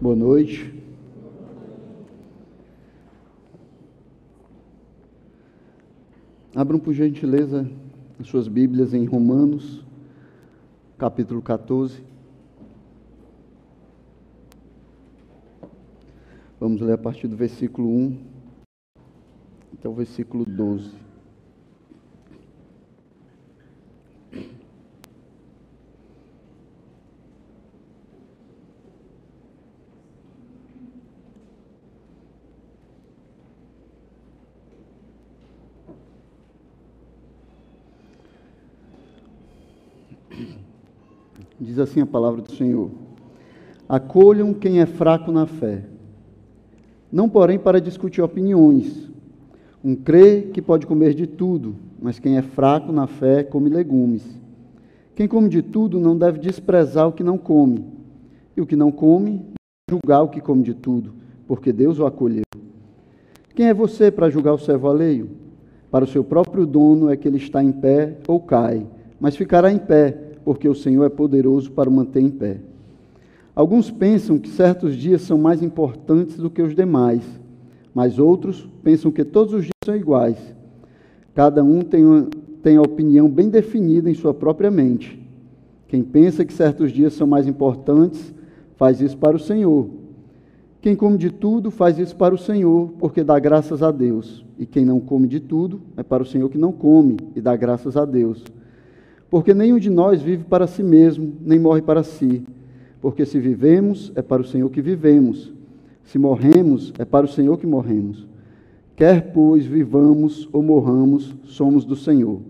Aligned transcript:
Boa 0.00 0.16
noite. 0.16 0.74
Abram 6.56 6.78
por 6.78 6.94
gentileza 6.94 7.70
as 8.18 8.26
suas 8.26 8.48
Bíblias 8.48 8.94
em 8.94 9.04
Romanos, 9.04 9.84
capítulo 10.96 11.42
14. 11.42 12.02
Vamos 16.58 16.80
ler 16.80 16.94
a 16.94 16.98
partir 16.98 17.28
do 17.28 17.36
versículo 17.36 17.86
1 17.86 18.18
até 19.74 19.86
o 19.86 19.92
versículo 19.92 20.46
12. 20.46 21.09
Diz 41.70 41.78
assim 41.78 42.00
a 42.00 42.06
palavra 42.06 42.42
do 42.42 42.50
Senhor: 42.50 42.90
Acolham 43.88 44.52
quem 44.52 44.80
é 44.80 44.86
fraco 44.86 45.30
na 45.30 45.46
fé, 45.46 45.84
não 47.12 47.28
porém 47.28 47.60
para 47.60 47.80
discutir 47.80 48.20
opiniões. 48.20 49.08
Um 49.84 49.94
crê 49.94 50.48
que 50.52 50.60
pode 50.60 50.84
comer 50.84 51.14
de 51.14 51.28
tudo, 51.28 51.76
mas 52.02 52.18
quem 52.18 52.36
é 52.36 52.42
fraco 52.42 52.90
na 52.90 53.06
fé 53.06 53.44
come 53.44 53.70
legumes. 53.70 54.28
Quem 55.14 55.28
come 55.28 55.48
de 55.48 55.62
tudo 55.62 56.00
não 56.00 56.18
deve 56.18 56.40
desprezar 56.40 57.06
o 57.06 57.12
que 57.12 57.22
não 57.22 57.38
come, 57.38 57.84
e 58.56 58.60
o 58.60 58.66
que 58.66 58.74
não 58.74 58.90
come, 58.90 59.40
julgar 59.88 60.22
o 60.22 60.28
que 60.28 60.40
come 60.40 60.64
de 60.64 60.74
tudo, 60.74 61.14
porque 61.46 61.72
Deus 61.72 62.00
o 62.00 62.04
acolheu. 62.04 62.42
Quem 63.54 63.68
é 63.68 63.74
você 63.74 64.10
para 64.10 64.28
julgar 64.28 64.54
o 64.54 64.58
servo 64.58 64.88
alheio? 64.88 65.30
Para 65.88 66.04
o 66.04 66.08
seu 66.08 66.24
próprio 66.24 66.66
dono 66.66 67.10
é 67.10 67.16
que 67.16 67.28
ele 67.28 67.36
está 67.36 67.62
em 67.62 67.70
pé 67.70 68.16
ou 68.26 68.40
cai, 68.40 68.84
mas 69.20 69.36
ficará 69.36 69.70
em 69.70 69.78
pé 69.78 70.29
porque 70.44 70.68
o 70.68 70.74
Senhor 70.74 71.04
é 71.04 71.08
poderoso 71.08 71.70
para 71.70 71.88
o 71.88 71.92
manter 71.92 72.22
em 72.22 72.30
pé. 72.30 72.58
Alguns 73.54 73.90
pensam 73.90 74.38
que 74.38 74.48
certos 74.48 74.96
dias 74.96 75.22
são 75.22 75.36
mais 75.36 75.62
importantes 75.62 76.36
do 76.36 76.48
que 76.48 76.62
os 76.62 76.74
demais, 76.74 77.22
mas 77.94 78.18
outros 78.18 78.68
pensam 78.82 79.10
que 79.10 79.24
todos 79.24 79.52
os 79.52 79.62
dias 79.62 79.74
são 79.84 79.96
iguais. 79.96 80.38
Cada 81.34 81.62
um 81.62 81.80
tem, 81.82 82.04
uma, 82.04 82.28
tem 82.62 82.76
a 82.76 82.82
opinião 82.82 83.28
bem 83.28 83.48
definida 83.48 84.10
em 84.10 84.14
sua 84.14 84.32
própria 84.32 84.70
mente. 84.70 85.20
Quem 85.88 86.02
pensa 86.02 86.44
que 86.44 86.52
certos 86.52 86.92
dias 86.92 87.14
são 87.14 87.26
mais 87.26 87.46
importantes, 87.46 88.32
faz 88.76 89.00
isso 89.00 89.18
para 89.18 89.36
o 89.36 89.40
Senhor. 89.40 89.88
Quem 90.80 90.96
come 90.96 91.18
de 91.18 91.30
tudo, 91.30 91.70
faz 91.70 91.98
isso 91.98 92.16
para 92.16 92.34
o 92.34 92.38
Senhor, 92.38 92.92
porque 92.98 93.22
dá 93.22 93.38
graças 93.38 93.82
a 93.82 93.90
Deus. 93.90 94.44
E 94.58 94.64
quem 94.64 94.84
não 94.84 94.98
come 95.00 95.26
de 95.26 95.40
tudo, 95.40 95.80
é 95.96 96.02
para 96.02 96.22
o 96.22 96.26
Senhor 96.26 96.48
que 96.48 96.56
não 96.56 96.72
come 96.72 97.16
e 97.36 97.40
dá 97.40 97.54
graças 97.56 97.96
a 97.96 98.04
Deus. 98.04 98.42
Porque 99.30 99.54
nenhum 99.54 99.78
de 99.78 99.88
nós 99.88 100.20
vive 100.20 100.42
para 100.44 100.66
si 100.66 100.82
mesmo, 100.82 101.32
nem 101.40 101.58
morre 101.58 101.80
para 101.80 102.02
si. 102.02 102.42
Porque 103.00 103.24
se 103.24 103.38
vivemos, 103.38 104.10
é 104.16 104.20
para 104.20 104.42
o 104.42 104.44
Senhor 104.44 104.68
que 104.70 104.82
vivemos. 104.82 105.52
Se 106.04 106.18
morremos, 106.18 106.92
é 106.98 107.04
para 107.04 107.26
o 107.26 107.28
Senhor 107.28 107.56
que 107.56 107.66
morremos. 107.66 108.26
Quer, 108.96 109.32
pois, 109.32 109.64
vivamos 109.64 110.48
ou 110.52 110.62
morramos, 110.62 111.34
somos 111.44 111.84
do 111.84 111.94
Senhor. 111.94 112.40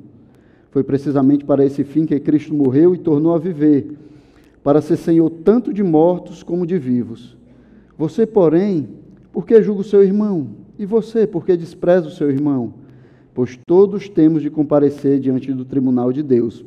Foi 0.71 0.83
precisamente 0.83 1.45
para 1.45 1.65
esse 1.65 1.85
fim 1.85 2.07
que 2.07 2.19
Cristo 2.19 2.55
morreu 2.55 2.95
e 2.95 2.99
tornou 2.99 3.35
a 3.35 3.39
viver, 3.39 3.93
para 4.65 4.81
ser 4.81 4.97
Senhor 4.97 5.29
tanto 5.45 5.75
de 5.75 5.83
mortos 5.83 6.43
como 6.43 6.67
de 6.67 6.79
vivos. 6.79 7.37
Você, 7.99 8.27
porém, 8.27 8.89
por 9.33 9.45
que 9.45 9.63
julga 9.63 9.83
o 9.83 9.85
seu 9.85 10.03
irmão? 10.03 10.49
E 10.79 10.87
você, 10.87 11.27
por 11.27 11.45
que 11.45 11.57
despreza 11.57 12.09
o 12.09 12.13
seu 12.13 12.31
irmão? 12.31 12.73
pois 13.35 13.59
todos 13.67 14.09
temos 14.09 14.43
de 14.43 14.51
comparecer 14.51 15.19
diante 15.19 15.53
do 15.53 15.65
tribunal 15.65 16.13
de 16.13 16.23
Deus. 16.23 16.65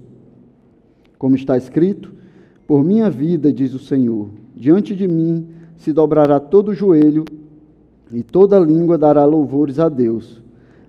Como 1.23 1.37
está 1.37 1.55
escrito, 1.55 2.11
por 2.67 2.83
minha 2.83 3.09
vida, 3.09 3.49
diz 3.53 3.73
o 3.73 3.79
Senhor, 3.79 4.27
diante 4.53 4.93
de 4.93 5.07
mim 5.07 5.47
se 5.77 5.93
dobrará 5.93 6.37
todo 6.37 6.73
joelho 6.73 7.23
e 8.11 8.21
toda 8.21 8.59
língua 8.59 8.97
dará 8.97 9.23
louvores 9.23 9.79
a 9.79 9.87
Deus. 9.87 10.41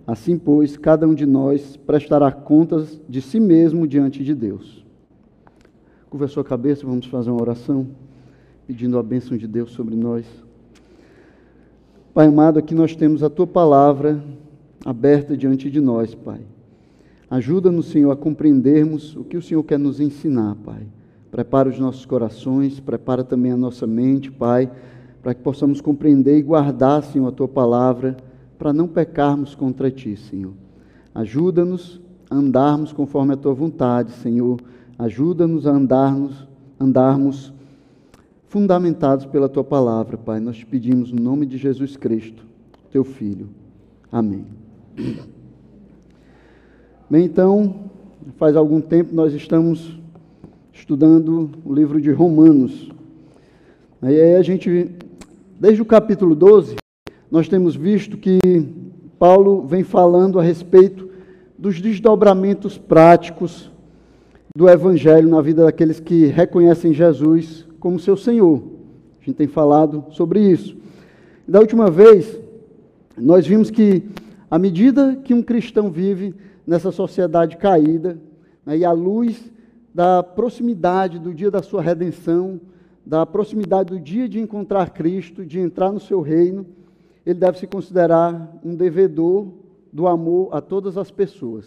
Assim, 0.05 0.37
pois, 0.37 0.77
cada 0.77 1.07
um 1.07 1.15
de 1.15 1.25
nós 1.25 1.77
prestará 1.77 2.33
contas 2.33 3.01
de 3.09 3.23
si 3.23 3.39
mesmo 3.39 3.87
diante 3.87 4.25
de 4.25 4.35
Deus. 4.35 4.85
Curva 6.11 6.25
a 6.25 6.29
sua 6.29 6.43
cabeça, 6.43 6.85
vamos 6.85 7.07
fazer 7.07 7.31
uma 7.31 7.41
oração, 7.41 7.87
pedindo 8.67 8.99
a 8.99 9.05
bênção 9.05 9.37
de 9.37 9.47
Deus 9.47 9.71
sobre 9.71 9.95
nós. 9.95 10.27
Pai 12.13 12.27
amado, 12.27 12.59
aqui 12.59 12.75
nós 12.75 12.97
temos 12.97 13.23
a 13.23 13.31
tua 13.31 13.47
palavra 13.47 14.21
aberta 14.85 15.37
diante 15.37 15.71
de 15.71 15.81
nós, 15.81 16.13
Pai. 16.13 16.41
Ajuda-nos, 17.35 17.87
Senhor, 17.87 18.13
a 18.13 18.17
compreendermos 18.17 19.17
o 19.17 19.25
que 19.25 19.37
o 19.37 19.43
Senhor 19.43 19.65
quer 19.65 19.77
nos 19.77 19.99
ensinar, 19.99 20.55
Pai. 20.65 20.87
Prepara 21.33 21.69
os 21.69 21.81
nossos 21.81 22.07
corações, 22.07 22.79
prepara 22.79 23.25
também 23.25 23.51
a 23.51 23.57
nossa 23.57 23.89
mente, 23.89 24.31
Pai, 24.31 24.71
para 25.21 25.35
que 25.35 25.43
possamos 25.43 25.81
compreender 25.81 26.39
e 26.39 26.43
guardar, 26.43 27.03
Senhor, 27.03 27.27
a 27.27 27.33
tua 27.33 27.49
palavra, 27.49 28.17
para 28.57 28.73
não 28.73 28.87
pecarmos 28.87 29.53
contra 29.53 29.91
ti, 29.91 30.17
Senhor. 30.17 30.53
Ajuda-nos 31.13 32.01
a 32.31 32.37
andarmos 32.37 32.93
conforme 32.93 33.35
a 33.35 33.37
tua 33.37 33.53
vontade, 33.53 34.13
Senhor. 34.13 34.61
Ajuda-nos 34.97 35.67
a 35.67 35.73
andarmos, 35.73 36.47
andarmos 36.79 37.53
fundamentados 38.47 39.27
pela 39.27 39.49
tua 39.49 39.65
palavra, 39.65 40.17
Pai. 40.17 40.39
Nós 40.39 40.59
te 40.59 40.67
pedimos 40.67 41.11
no 41.11 41.21
nome 41.21 41.47
de 41.47 41.59
Jesus 41.59 41.97
Cristo, 41.97 42.47
teu 42.93 43.03
Filho. 43.03 43.49
Amém. 44.13 44.47
Bem, 47.11 47.27
então, 47.27 47.91
faz 48.39 48.57
algum 48.57 48.81
tempo 48.81 49.15
nós 49.15 49.35
estamos 49.35 49.95
estudando 50.73 51.51
o 51.63 51.75
livro 51.75 52.01
de 52.01 52.11
Romanos. 52.11 52.91
Aí 54.01 54.35
a 54.35 54.43
gente, 54.43 54.91
desde 55.61 55.83
o 55.83 55.85
capítulo 55.85 56.35
12, 56.35 56.77
nós 57.31 57.47
temos 57.47 57.77
visto 57.77 58.17
que 58.17 58.39
Paulo 59.19 59.67
vem 59.67 59.85
falando 59.85 60.41
a 60.41 60.43
respeito 60.43 61.11
dos 61.59 61.79
desdobramentos 61.79 62.79
práticos 62.79 63.71
do 64.57 64.67
Evangelho 64.67 65.29
na 65.29 65.43
vida 65.43 65.63
daqueles 65.63 66.01
que 66.01 66.25
reconhecem 66.29 66.95
Jesus 66.95 67.67
como 67.79 68.01
seu 68.01 68.17
Senhor. 68.17 68.63
A 69.21 69.25
gente 69.27 69.37
tem 69.37 69.47
falado 69.47 70.07
sobre 70.13 70.41
isso. 70.41 70.75
Da 71.47 71.61
última 71.61 71.91
vez, 71.91 72.41
nós 73.15 73.47
vimos 73.47 73.71
que 73.71 74.03
à 74.51 74.59
medida 74.59 75.21
que 75.23 75.35
um 75.35 75.43
cristão 75.43 75.91
vive 75.91 76.35
nessa 76.67 76.91
sociedade 76.91 77.57
caída, 77.57 78.19
né, 78.65 78.79
e 78.79 78.85
à 78.85 78.93
luz 78.93 79.53
da 79.95 80.23
proximidade 80.23 81.19
do 81.19 81.33
dia 81.33 81.51
da 81.51 81.63
sua 81.63 81.81
redenção, 81.81 82.61
da 83.05 83.25
proximidade 83.25 83.91
do 83.91 84.01
dia 84.01 84.29
de 84.29 84.41
encontrar 84.41 84.91
Cristo, 84.91 85.45
de 85.45 85.61
entrar 85.61 85.93
no 85.93 86.01
seu 86.01 86.21
reino, 86.21 86.67
ele 87.25 87.39
deve 87.39 87.59
se 87.59 87.67
considerar 87.67 88.59
um 88.65 88.75
devedor 88.75 89.49
do 89.93 90.07
amor 90.07 90.49
a 90.53 90.61
todas 90.61 90.99
as 90.99 91.11
pessoas. 91.11 91.67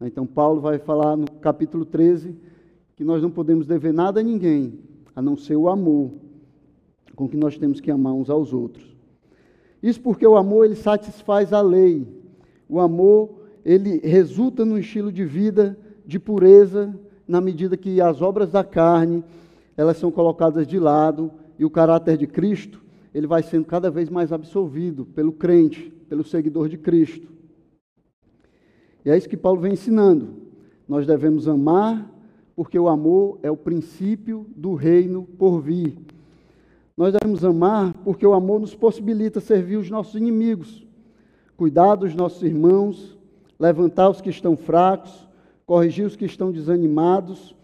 Então, 0.00 0.26
Paulo 0.26 0.60
vai 0.60 0.78
falar 0.78 1.16
no 1.16 1.30
capítulo 1.30 1.84
13 1.84 2.34
que 2.96 3.04
nós 3.04 3.22
não 3.22 3.30
podemos 3.30 3.66
dever 3.66 3.92
nada 3.92 4.20
a 4.20 4.22
ninguém, 4.22 4.78
a 5.14 5.20
não 5.20 5.36
ser 5.36 5.56
o 5.56 5.68
amor 5.68 6.10
com 7.14 7.28
que 7.28 7.36
nós 7.36 7.58
temos 7.58 7.80
que 7.80 7.90
amar 7.90 8.14
uns 8.14 8.30
aos 8.30 8.52
outros. 8.52 8.96
Isso 9.82 10.00
porque 10.00 10.26
o 10.26 10.36
amor 10.36 10.64
ele 10.64 10.74
satisfaz 10.74 11.52
a 11.52 11.60
lei. 11.60 12.06
O 12.68 12.80
amor 12.80 13.39
ele 13.64 13.98
resulta 13.98 14.64
num 14.64 14.78
estilo 14.78 15.12
de 15.12 15.24
vida 15.24 15.78
de 16.06 16.18
pureza, 16.18 16.98
na 17.26 17.40
medida 17.40 17.76
que 17.76 18.00
as 18.00 18.20
obras 18.20 18.50
da 18.50 18.64
carne, 18.64 19.22
elas 19.76 19.96
são 19.96 20.10
colocadas 20.10 20.66
de 20.66 20.78
lado 20.78 21.30
e 21.58 21.64
o 21.64 21.70
caráter 21.70 22.16
de 22.16 22.26
Cristo, 22.26 22.82
ele 23.14 23.26
vai 23.26 23.42
sendo 23.42 23.64
cada 23.64 23.90
vez 23.90 24.08
mais 24.08 24.32
absolvido 24.32 25.04
pelo 25.04 25.32
crente, 25.32 25.92
pelo 26.08 26.24
seguidor 26.24 26.68
de 26.68 26.76
Cristo. 26.76 27.28
E 29.04 29.10
é 29.10 29.16
isso 29.16 29.28
que 29.28 29.36
Paulo 29.36 29.60
vem 29.60 29.72
ensinando. 29.72 30.34
Nós 30.88 31.06
devemos 31.06 31.46
amar, 31.46 32.10
porque 32.56 32.78
o 32.78 32.88
amor 32.88 33.38
é 33.42 33.50
o 33.50 33.56
princípio 33.56 34.46
do 34.56 34.74
reino 34.74 35.22
por 35.38 35.60
vir. 35.60 35.96
Nós 36.96 37.12
devemos 37.12 37.44
amar 37.44 37.94
porque 38.04 38.26
o 38.26 38.34
amor 38.34 38.60
nos 38.60 38.74
possibilita 38.74 39.40
servir 39.40 39.76
os 39.76 39.88
nossos 39.88 40.16
inimigos, 40.16 40.86
cuidar 41.56 41.94
dos 41.94 42.14
nossos 42.14 42.42
irmãos, 42.42 43.18
levantar 43.60 44.08
os 44.08 44.20
que 44.20 44.30
estão 44.30 44.56
fracos, 44.56 45.28
corrigir 45.66 46.06
os 46.06 46.16
que 46.16 46.24
estão 46.24 46.50
desanimados, 46.50 47.54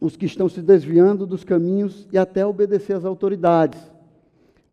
os 0.00 0.16
que 0.16 0.24
estão 0.24 0.48
se 0.48 0.62
desviando 0.62 1.26
dos 1.26 1.44
caminhos 1.44 2.08
e 2.12 2.16
até 2.16 2.46
obedecer 2.46 2.94
às 2.94 3.04
autoridades. 3.04 3.80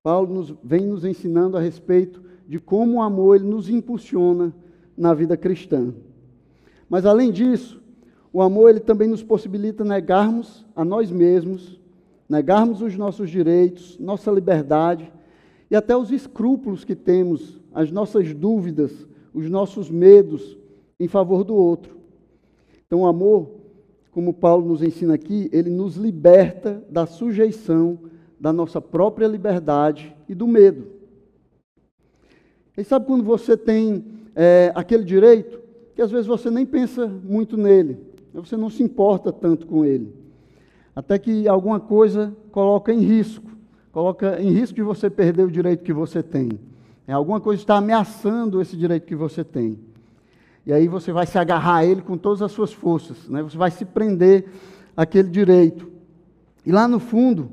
Paulo 0.02 0.34
nos, 0.34 0.54
vem 0.64 0.86
nos 0.86 1.04
ensinando 1.04 1.58
a 1.58 1.60
respeito 1.60 2.24
de 2.48 2.60
como 2.60 2.98
o 2.98 3.02
amor 3.02 3.38
ele 3.38 3.46
nos 3.46 3.68
impulsiona 3.68 4.54
na 4.96 5.14
vida 5.14 5.36
cristã. 5.36 5.94
Mas 6.88 7.06
além 7.06 7.32
disso, 7.32 7.82
o 8.32 8.42
amor 8.42 8.70
ele 8.70 8.80
também 8.80 9.08
nos 9.08 9.24
possibilita 9.24 9.84
negarmos 9.84 10.64
a 10.76 10.86
nós 10.86 11.12
mesmos 11.12 11.84
negarmos 12.28 12.82
os 12.82 12.98
nossos 12.98 13.30
direitos, 13.30 13.98
nossa 14.00 14.32
liberdade 14.32 15.12
e 15.70 15.76
até 15.76 15.96
os 15.96 16.12
escrúpulos 16.12 16.84
que 16.84 16.96
temos, 16.96 17.60
as 17.74 17.92
nossas 17.92 18.34
dúvidas, 18.34 18.92
os 19.36 19.50
nossos 19.50 19.92
medos 19.92 20.58
em 20.98 21.10
favor 21.10 21.44
do 21.44 21.54
outro. 21.54 21.98
Então, 22.88 23.02
o 23.02 23.06
amor, 23.06 23.52
como 24.12 24.34
Paulo 24.34 24.66
nos 24.66 24.82
ensina 24.82 25.14
aqui, 25.14 25.50
ele 25.52 25.70
nos 25.70 25.98
liberta 25.98 26.82
da 26.90 27.06
sujeição 27.06 28.00
da 28.40 28.54
nossa 28.54 28.80
própria 28.80 29.28
liberdade 29.28 30.16
e 30.30 30.34
do 30.34 30.48
medo. 30.48 30.88
E 32.78 32.84
sabe 32.84 33.06
quando 33.06 33.24
você 33.24 33.58
tem 33.58 34.06
é, 34.34 34.72
aquele 34.74 35.04
direito, 35.04 35.60
que 35.94 36.02
às 36.02 36.12
vezes 36.12 36.28
você 36.28 36.50
nem 36.50 36.66
pensa 36.66 37.06
muito 37.06 37.58
nele, 37.58 37.98
você 38.34 38.56
não 38.56 38.70
se 38.70 38.84
importa 38.84 39.34
tanto 39.34 39.68
com 39.68 39.84
ele, 39.84 40.14
até 40.96 41.20
que 41.20 41.48
alguma 41.48 41.80
coisa 41.80 42.36
coloca 42.52 42.94
em 42.94 43.00
risco, 43.00 43.50
coloca 43.92 44.42
em 44.42 44.52
risco 44.52 44.76
de 44.76 44.82
você 44.82 45.10
perder 45.10 45.44
o 45.44 45.52
direito 45.52 45.84
que 45.84 45.94
você 45.94 46.24
tem. 46.24 46.50
É, 47.08 47.14
alguma 47.14 47.40
coisa 47.40 47.62
está 47.62 47.76
ameaçando 47.78 48.62
esse 48.62 48.76
direito 48.76 49.06
que 49.06 49.16
você 49.16 49.44
tem. 49.44 49.80
E 50.66 50.74
aí 50.74 50.88
você 50.88 51.12
vai 51.12 51.28
se 51.28 51.38
agarrar 51.38 51.78
a 51.78 51.86
ele 51.86 52.02
com 52.02 52.18
todas 52.18 52.42
as 52.42 52.52
suas 52.52 52.74
forças, 52.74 53.30
né? 53.30 53.44
você 53.44 53.56
vai 53.56 53.70
se 53.70 53.86
prender 53.86 54.50
àquele 54.98 55.30
direito. 55.30 55.88
E 56.66 56.72
lá 56.72 56.88
no 56.88 57.00
fundo, 57.00 57.52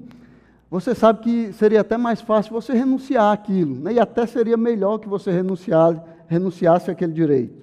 você 0.71 0.95
sabe 0.95 1.21
que 1.21 1.53
seria 1.53 1.83
até 1.83 1.99
mais 1.99 2.23
fácil 2.23 2.55
você 2.55 2.73
renunciar 2.73 3.31
àquilo, 3.31 3.75
né? 3.75 3.93
e 3.93 4.01
até 4.01 4.27
seria 4.27 4.57
melhor 4.57 4.99
que 4.99 5.07
você 5.07 5.31
renunciar, 5.31 6.03
renunciasse 6.27 6.91
àquele 6.91 7.13
direito. 7.13 7.63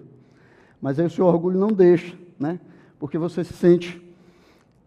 Mas 0.80 1.00
aí 1.00 1.07
o 1.07 1.09
seu 1.09 1.25
orgulho 1.25 1.59
não 1.59 1.69
deixa, 1.69 2.15
né? 2.38 2.59
porque 3.00 3.18
você 3.18 3.44
se 3.44 3.53
sente 3.53 4.00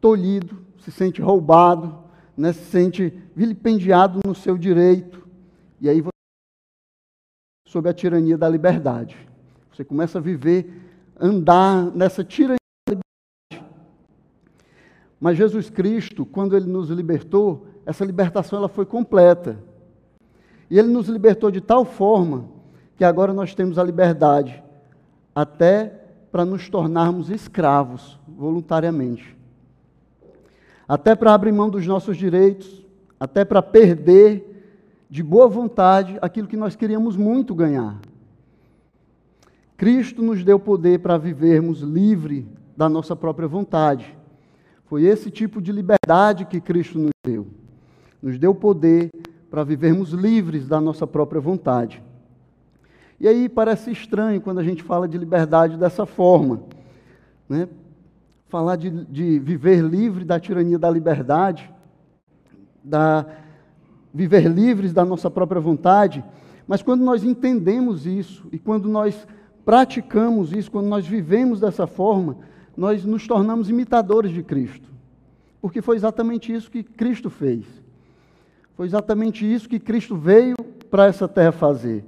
tolhido, 0.01 0.59
se 0.79 0.93
sente 0.93 1.21
roubado, 1.21 1.93
né? 2.37 2.53
se 2.53 2.65
sente 2.67 3.13
vilipendiado 3.35 4.21
no 4.25 4.35
seu 4.37 4.57
direito, 4.57 5.27
e 5.81 5.89
aí 5.89 6.01
sob 7.73 7.89
a 7.89 7.95
tirania 7.95 8.37
da 8.37 8.47
liberdade. 8.47 9.17
Você 9.73 9.83
começa 9.83 10.19
a 10.19 10.21
viver, 10.21 10.71
andar 11.19 11.91
nessa 11.93 12.23
tirania 12.23 12.59
da 12.87 12.93
liberdade. 12.93 13.73
Mas 15.19 15.39
Jesus 15.39 15.71
Cristo, 15.71 16.27
quando 16.27 16.55
ele 16.55 16.67
nos 16.67 16.91
libertou, 16.91 17.67
essa 17.87 18.05
libertação 18.05 18.59
ela 18.59 18.69
foi 18.69 18.85
completa. 18.85 19.57
E 20.69 20.79
ele 20.79 20.89
nos 20.89 21.09
libertou 21.09 21.51
de 21.51 21.63
tal 21.63 21.87
forma 21.87 22.45
que 22.95 23.05
agora 23.05 23.33
nós 23.33 23.55
temos 23.55 23.79
a 23.79 23.83
liberdade 23.83 24.63
até 25.35 25.99
para 26.31 26.45
nos 26.45 26.69
tornarmos 26.69 27.31
escravos 27.31 28.21
voluntariamente. 28.29 29.35
Até 30.87 31.15
para 31.15 31.33
abrir 31.33 31.53
mão 31.53 31.71
dos 31.71 31.87
nossos 31.87 32.19
direitos, 32.19 32.85
até 33.19 33.47
para 33.47 33.63
perder 33.63 34.52
de 35.13 35.23
boa 35.23 35.47
vontade 35.47 36.17
aquilo 36.23 36.49
que 36.49 36.57
nós 36.57 36.75
queríamos 36.75 37.19
muito 37.19 37.55
ganhar. 37.55 38.01
Cristo 39.77 40.23
nos 40.23 40.43
deu 40.43 40.59
poder 40.59 41.01
para 41.01 41.19
vivermos 41.19 41.83
livre 41.83 42.49
da 42.75 42.89
nossa 42.89 43.15
própria 43.15 43.47
vontade. 43.47 44.17
Foi 44.87 45.03
esse 45.03 45.31
tipo 45.31 45.61
de 45.61 45.71
liberdade 45.71 46.47
que 46.47 46.63
Cristo 46.63 46.99
nos 46.99 47.11
deu. 47.23 47.47
Nos 48.23 48.39
deu 48.39 48.55
poder 48.55 49.11
para 49.51 49.63
vivermos 49.63 50.13
livres 50.13 50.67
da 50.67 50.81
nossa 50.81 51.07
própria 51.07 51.43
vontade. 51.43 52.03
E 53.21 53.29
aí 53.29 53.51
parece 53.51 53.91
estranho 53.91 54.41
quando 54.41 54.61
a 54.61 54.65
gente 54.65 54.83
fala 54.83 55.07
de 55.07 55.19
liberdade 55.19 55.77
dessa 55.77 56.07
forma. 56.07 56.63
Né? 57.47 57.69
Falar 58.49 58.77
de, 58.77 59.05
de 59.05 59.39
viver 59.39 59.83
livre 59.83 60.25
da 60.25 60.41
tirania 60.41 60.79
da 60.79 60.89
liberdade, 60.89 61.71
da 62.83 63.27
viver 64.13 64.47
livres 64.49 64.93
da 64.93 65.05
nossa 65.05 65.31
própria 65.31 65.61
vontade, 65.61 66.25
mas 66.67 66.83
quando 66.83 67.03
nós 67.03 67.25
entendemos 67.25 68.07
isso 68.07 68.47
e 68.53 68.59
quando 68.59 68.89
nós 68.89 69.27
praticamos 69.65 70.53
isso, 70.53 70.71
quando 70.71 70.87
nós 70.87 71.07
vivemos 71.07 71.61
dessa 71.61 71.87
forma, 71.87 72.37
nós 72.77 73.05
nos 73.05 73.27
tornamos 73.27 73.71
imitadores 73.71 74.33
de 74.33 74.43
Cristo. 74.43 74.91
Porque 75.61 75.81
foi 75.81 75.97
exatamente 75.97 76.53
isso 76.53 76.71
que 76.71 76.83
Cristo 76.83 77.31
fez. 77.31 77.65
Foi 78.77 78.87
exatamente 78.87 79.51
isso 79.51 79.69
que 79.69 79.79
Cristo 79.79 80.17
veio 80.17 80.57
para 80.91 81.07
essa 81.07 81.29
terra 81.29 81.53
fazer. 81.53 82.05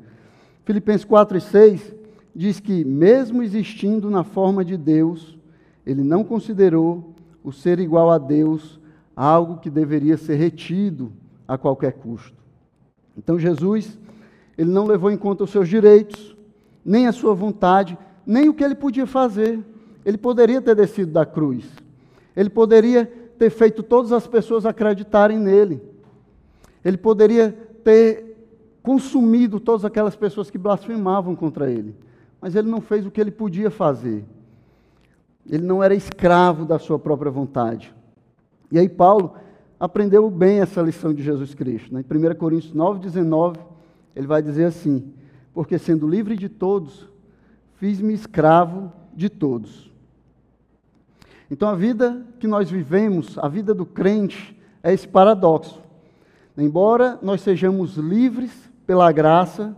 Filipenses 0.64 1.04
4 1.04 1.38
e 1.38 1.40
6 1.40 1.94
diz 2.34 2.58
que, 2.58 2.84
mesmo 2.84 3.42
existindo 3.42 4.10
na 4.10 4.24
forma 4.24 4.64
de 4.64 4.76
Deus, 4.76 5.38
ele 5.86 6.02
não 6.02 6.24
considerou 6.24 7.14
o 7.42 7.52
ser 7.52 7.78
igual 7.78 8.10
a 8.10 8.18
Deus 8.18 8.80
algo 9.14 9.58
que 9.58 9.70
deveria 9.70 10.16
ser 10.16 10.36
retido 10.36 11.12
a 11.46 11.58
qualquer 11.58 11.92
custo. 11.92 12.36
Então 13.16 13.38
Jesus, 13.38 13.98
ele 14.56 14.70
não 14.70 14.86
levou 14.86 15.10
em 15.10 15.16
conta 15.16 15.44
os 15.44 15.50
seus 15.50 15.68
direitos, 15.68 16.36
nem 16.84 17.06
a 17.06 17.12
sua 17.12 17.34
vontade, 17.34 17.96
nem 18.26 18.48
o 18.48 18.54
que 18.54 18.64
ele 18.64 18.74
podia 18.74 19.06
fazer. 19.06 19.60
Ele 20.04 20.18
poderia 20.18 20.60
ter 20.60 20.74
descido 20.74 21.12
da 21.12 21.24
cruz. 21.24 21.64
Ele 22.36 22.50
poderia 22.50 23.06
ter 23.38 23.50
feito 23.50 23.82
todas 23.82 24.12
as 24.12 24.26
pessoas 24.26 24.66
acreditarem 24.66 25.38
nele. 25.38 25.82
Ele 26.84 26.96
poderia 26.96 27.52
ter 27.82 28.34
consumido 28.82 29.58
todas 29.58 29.84
aquelas 29.84 30.14
pessoas 30.14 30.50
que 30.50 30.58
blasfemavam 30.58 31.34
contra 31.34 31.70
ele. 31.70 31.94
Mas 32.40 32.54
ele 32.54 32.68
não 32.68 32.80
fez 32.80 33.06
o 33.06 33.10
que 33.10 33.20
ele 33.20 33.30
podia 33.30 33.70
fazer. 33.70 34.24
Ele 35.48 35.64
não 35.64 35.82
era 35.82 35.94
escravo 35.94 36.64
da 36.64 36.78
sua 36.78 36.98
própria 36.98 37.30
vontade. 37.30 37.94
E 38.70 38.78
aí 38.78 38.88
Paulo 38.88 39.34
aprendeu 39.78 40.30
bem 40.30 40.60
essa 40.60 40.80
lição 40.80 41.12
de 41.12 41.22
Jesus 41.22 41.54
Cristo. 41.54 41.92
Né? 41.92 42.04
Em 42.08 42.30
1 42.32 42.34
Coríntios 42.36 42.72
9, 42.72 43.00
19, 43.00 43.58
ele 44.14 44.26
vai 44.26 44.42
dizer 44.42 44.64
assim: 44.64 45.12
porque 45.52 45.78
sendo 45.78 46.08
livre 46.08 46.36
de 46.36 46.48
todos, 46.48 47.08
fiz-me 47.76 48.12
escravo 48.12 48.92
de 49.14 49.28
todos. 49.28 49.90
Então 51.50 51.68
a 51.68 51.74
vida 51.74 52.26
que 52.40 52.46
nós 52.46 52.70
vivemos, 52.70 53.38
a 53.38 53.48
vida 53.48 53.74
do 53.74 53.86
crente, 53.86 54.58
é 54.82 54.92
esse 54.92 55.06
paradoxo. 55.06 55.80
Embora 56.56 57.18
nós 57.22 57.40
sejamos 57.40 57.96
livres 57.96 58.52
pela 58.86 59.10
graça, 59.12 59.76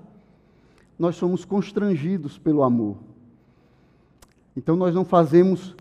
nós 0.98 1.16
somos 1.16 1.44
constrangidos 1.44 2.38
pelo 2.38 2.62
amor. 2.62 2.96
Então 4.56 4.76
nós 4.76 4.94
não 4.94 5.04
fazemos 5.04 5.74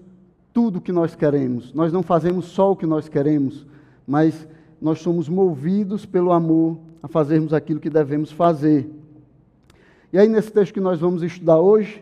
tudo 0.54 0.80
o 0.80 0.82
que 0.82 0.92
nós 0.92 1.16
queremos, 1.16 1.74
nós 1.74 1.92
não 1.92 2.04
fazemos 2.04 2.46
só 2.46 2.72
o 2.72 2.76
que 2.76 2.86
nós 2.86 3.10
queremos, 3.10 3.66
mas 4.06 4.48
nós 4.81 5.00
somos 5.00 5.28
movidos 5.30 6.06
pelo 6.06 6.31
amor 6.31 6.78
a 7.02 7.07
fazermos 7.07 7.54
aquilo 7.54 7.80
que 7.80 7.90
devemos 7.90 8.31
fazer. 8.31 8.90
E 10.12 10.18
aí, 10.18 10.28
nesse 10.28 10.52
texto 10.52 10.74
que 10.74 10.80
nós 10.80 11.00
vamos 11.00 11.24
estudar 11.24 11.59
hoje, 11.59 12.02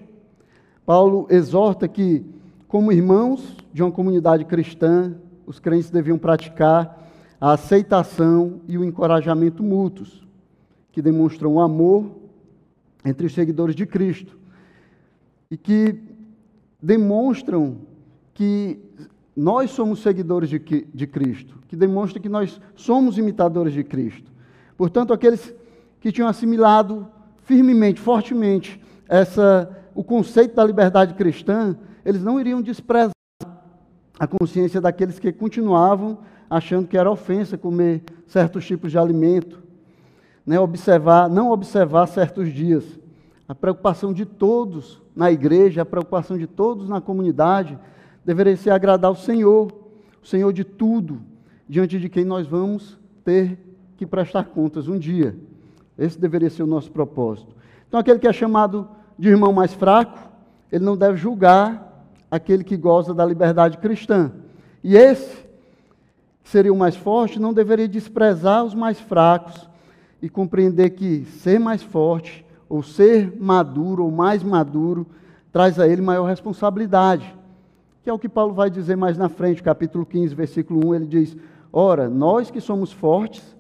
Paulo 0.86 1.28
exorta 1.30 1.88
que, 1.88 2.26
como 2.68 2.92
irmãos 2.92 3.56
de 3.74 3.82
uma 3.82 3.92
comunidade 3.92 4.46
cristã, 4.46 5.16
os 5.46 5.60
crentes 5.60 5.90
deviam 5.90 6.18
praticar 6.18 7.10
a 7.40 7.54
aceitação 7.54 8.62
e 8.68 8.78
o 8.78 8.84
encorajamento 8.84 9.64
mútuos, 9.64 10.26
que 10.92 11.02
demonstram 11.02 11.54
o 11.54 11.60
amor 11.60 12.12
entre 13.04 13.26
os 13.26 13.34
seguidores 13.34 13.76
de 13.76 13.86
Cristo 13.86 14.38
e 15.50 15.58
que 15.58 16.00
demonstram 16.82 17.78
que 18.34 18.80
nós 19.36 19.72
somos 19.72 20.00
seguidores 20.00 20.50
de, 20.50 20.60
de 20.60 21.08
Cristo, 21.08 21.58
que 21.68 21.76
demonstram 21.76 22.22
que 22.22 22.30
nós 22.30 22.62
somos 22.76 23.18
imitadores 23.18 23.74
de 23.74 23.84
Cristo. 23.84 24.32
Portanto, 24.78 25.14
aqueles 25.14 25.54
que 26.00 26.12
tinham 26.12 26.28
assimilado 26.28 27.08
firmemente, 27.44 28.00
fortemente, 28.00 28.80
essa, 29.08 29.70
o 29.96 30.04
conceito 30.04 30.56
da 30.56 30.64
liberdade 30.64 31.14
cristã, 31.14 31.76
eles 32.06 32.24
não 32.24 32.40
iriam 32.40 32.62
desprezar 32.62 33.12
a 34.20 34.28
consciência 34.28 34.80
daqueles 34.80 35.20
que 35.20 35.32
continuavam 35.32 36.20
achando 36.50 36.88
que 36.88 36.98
era 36.98 37.10
ofensa 37.10 37.58
comer 37.58 38.04
certos 38.28 38.66
tipos 38.66 38.92
de 38.92 38.98
alimento, 38.98 39.64
né, 40.46 40.60
observar, 40.60 41.28
não 41.30 41.52
observar 41.52 42.08
certos 42.08 42.54
dias. 42.54 42.84
A 43.48 43.56
preocupação 43.56 44.14
de 44.14 44.26
todos 44.26 45.02
na 45.16 45.32
igreja, 45.32 45.82
a 45.82 45.86
preocupação 45.86 46.38
de 46.38 46.46
todos 46.46 46.88
na 46.88 47.02
comunidade, 47.02 47.78
deveria 48.26 48.56
ser 48.56 48.72
agradar 48.72 49.12
o 49.12 49.16
Senhor, 49.16 49.72
o 50.22 50.26
Senhor 50.26 50.52
de 50.54 50.64
tudo, 50.64 51.22
diante 51.68 52.00
de 52.00 52.10
quem 52.10 52.24
nós 52.24 52.48
vamos 52.48 52.98
ter 53.24 53.58
que 53.98 54.06
prestar 54.06 54.46
contas 54.46 54.88
um 54.88 54.98
dia. 54.98 55.36
Esse 55.98 56.20
deveria 56.20 56.50
ser 56.50 56.64
o 56.64 56.68
nosso 56.68 56.92
propósito. 56.92 57.56
Então, 57.88 58.00
aquele 58.00 58.20
que 58.20 58.28
é 58.28 58.34
chamado 58.34 58.88
de 59.18 59.30
irmão 59.30 59.54
mais 59.54 59.74
fraco, 59.74 60.18
ele 60.72 60.84
não 60.84 60.98
deve 60.98 61.18
julgar 61.18 62.08
aquele 62.32 62.64
que 62.64 62.76
goza 62.76 63.14
da 63.14 63.26
liberdade 63.26 63.78
cristã. 63.78 64.32
E 64.84 64.98
esse, 64.98 65.46
que 66.44 66.50
seria 66.50 66.74
o 66.74 66.78
mais 66.78 66.96
forte, 66.96 67.40
não 67.40 67.54
deveria 67.54 67.88
desprezar 67.88 68.64
os 68.64 68.74
mais 68.74 69.00
fracos 69.00 69.70
e 70.22 70.28
compreender 70.30 70.92
que 70.92 71.26
ser 71.26 71.60
mais 71.60 71.84
forte, 71.84 72.44
ou 72.68 72.82
ser 72.82 73.40
maduro, 73.40 74.06
ou 74.06 74.12
mais 74.12 74.42
maduro, 74.42 75.06
traz 75.52 75.80
a 75.80 75.88
ele 75.88 76.02
maior 76.02 76.26
responsabilidade. 76.26 77.36
Que 78.04 78.10
é 78.10 78.14
o 78.14 78.20
que 78.20 78.28
Paulo 78.28 78.54
vai 78.54 78.70
dizer 78.70 78.98
mais 78.98 79.18
na 79.18 79.30
frente, 79.30 79.64
capítulo 79.64 80.06
15, 80.06 80.36
versículo 80.36 80.90
1, 80.90 80.96
ele 80.96 81.06
diz: 81.06 81.38
Ora, 81.72 82.10
nós 82.10 82.52
que 82.52 82.60
somos 82.60 82.92
fortes 82.92 83.56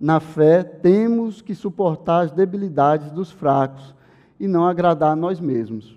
na 0.00 0.18
fé, 0.18 0.64
temos 0.64 1.42
que 1.42 1.54
suportar 1.54 2.22
as 2.22 2.32
debilidades 2.32 3.10
dos 3.10 3.30
fracos 3.30 3.94
e 4.40 4.48
não 4.48 4.66
agradar 4.66 5.12
a 5.12 5.16
nós 5.16 5.38
mesmos. 5.38 5.94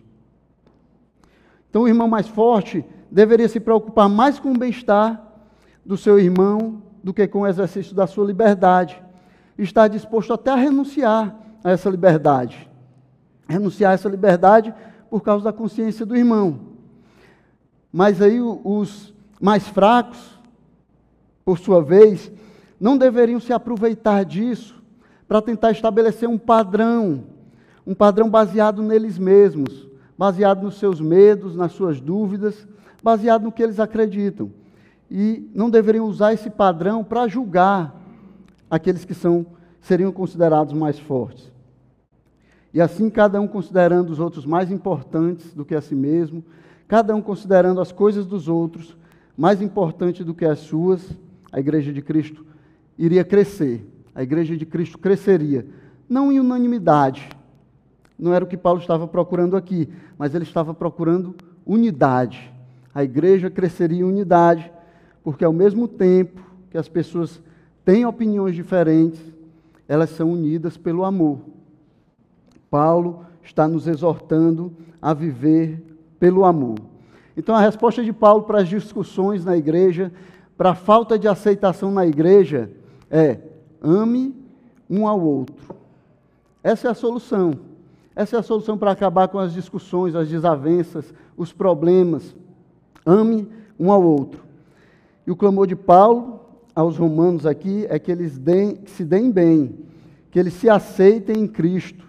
Então, 1.70 1.84
o 1.84 1.88
irmão 1.88 2.08
mais 2.08 2.28
forte 2.28 2.84
deveria 3.10 3.48
se 3.48 3.62
preocupar 3.62 4.10
mais 4.10 4.40
com 4.40 4.52
o 4.52 4.58
bem-estar 4.58 5.22
do 5.86 5.96
seu 5.96 6.20
irmão 6.20 6.84
do 7.02 7.14
que 7.14 7.26
com 7.28 7.42
o 7.42 7.48
exercício 7.48 7.96
da 7.96 8.06
sua 8.06 8.26
liberdade. 8.26 9.02
Estar 9.58 9.88
disposto 9.88 10.34
até 10.34 10.52
a 10.52 10.56
renunciar 10.56 11.34
a 11.64 11.72
essa 11.72 11.90
liberdade. 11.90 12.70
Renunciar 13.48 13.92
a 13.92 13.94
essa 13.94 14.10
liberdade 14.10 14.74
por 15.10 15.22
causa 15.22 15.46
da 15.46 15.54
consciência 15.54 16.06
do 16.06 16.16
irmão. 16.16 16.75
Mas 17.98 18.22
aí 18.22 18.42
os 18.42 19.14
mais 19.40 19.66
fracos, 19.70 20.38
por 21.46 21.58
sua 21.58 21.82
vez, 21.82 22.30
não 22.78 22.98
deveriam 22.98 23.40
se 23.40 23.54
aproveitar 23.54 24.26
disso 24.26 24.84
para 25.26 25.42
tentar 25.42 25.72
estabelecer 25.72 26.28
um 26.28 26.38
padrão, 26.38 27.24
um 27.88 27.96
padrão 27.96 28.30
baseado 28.30 28.84
neles 28.84 29.18
mesmos, 29.18 29.88
baseado 30.18 30.64
nos 30.64 30.78
seus 30.78 31.00
medos, 31.00 31.56
nas 31.56 31.72
suas 31.72 32.02
dúvidas, 32.02 32.68
baseado 33.02 33.44
no 33.44 33.52
que 33.54 33.64
eles 33.64 33.80
acreditam. 33.80 34.52
E 35.10 35.50
não 35.56 35.70
deveriam 35.70 36.06
usar 36.06 36.34
esse 36.34 36.50
padrão 36.50 37.02
para 37.02 37.30
julgar 37.30 37.96
aqueles 38.70 39.06
que 39.06 39.14
são 39.14 39.46
seriam 39.80 40.12
considerados 40.12 40.74
mais 40.74 41.00
fortes. 41.00 41.50
E 42.74 42.82
assim, 42.82 43.10
cada 43.10 43.40
um 43.40 43.48
considerando 43.48 44.10
os 44.10 44.20
outros 44.20 44.46
mais 44.46 44.70
importantes 44.70 45.54
do 45.54 45.64
que 45.64 45.74
a 45.74 45.80
si 45.80 45.96
mesmo, 45.96 46.44
cada 46.88 47.16
um 47.16 47.22
considerando 47.22 47.82
as 47.82 47.92
coisas 47.92 48.26
dos 48.26 48.48
outros 48.48 48.96
mais 49.38 49.62
importantes 49.62 50.26
do 50.26 50.34
que 50.34 50.46
as 50.46 50.60
suas, 50.60 51.10
a 51.52 51.60
igreja 51.60 51.92
de 51.92 52.02
Cristo 52.02 52.46
iria 52.98 53.24
crescer. 53.24 53.86
A 54.14 54.24
igreja 54.24 54.56
de 54.56 54.66
Cristo 54.66 54.98
cresceria, 54.98 55.66
não 56.08 56.32
em 56.32 56.40
unanimidade. 56.40 57.28
Não 58.18 58.34
era 58.34 58.46
o 58.46 58.48
que 58.48 58.56
Paulo 58.56 58.80
estava 58.80 59.08
procurando 59.08 59.58
aqui, 59.58 59.90
mas 60.18 60.34
ele 60.34 60.46
estava 60.46 60.74
procurando 60.74 61.36
unidade. 61.66 62.52
A 62.94 63.04
igreja 63.04 63.50
cresceria 63.50 64.00
em 64.00 64.04
unidade, 64.04 64.72
porque 65.22 65.44
ao 65.44 65.52
mesmo 65.52 65.86
tempo 65.86 66.42
que 66.72 66.78
as 66.78 66.88
pessoas 66.88 67.42
têm 67.84 68.06
opiniões 68.06 68.56
diferentes, 68.56 69.20
elas 69.86 70.12
são 70.12 70.32
unidas 70.32 70.78
pelo 70.78 71.04
amor. 71.04 71.40
Paulo 72.70 73.26
está 73.44 73.68
nos 73.68 73.86
exortando 73.86 74.72
a 75.02 75.14
viver 75.14 75.84
pelo 76.20 76.46
amor. 76.46 76.78
Então, 77.38 77.56
a 77.56 77.62
resposta 77.62 78.04
de 78.04 78.14
Paulo 78.14 78.44
para 78.44 78.62
as 78.62 78.70
discussões 78.70 79.44
na 79.44 79.58
igreja, 79.58 80.12
para 80.58 80.72
a 80.72 80.76
falta 80.76 81.20
de 81.20 81.28
aceitação 81.28 81.92
na 81.92 82.06
igreja, 82.06 82.72
é: 83.10 83.40
ame 83.82 84.36
um 84.90 85.08
ao 85.08 85.20
outro. 85.20 85.76
Essa 86.64 86.88
é 86.88 86.92
a 86.92 86.96
solução. 86.96 87.54
Essa 88.16 88.38
é 88.38 88.40
a 88.40 88.44
solução 88.44 88.78
para 88.78 88.92
acabar 88.92 89.28
com 89.28 89.38
as 89.38 89.54
discussões, 89.54 90.16
as 90.16 90.30
desavenças, 90.30 91.14
os 91.36 91.52
problemas. 91.52 92.34
Ame 93.06 93.48
um 93.78 93.92
ao 93.92 94.02
outro. 94.02 94.44
E 95.28 95.32
o 95.32 95.36
clamor 95.36 95.68
de 95.68 95.76
Paulo 95.76 96.40
aos 96.74 96.98
romanos 96.98 97.46
aqui 97.46 97.86
é 97.90 98.00
que 98.00 98.12
eles 98.12 98.38
deem, 98.38 98.76
que 98.76 98.92
se 98.92 99.04
deem 99.04 99.32
bem, 99.32 99.80
que 100.32 100.40
eles 100.40 100.54
se 100.54 100.70
aceitem 100.70 101.44
em 101.44 101.48
Cristo, 101.48 102.06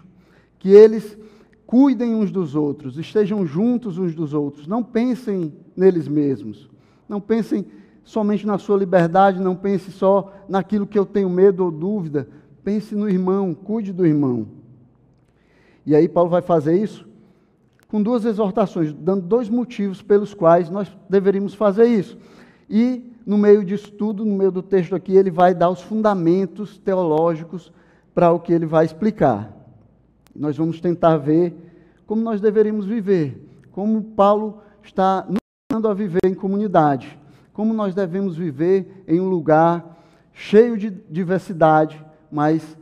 que 0.59 0.69
eles 0.69 1.17
cuidem 1.67 2.15
uns 2.15 2.31
dos 2.31 2.55
outros, 2.55 2.97
estejam 2.97 3.45
juntos 3.45 3.97
uns 3.97 4.15
dos 4.15 4.33
outros, 4.33 4.65
não 4.65 4.81
pensem 4.81 5.53
neles 5.75 6.07
mesmos, 6.07 6.69
não 7.09 7.19
pensem 7.19 7.65
somente 8.05 8.47
na 8.47 8.57
sua 8.57 8.77
liberdade, 8.77 9.41
não 9.41 9.53
pense 9.53 9.91
só 9.91 10.33
naquilo 10.47 10.87
que 10.87 10.97
eu 10.97 11.05
tenho 11.05 11.29
medo 11.29 11.65
ou 11.65 11.69
dúvida, 11.69 12.29
pense 12.63 12.95
no 12.95 13.09
irmão, 13.09 13.53
cuide 13.53 13.91
do 13.91 14.05
irmão. 14.05 14.47
E 15.85 15.93
aí 15.93 16.07
Paulo 16.07 16.29
vai 16.29 16.41
fazer 16.41 16.81
isso 16.81 17.05
com 17.89 18.01
duas 18.01 18.23
exortações, 18.23 18.93
dando 18.93 19.21
dois 19.23 19.49
motivos 19.49 20.01
pelos 20.01 20.33
quais 20.33 20.69
nós 20.69 20.89
deveríamos 21.09 21.53
fazer 21.53 21.85
isso. 21.85 22.17
E 22.69 23.13
no 23.25 23.37
meio 23.37 23.63
disso 23.63 23.91
tudo, 23.91 24.23
no 24.25 24.35
meio 24.35 24.51
do 24.51 24.61
texto 24.61 24.95
aqui, 24.95 25.15
ele 25.15 25.31
vai 25.31 25.53
dar 25.53 25.69
os 25.69 25.81
fundamentos 25.81 26.77
teológicos 26.77 27.73
para 28.15 28.31
o 28.31 28.39
que 28.39 28.53
ele 28.53 28.65
vai 28.65 28.85
explicar. 28.85 29.56
Nós 30.37 30.55
vamos 30.55 30.79
tentar 30.79 31.17
ver 31.17 31.55
como 32.05 32.21
nós 32.21 32.39
deveríamos 32.39 32.85
viver, 32.85 33.43
como 33.71 34.01
Paulo 34.01 34.61
está 34.83 35.25
nos 35.27 35.37
ensinando 35.69 35.87
a 35.89 35.93
viver 35.93 36.21
em 36.25 36.33
comunidade, 36.33 37.19
como 37.51 37.73
nós 37.73 37.95
devemos 37.95 38.37
viver 38.37 39.03
em 39.07 39.19
um 39.19 39.27
lugar 39.27 39.97
cheio 40.31 40.77
de 40.77 40.89
diversidade, 40.89 42.03
mas 42.31 42.77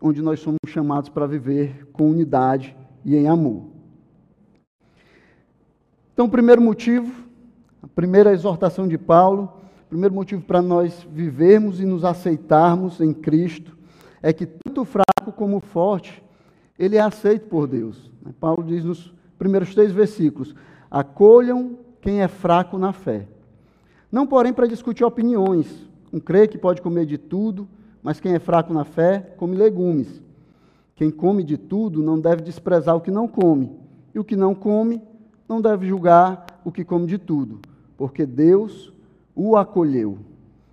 onde 0.00 0.22
nós 0.22 0.40
somos 0.40 0.58
chamados 0.68 1.10
para 1.10 1.26
viver 1.26 1.86
com 1.92 2.08
unidade 2.08 2.74
e 3.04 3.16
em 3.16 3.28
amor. 3.28 3.64
Então, 6.14 6.26
o 6.26 6.30
primeiro 6.30 6.62
motivo, 6.62 7.12
a 7.82 7.88
primeira 7.88 8.32
exortação 8.32 8.86
de 8.86 8.96
Paulo, 8.96 9.52
o 9.86 9.88
primeiro 9.88 10.14
motivo 10.14 10.42
para 10.42 10.62
nós 10.62 11.06
vivermos 11.10 11.80
e 11.80 11.84
nos 11.84 12.04
aceitarmos 12.04 13.00
em 13.00 13.12
Cristo 13.12 13.76
é 14.22 14.32
que 14.32 14.46
tanto 14.46 14.84
fraco 14.84 15.32
como 15.34 15.60
forte 15.60 16.22
ele 16.80 16.96
é 16.96 17.00
aceito 17.00 17.46
por 17.46 17.66
Deus. 17.66 18.10
Paulo 18.40 18.64
diz 18.64 18.82
nos 18.82 19.12
primeiros 19.38 19.74
três 19.74 19.92
versículos: 19.92 20.54
acolham 20.90 21.78
quem 22.00 22.22
é 22.22 22.28
fraco 22.28 22.78
na 22.78 22.94
fé. 22.94 23.28
Não, 24.10 24.26
porém, 24.26 24.52
para 24.52 24.66
discutir 24.66 25.04
opiniões. 25.04 25.88
Um 26.10 26.18
crê 26.18 26.48
que 26.48 26.58
pode 26.58 26.80
comer 26.80 27.04
de 27.04 27.18
tudo, 27.18 27.68
mas 28.02 28.18
quem 28.18 28.34
é 28.34 28.38
fraco 28.38 28.72
na 28.72 28.82
fé, 28.82 29.34
come 29.36 29.56
legumes. 29.56 30.22
Quem 30.96 31.10
come 31.10 31.44
de 31.44 31.56
tudo 31.56 32.02
não 32.02 32.18
deve 32.18 32.42
desprezar 32.42 32.96
o 32.96 33.00
que 33.00 33.10
não 33.10 33.28
come, 33.28 33.70
e 34.14 34.18
o 34.18 34.24
que 34.24 34.34
não 34.34 34.54
come 34.54 35.00
não 35.48 35.60
deve 35.60 35.86
julgar 35.86 36.46
o 36.64 36.72
que 36.72 36.84
come 36.84 37.06
de 37.06 37.18
tudo, 37.18 37.60
porque 37.96 38.26
Deus 38.26 38.92
o 39.34 39.56
acolheu. 39.56 40.18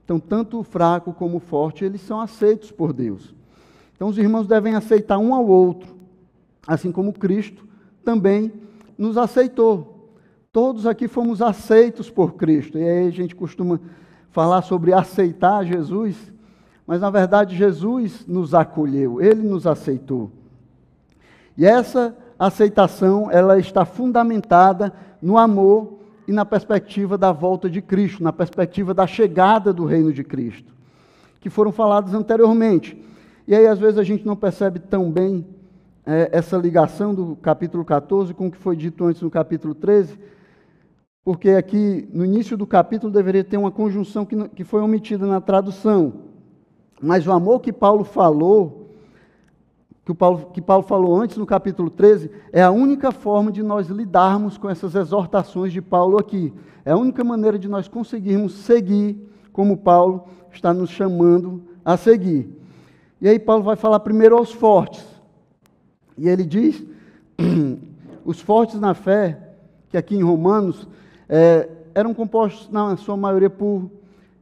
Então, 0.03 0.19
tanto 0.19 0.59
o 0.59 0.63
fraco 0.63 1.13
como 1.13 1.37
o 1.37 1.41
forte, 1.41 1.83
eles 1.83 2.01
são 2.01 2.19
aceitos 2.19 2.71
por 2.71 2.93
Deus. 2.93 3.35
Então, 3.95 4.07
os 4.07 4.17
irmãos 4.17 4.47
devem 4.47 4.73
aceitar 4.75 5.17
um 5.17 5.33
ao 5.33 5.45
outro, 5.45 5.96
assim 6.67 6.91
como 6.91 7.13
Cristo 7.13 7.65
também 8.03 8.51
nos 8.97 9.17
aceitou. 9.17 10.11
Todos 10.51 10.85
aqui 10.85 11.07
fomos 11.07 11.41
aceitos 11.41 12.09
por 12.09 12.33
Cristo. 12.33 12.77
E 12.77 12.83
aí 12.83 13.07
a 13.07 13.11
gente 13.11 13.35
costuma 13.35 13.79
falar 14.31 14.61
sobre 14.61 14.93
aceitar 14.93 15.65
Jesus, 15.65 16.15
mas 16.85 17.01
na 17.01 17.09
verdade 17.09 17.55
Jesus 17.55 18.25
nos 18.27 18.53
acolheu, 18.53 19.21
ele 19.21 19.41
nos 19.41 19.65
aceitou. 19.65 20.31
E 21.57 21.65
essa 21.65 22.15
aceitação, 22.37 23.31
ela 23.31 23.57
está 23.57 23.83
fundamentada 23.83 24.93
no 25.21 25.37
amor 25.37 25.97
e 26.27 26.31
na 26.31 26.45
perspectiva 26.45 27.17
da 27.17 27.31
volta 27.31 27.69
de 27.69 27.81
Cristo, 27.81 28.21
na 28.21 28.33
perspectiva 28.33 28.93
da 28.93 29.07
chegada 29.07 29.73
do 29.73 29.85
reino 29.85 30.13
de 30.13 30.23
Cristo, 30.23 30.73
que 31.39 31.49
foram 31.49 31.71
falados 31.71 32.13
anteriormente. 32.13 33.01
E 33.47 33.55
aí 33.55 33.65
às 33.65 33.79
vezes 33.79 33.97
a 33.97 34.03
gente 34.03 34.25
não 34.25 34.35
percebe 34.35 34.77
tão 34.77 35.09
bem 35.09 35.45
é, 36.07 36.29
essa 36.31 36.55
ligação 36.55 37.13
do 37.13 37.35
capítulo 37.35 37.83
14 37.83 38.33
com 38.33 38.47
o 38.47 38.51
que 38.51 38.57
foi 38.57 38.77
dito 38.77 39.03
antes 39.03 39.21
no 39.21 39.29
capítulo 39.29 39.75
13, 39.75 40.17
porque 41.21 41.49
aqui 41.49 42.07
no 42.13 42.23
início 42.23 42.55
do 42.55 42.65
capítulo 42.65 43.11
deveria 43.11 43.43
ter 43.43 43.57
uma 43.57 43.69
conjunção 43.69 44.25
que, 44.25 44.47
que 44.49 44.63
foi 44.63 44.81
omitida 44.81 45.27
na 45.27 45.41
tradução. 45.41 46.13
Mas 47.01 47.27
o 47.27 47.31
amor 47.33 47.59
que 47.59 47.73
Paulo 47.73 48.05
falou, 48.05 48.93
que, 50.05 50.13
Paulo, 50.13 50.49
que 50.53 50.61
Paulo 50.61 50.83
falou 50.83 51.19
antes 51.19 51.35
no 51.35 51.45
capítulo 51.45 51.89
13, 51.89 52.31
é 52.53 52.63
a 52.63 52.71
única 52.71 53.11
forma 53.11 53.51
de 53.51 53.61
nós 53.61 53.87
lidarmos 53.87 54.57
com 54.57 54.69
essas 54.69 54.95
exortações 54.95 55.73
de 55.73 55.81
Paulo 55.81 56.17
aqui. 56.17 56.53
É 56.85 56.91
a 56.91 56.97
única 56.97 57.21
maneira 57.21 57.59
de 57.59 57.67
nós 57.67 57.89
conseguirmos 57.89 58.53
seguir 58.53 59.29
como 59.51 59.75
Paulo 59.75 60.23
está 60.53 60.73
nos 60.73 60.89
chamando 60.89 61.63
a 61.83 61.97
seguir. 61.97 62.49
E 63.19 63.27
aí 63.27 63.37
Paulo 63.37 63.63
vai 63.63 63.75
falar 63.75 63.99
primeiro 63.99 64.37
aos 64.37 64.53
fortes. 64.53 65.05
E 66.17 66.27
ele 66.27 66.43
diz: 66.43 66.83
os 68.25 68.41
fortes 68.41 68.79
na 68.79 68.93
fé, 68.93 69.37
que 69.89 69.97
aqui 69.97 70.15
em 70.15 70.23
Romanos, 70.23 70.87
é, 71.29 71.69
eram 71.93 72.13
compostos, 72.13 72.69
na 72.69 72.97
sua 72.97 73.15
maioria, 73.15 73.49
por 73.49 73.89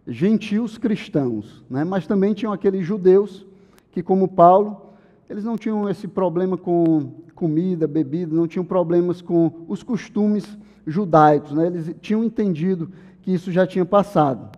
gentios 0.08 0.78
cristãos, 0.78 1.64
né? 1.70 1.84
mas 1.84 2.06
também 2.06 2.34
tinham 2.34 2.54
aqueles 2.54 2.86
judeus 2.86 3.46
que, 3.92 4.04
como 4.04 4.28
Paulo, 4.28 4.82
eles 5.30 5.44
não 5.44 5.58
tinham 5.58 5.90
esse 5.90 6.08
problema 6.08 6.58
com 6.58 7.12
comida, 7.34 7.88
bebida, 7.88 8.36
não 8.36 8.48
tinham 8.48 8.64
problemas 8.64 9.22
com 9.22 9.52
os 9.68 9.82
costumes 9.82 10.58
judaicos, 10.86 11.54
né? 11.54 11.68
eles 11.68 11.96
tinham 12.00 12.24
entendido 12.24 12.92
que 13.22 13.34
isso 13.34 13.52
já 13.52 13.66
tinha 13.66 13.86
passado. 13.86 14.56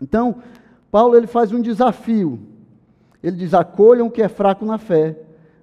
Então, 0.00 0.36
Paulo 0.90 1.14
ele 1.14 1.26
faz 1.26 1.52
um 1.52 1.60
desafio. 1.60 2.38
Ele 3.22 3.36
diz: 3.36 3.52
acolham 3.52 4.06
o 4.06 4.10
que 4.10 4.22
é 4.22 4.28
fraco 4.28 4.64
na 4.64 4.78
fé 4.78 5.18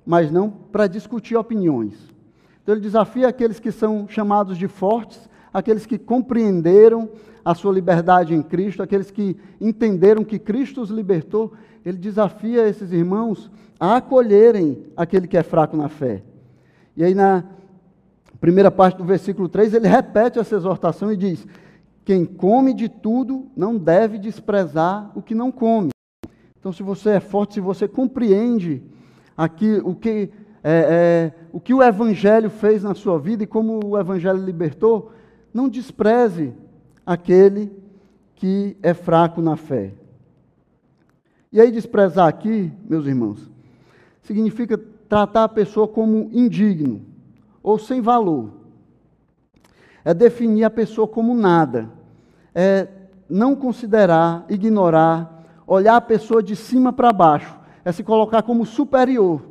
mas 0.07 0.31
não 0.31 0.49
para 0.49 0.87
discutir 0.87 1.35
opiniões. 1.35 1.93
Então 2.63 2.73
ele 2.73 2.81
desafia 2.81 3.27
aqueles 3.27 3.59
que 3.59 3.73
são 3.73 4.07
chamados 4.07 4.57
de 4.57 4.69
fortes, 4.69 5.29
aqueles 5.53 5.85
que 5.85 5.97
compreenderam 5.97 7.09
a 7.43 7.53
sua 7.53 7.73
liberdade 7.73 8.33
em 8.33 8.41
Cristo, 8.41 8.81
aqueles 8.81 9.11
que 9.11 9.35
entenderam 9.59 10.23
que 10.23 10.39
Cristo 10.39 10.81
os 10.81 10.89
libertou, 10.89 11.51
ele 11.85 11.97
desafia 11.97 12.67
esses 12.67 12.91
irmãos 12.93 13.51
a 13.77 13.97
acolherem 13.97 14.85
aquele 14.95 15.27
que 15.27 15.37
é 15.37 15.43
fraco 15.43 15.75
na 15.75 15.89
fé. 15.89 16.23
E 16.95 17.03
aí, 17.03 17.13
na 17.13 17.43
primeira 18.39 18.71
parte 18.71 18.97
do 18.97 19.03
versículo 19.03 19.49
3, 19.49 19.73
ele 19.73 19.87
repete 19.87 20.39
essa 20.39 20.55
exortação 20.55 21.11
e 21.11 21.17
diz: 21.17 21.45
Quem 22.05 22.25
come 22.25 22.73
de 22.73 22.87
tudo 22.87 23.47
não 23.55 23.77
deve 23.77 24.17
desprezar 24.17 25.11
o 25.15 25.21
que 25.21 25.35
não 25.35 25.51
come. 25.51 25.89
Então, 26.59 26.71
se 26.71 26.81
você 26.81 27.11
é 27.11 27.19
forte, 27.19 27.55
se 27.55 27.61
você 27.61 27.87
compreende 27.87 28.81
aqui 29.37 29.79
o 29.83 29.93
que, 29.93 30.31
é, 30.63 31.31
é, 31.33 31.33
o, 31.53 31.59
que 31.59 31.73
o 31.73 31.83
Evangelho 31.83 32.49
fez 32.49 32.81
na 32.81 32.95
sua 32.95 33.19
vida 33.19 33.43
e 33.43 33.47
como 33.47 33.79
o 33.85 33.99
Evangelho 33.99 34.43
libertou, 34.43 35.11
não 35.53 35.69
despreze 35.69 36.53
aquele 37.05 37.71
que 38.35 38.75
é 38.81 38.93
fraco 38.93 39.41
na 39.41 39.55
fé. 39.55 39.93
E 41.51 41.61
aí, 41.61 41.71
desprezar 41.71 42.27
aqui, 42.27 42.71
meus 42.89 43.05
irmãos, 43.05 43.49
significa 44.21 44.77
tratar 45.07 45.45
a 45.45 45.49
pessoa 45.49 45.87
como 45.87 46.29
indigno 46.33 47.01
ou 47.63 47.79
sem 47.79 48.01
valor. 48.01 48.51
É 50.03 50.13
definir 50.13 50.63
a 50.63 50.69
pessoa 50.69 51.07
como 51.07 51.33
nada. 51.33 51.89
É 52.53 52.87
não 53.29 53.55
considerar, 53.55 54.45
ignorar, 54.49 55.43
olhar 55.65 55.97
a 55.97 56.01
pessoa 56.01 56.41
de 56.41 56.55
cima 56.55 56.93
para 56.93 57.11
baixo. 57.11 57.56
É 57.87 57.91
se 57.93 58.03
colocar 58.03 58.43
como 58.43 58.65
superior. 58.65 59.41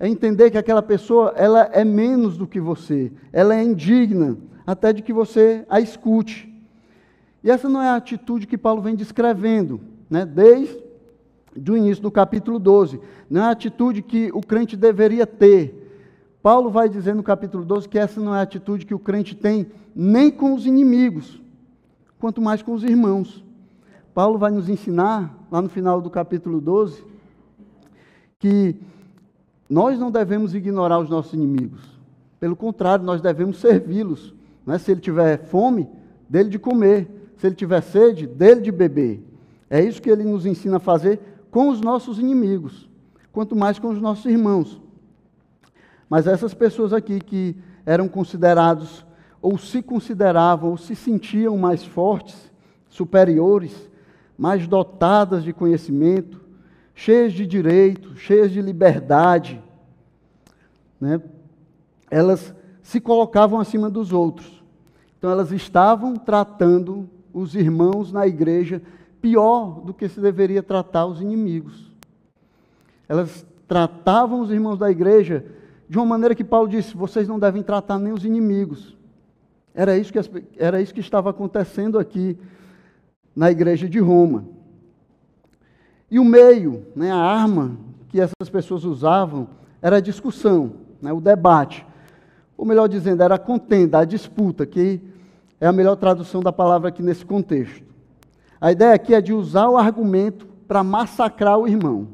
É 0.00 0.08
entender 0.08 0.50
que 0.50 0.56
aquela 0.56 0.80
pessoa 0.80 1.34
ela 1.36 1.68
é 1.70 1.84
menos 1.84 2.38
do 2.38 2.46
que 2.46 2.58
você. 2.58 3.12
Ela 3.30 3.54
é 3.54 3.62
indigna 3.62 4.38
até 4.66 4.90
de 4.90 5.02
que 5.02 5.12
você 5.12 5.62
a 5.68 5.78
escute. 5.78 6.50
E 7.44 7.50
essa 7.50 7.68
não 7.68 7.82
é 7.82 7.90
a 7.90 7.96
atitude 7.96 8.46
que 8.46 8.56
Paulo 8.56 8.80
vem 8.80 8.94
descrevendo, 8.94 9.82
né? 10.08 10.24
desde 10.24 10.80
o 11.70 11.76
início 11.76 12.02
do 12.02 12.10
capítulo 12.10 12.58
12. 12.58 12.98
Não 13.28 13.42
é 13.42 13.44
a 13.44 13.50
atitude 13.50 14.00
que 14.00 14.30
o 14.32 14.40
crente 14.40 14.74
deveria 14.74 15.26
ter. 15.26 15.92
Paulo 16.42 16.70
vai 16.70 16.88
dizer 16.88 17.14
no 17.14 17.22
capítulo 17.22 17.66
12 17.66 17.86
que 17.86 17.98
essa 17.98 18.18
não 18.18 18.34
é 18.34 18.38
a 18.38 18.44
atitude 18.44 18.86
que 18.86 18.94
o 18.94 18.98
crente 18.98 19.36
tem 19.36 19.66
nem 19.94 20.30
com 20.30 20.54
os 20.54 20.64
inimigos, 20.64 21.38
quanto 22.18 22.40
mais 22.40 22.62
com 22.62 22.72
os 22.72 22.82
irmãos. 22.82 23.44
Paulo 24.14 24.38
vai 24.38 24.50
nos 24.50 24.70
ensinar, 24.70 25.46
lá 25.50 25.60
no 25.60 25.68
final 25.68 26.00
do 26.00 26.08
capítulo 26.08 26.58
12, 26.58 27.11
que 28.42 28.74
nós 29.70 29.96
não 30.00 30.10
devemos 30.10 30.52
ignorar 30.52 30.98
os 30.98 31.08
nossos 31.08 31.32
inimigos. 31.32 31.80
Pelo 32.40 32.56
contrário, 32.56 33.04
nós 33.04 33.20
devemos 33.20 33.58
servi-los. 33.58 34.34
Né? 34.66 34.78
Se 34.78 34.90
ele 34.90 35.00
tiver 35.00 35.44
fome, 35.44 35.88
dele 36.28 36.48
de 36.48 36.58
comer. 36.58 37.32
Se 37.36 37.46
ele 37.46 37.54
tiver 37.54 37.80
sede, 37.80 38.26
dele 38.26 38.60
de 38.60 38.72
beber. 38.72 39.24
É 39.70 39.80
isso 39.80 40.02
que 40.02 40.10
ele 40.10 40.24
nos 40.24 40.44
ensina 40.44 40.78
a 40.78 40.80
fazer 40.80 41.20
com 41.52 41.68
os 41.68 41.80
nossos 41.80 42.18
inimigos, 42.18 42.90
quanto 43.32 43.54
mais 43.54 43.78
com 43.78 43.90
os 43.90 44.00
nossos 44.00 44.24
irmãos. 44.24 44.80
Mas 46.10 46.26
essas 46.26 46.52
pessoas 46.52 46.92
aqui 46.92 47.20
que 47.20 47.54
eram 47.86 48.08
considerados, 48.08 49.06
ou 49.40 49.56
se 49.56 49.80
consideravam, 49.82 50.70
ou 50.70 50.76
se 50.76 50.96
sentiam 50.96 51.56
mais 51.56 51.84
fortes, 51.84 52.50
superiores, 52.88 53.88
mais 54.36 54.66
dotadas 54.66 55.44
de 55.44 55.52
conhecimento, 55.52 56.41
cheias 56.94 57.32
de 57.32 57.46
direito, 57.46 58.16
cheias 58.16 58.50
de 58.50 58.60
liberdade, 58.60 59.62
né? 61.00 61.20
elas 62.10 62.54
se 62.82 63.00
colocavam 63.00 63.58
acima 63.58 63.88
dos 63.88 64.12
outros. 64.12 64.62
Então 65.18 65.30
elas 65.30 65.52
estavam 65.52 66.16
tratando 66.16 67.08
os 67.32 67.54
irmãos 67.54 68.12
na 68.12 68.26
igreja 68.26 68.82
pior 69.20 69.80
do 69.80 69.94
que 69.94 70.08
se 70.08 70.20
deveria 70.20 70.62
tratar 70.62 71.06
os 71.06 71.20
inimigos. 71.20 71.90
Elas 73.08 73.46
tratavam 73.68 74.40
os 74.40 74.50
irmãos 74.50 74.78
da 74.78 74.90
igreja 74.90 75.44
de 75.88 75.96
uma 75.96 76.06
maneira 76.06 76.34
que 76.34 76.44
Paulo 76.44 76.68
disse: 76.68 76.96
vocês 76.96 77.28
não 77.28 77.38
devem 77.38 77.62
tratar 77.62 77.98
nem 77.98 78.12
os 78.12 78.24
inimigos. 78.24 78.96
Era 79.74 79.96
isso 79.96 80.12
que, 80.12 80.18
era 80.56 80.82
isso 80.82 80.92
que 80.92 81.00
estava 81.00 81.30
acontecendo 81.30 81.98
aqui 81.98 82.36
na 83.34 83.50
igreja 83.50 83.88
de 83.88 83.98
Roma. 83.98 84.44
E 86.12 86.20
o 86.20 86.24
meio, 86.24 86.86
né, 86.94 87.10
a 87.10 87.16
arma 87.16 87.76
que 88.08 88.20
essas 88.20 88.48
pessoas 88.48 88.84
usavam 88.84 89.48
era 89.80 89.96
a 89.96 90.00
discussão, 90.00 90.74
né, 91.00 91.12
o 91.12 91.20
debate 91.20 91.84
ou 92.62 92.66
melhor 92.66 92.88
dizendo, 92.88 93.24
era 93.24 93.34
a 93.34 93.38
contenda, 93.40 93.98
a 93.98 94.04
disputa, 94.04 94.64
que 94.64 95.00
é 95.60 95.66
a 95.66 95.72
melhor 95.72 95.96
tradução 95.96 96.40
da 96.40 96.52
palavra 96.52 96.90
aqui 96.90 97.02
nesse 97.02 97.24
contexto. 97.24 97.84
A 98.60 98.70
ideia 98.70 98.94
aqui 98.94 99.12
é 99.14 99.20
de 99.20 99.32
usar 99.32 99.68
o 99.68 99.76
argumento 99.76 100.46
para 100.68 100.84
massacrar 100.84 101.58
o 101.58 101.66
irmão. 101.66 102.06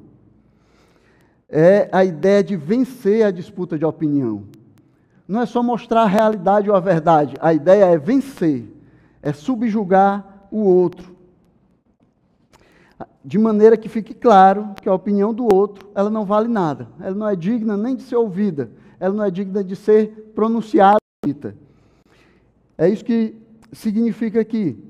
É 1.50 1.90
a 1.92 2.02
ideia 2.02 2.42
de 2.42 2.56
vencer 2.56 3.26
a 3.26 3.30
disputa 3.30 3.78
de 3.78 3.84
opinião. 3.84 4.44
Não 5.28 5.42
é 5.42 5.44
só 5.44 5.62
mostrar 5.62 6.04
a 6.04 6.06
realidade 6.06 6.70
ou 6.70 6.74
a 6.74 6.80
verdade, 6.80 7.34
a 7.40 7.52
ideia 7.52 7.84
é 7.84 7.98
vencer, 7.98 8.64
é 9.20 9.34
subjugar 9.34 10.48
o 10.50 10.60
outro. 10.60 11.17
De 13.28 13.36
maneira 13.36 13.76
que 13.76 13.90
fique 13.90 14.14
claro 14.14 14.70
que 14.80 14.88
a 14.88 14.94
opinião 14.94 15.34
do 15.34 15.54
outro, 15.54 15.90
ela 15.94 16.08
não 16.08 16.24
vale 16.24 16.48
nada, 16.48 16.88
ela 16.98 17.14
não 17.14 17.28
é 17.28 17.36
digna 17.36 17.76
nem 17.76 17.94
de 17.94 18.02
ser 18.02 18.16
ouvida, 18.16 18.70
ela 18.98 19.14
não 19.14 19.22
é 19.22 19.30
digna 19.30 19.62
de 19.62 19.76
ser 19.76 20.32
pronunciada. 20.34 20.96
É 22.78 22.88
isso 22.88 23.04
que 23.04 23.36
significa 23.70 24.40
aqui. 24.40 24.82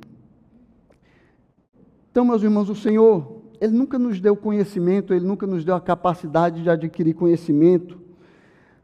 Então, 2.13 2.25
meus 2.25 2.41
irmãos, 2.41 2.71
o 2.71 2.77
Senhor, 2.77 3.43
Ele 3.61 3.77
nunca 3.77 3.99
nos 3.99 4.21
deu 4.21 4.37
conhecimento, 4.37 5.13
Ele 5.13 5.27
nunca 5.27 5.45
nos 5.45 5.65
deu 5.65 5.75
a 5.75 5.81
capacidade 5.81 6.63
de 6.63 6.71
adquirir 6.71 7.15
conhecimento 7.15 7.99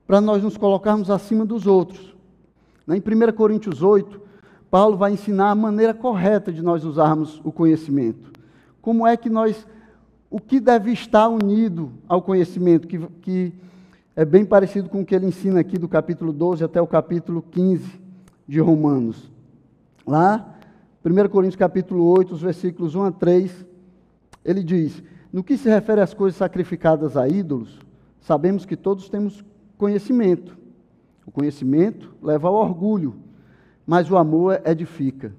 para 0.05 0.21
nós 0.21 0.43
nos 0.43 0.57
colocarmos 0.57 1.11
acima 1.11 1.47
dos 1.47 1.65
outros. 1.65 2.17
Em 2.89 2.99
1 2.99 3.33
Coríntios 3.37 3.85
8, 3.85 4.21
Paulo 4.69 4.97
vai 4.97 5.13
ensinar 5.13 5.53
a 5.53 5.55
maneira 5.55 5.95
correta 5.95 6.53
de 6.53 6.61
nós 6.61 6.85
usarmos 6.85 7.41
o 7.45 7.53
conhecimento. 7.53 8.34
Como 8.85 9.07
é 9.07 9.17
que 9.17 9.31
nós, 9.31 9.67
o 10.29 10.39
que 10.39 10.61
deve 10.61 10.93
estar 10.93 11.27
unido 11.27 11.91
ao 12.07 12.21
conhecimento, 12.21 12.87
que, 12.87 12.99
que 13.23 13.51
é 14.15 14.27
bem 14.27 14.45
parecido 14.45 14.91
com 14.91 15.01
o 15.01 15.07
que 15.07 15.15
ele 15.15 15.25
ensina 15.25 15.59
aqui 15.59 15.79
do 15.79 15.89
capítulo 15.89 16.35
12 16.35 16.63
até 16.63 16.83
o 16.83 16.87
capítulo 16.87 17.41
15 17.41 17.99
de 18.47 18.61
Romanos. 18.61 19.33
Lá, 20.07 20.55
1 21.03 21.29
Coríntios 21.31 21.57
capítulo 21.57 22.05
8, 22.05 22.35
os 22.35 22.43
versículos 22.43 22.95
1 22.95 23.05
a 23.05 23.11
3, 23.11 23.65
ele 24.45 24.63
diz: 24.63 25.03
No 25.33 25.43
que 25.43 25.57
se 25.57 25.71
refere 25.71 26.03
às 26.03 26.13
coisas 26.13 26.37
sacrificadas 26.37 27.17
a 27.17 27.27
ídolos, 27.27 27.81
sabemos 28.21 28.67
que 28.67 28.77
todos 28.77 29.09
temos 29.09 29.43
conhecimento. 29.79 30.59
O 31.25 31.31
conhecimento 31.31 32.15
leva 32.23 32.49
ao 32.49 32.55
orgulho, 32.57 33.15
mas 33.87 34.11
o 34.11 34.19
amor 34.19 34.61
edifica. 34.63 35.35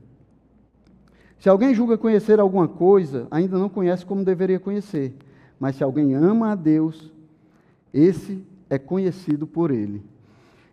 Se 1.40 1.50
alguém 1.50 1.74
julga 1.74 1.98
conhecer 1.98 2.40
alguma 2.40 2.68
coisa, 2.68 3.28
ainda 3.30 3.58
não 3.58 3.70
conhece 3.70 4.06
como 4.06 4.24
deveria 4.24 4.60
conhecer. 4.60 5.14
Mas 5.60 5.76
se 5.76 5.84
alguém 5.84 6.14
ama 6.16 6.52
a 6.52 6.56
Deus, 6.56 7.12
esse 7.94 8.44
é 8.70 8.78
conhecido 8.78 9.46
por 9.46 9.72
ele. 9.72 10.04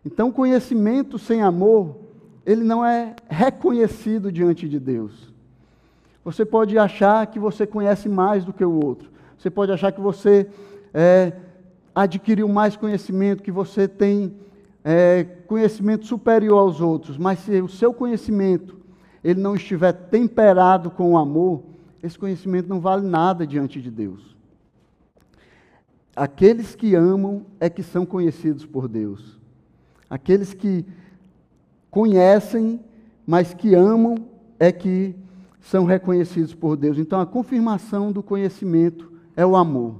Então, 0.04 0.32
conhecimento 0.32 1.18
sem 1.18 1.42
amor, 1.42 1.96
ele 2.44 2.64
não 2.64 2.84
é 2.84 3.14
reconhecido 3.28 4.32
diante 4.32 4.68
de 4.68 4.80
Deus. 4.80 5.32
Você 6.24 6.44
pode 6.44 6.76
achar 6.78 7.26
que 7.26 7.38
você 7.38 7.66
conhece 7.66 8.08
mais 8.08 8.44
do 8.44 8.52
que 8.52 8.64
o 8.64 8.84
outro. 8.84 9.10
Você 9.38 9.50
pode 9.50 9.72
achar 9.72 9.92
que 9.92 10.00
você 10.00 10.48
é, 10.94 11.32
adquiriu 11.94 12.48
mais 12.48 12.76
conhecimento, 12.76 13.42
que 13.42 13.50
você 13.50 13.88
tem 13.88 14.34
é, 14.84 15.24
conhecimento 15.46 16.06
superior 16.06 16.58
aos 16.58 16.80
outros. 16.80 17.18
Mas 17.18 17.40
se 17.40 17.60
o 17.60 17.68
seu 17.68 17.92
conhecimento 17.92 18.76
ele 19.22 19.40
não 19.40 19.54
estiver 19.54 19.92
temperado 19.92 20.90
com 20.90 21.12
o 21.12 21.18
amor, 21.18 21.62
esse 22.02 22.18
conhecimento 22.18 22.68
não 22.68 22.80
vale 22.80 23.06
nada 23.06 23.46
diante 23.46 23.80
de 23.80 23.90
Deus. 23.90 24.36
Aqueles 26.14 26.74
que 26.74 26.94
amam 26.94 27.46
é 27.60 27.70
que 27.70 27.82
são 27.82 28.04
conhecidos 28.04 28.66
por 28.66 28.88
Deus. 28.88 29.40
Aqueles 30.10 30.52
que 30.52 30.84
conhecem, 31.90 32.80
mas 33.26 33.54
que 33.54 33.74
amam, 33.74 34.16
é 34.58 34.70
que 34.70 35.14
são 35.60 35.84
reconhecidos 35.84 36.54
por 36.54 36.76
Deus. 36.76 36.98
Então, 36.98 37.20
a 37.20 37.26
confirmação 37.26 38.12
do 38.12 38.22
conhecimento 38.22 39.10
é 39.36 39.46
o 39.46 39.56
amor. 39.56 39.96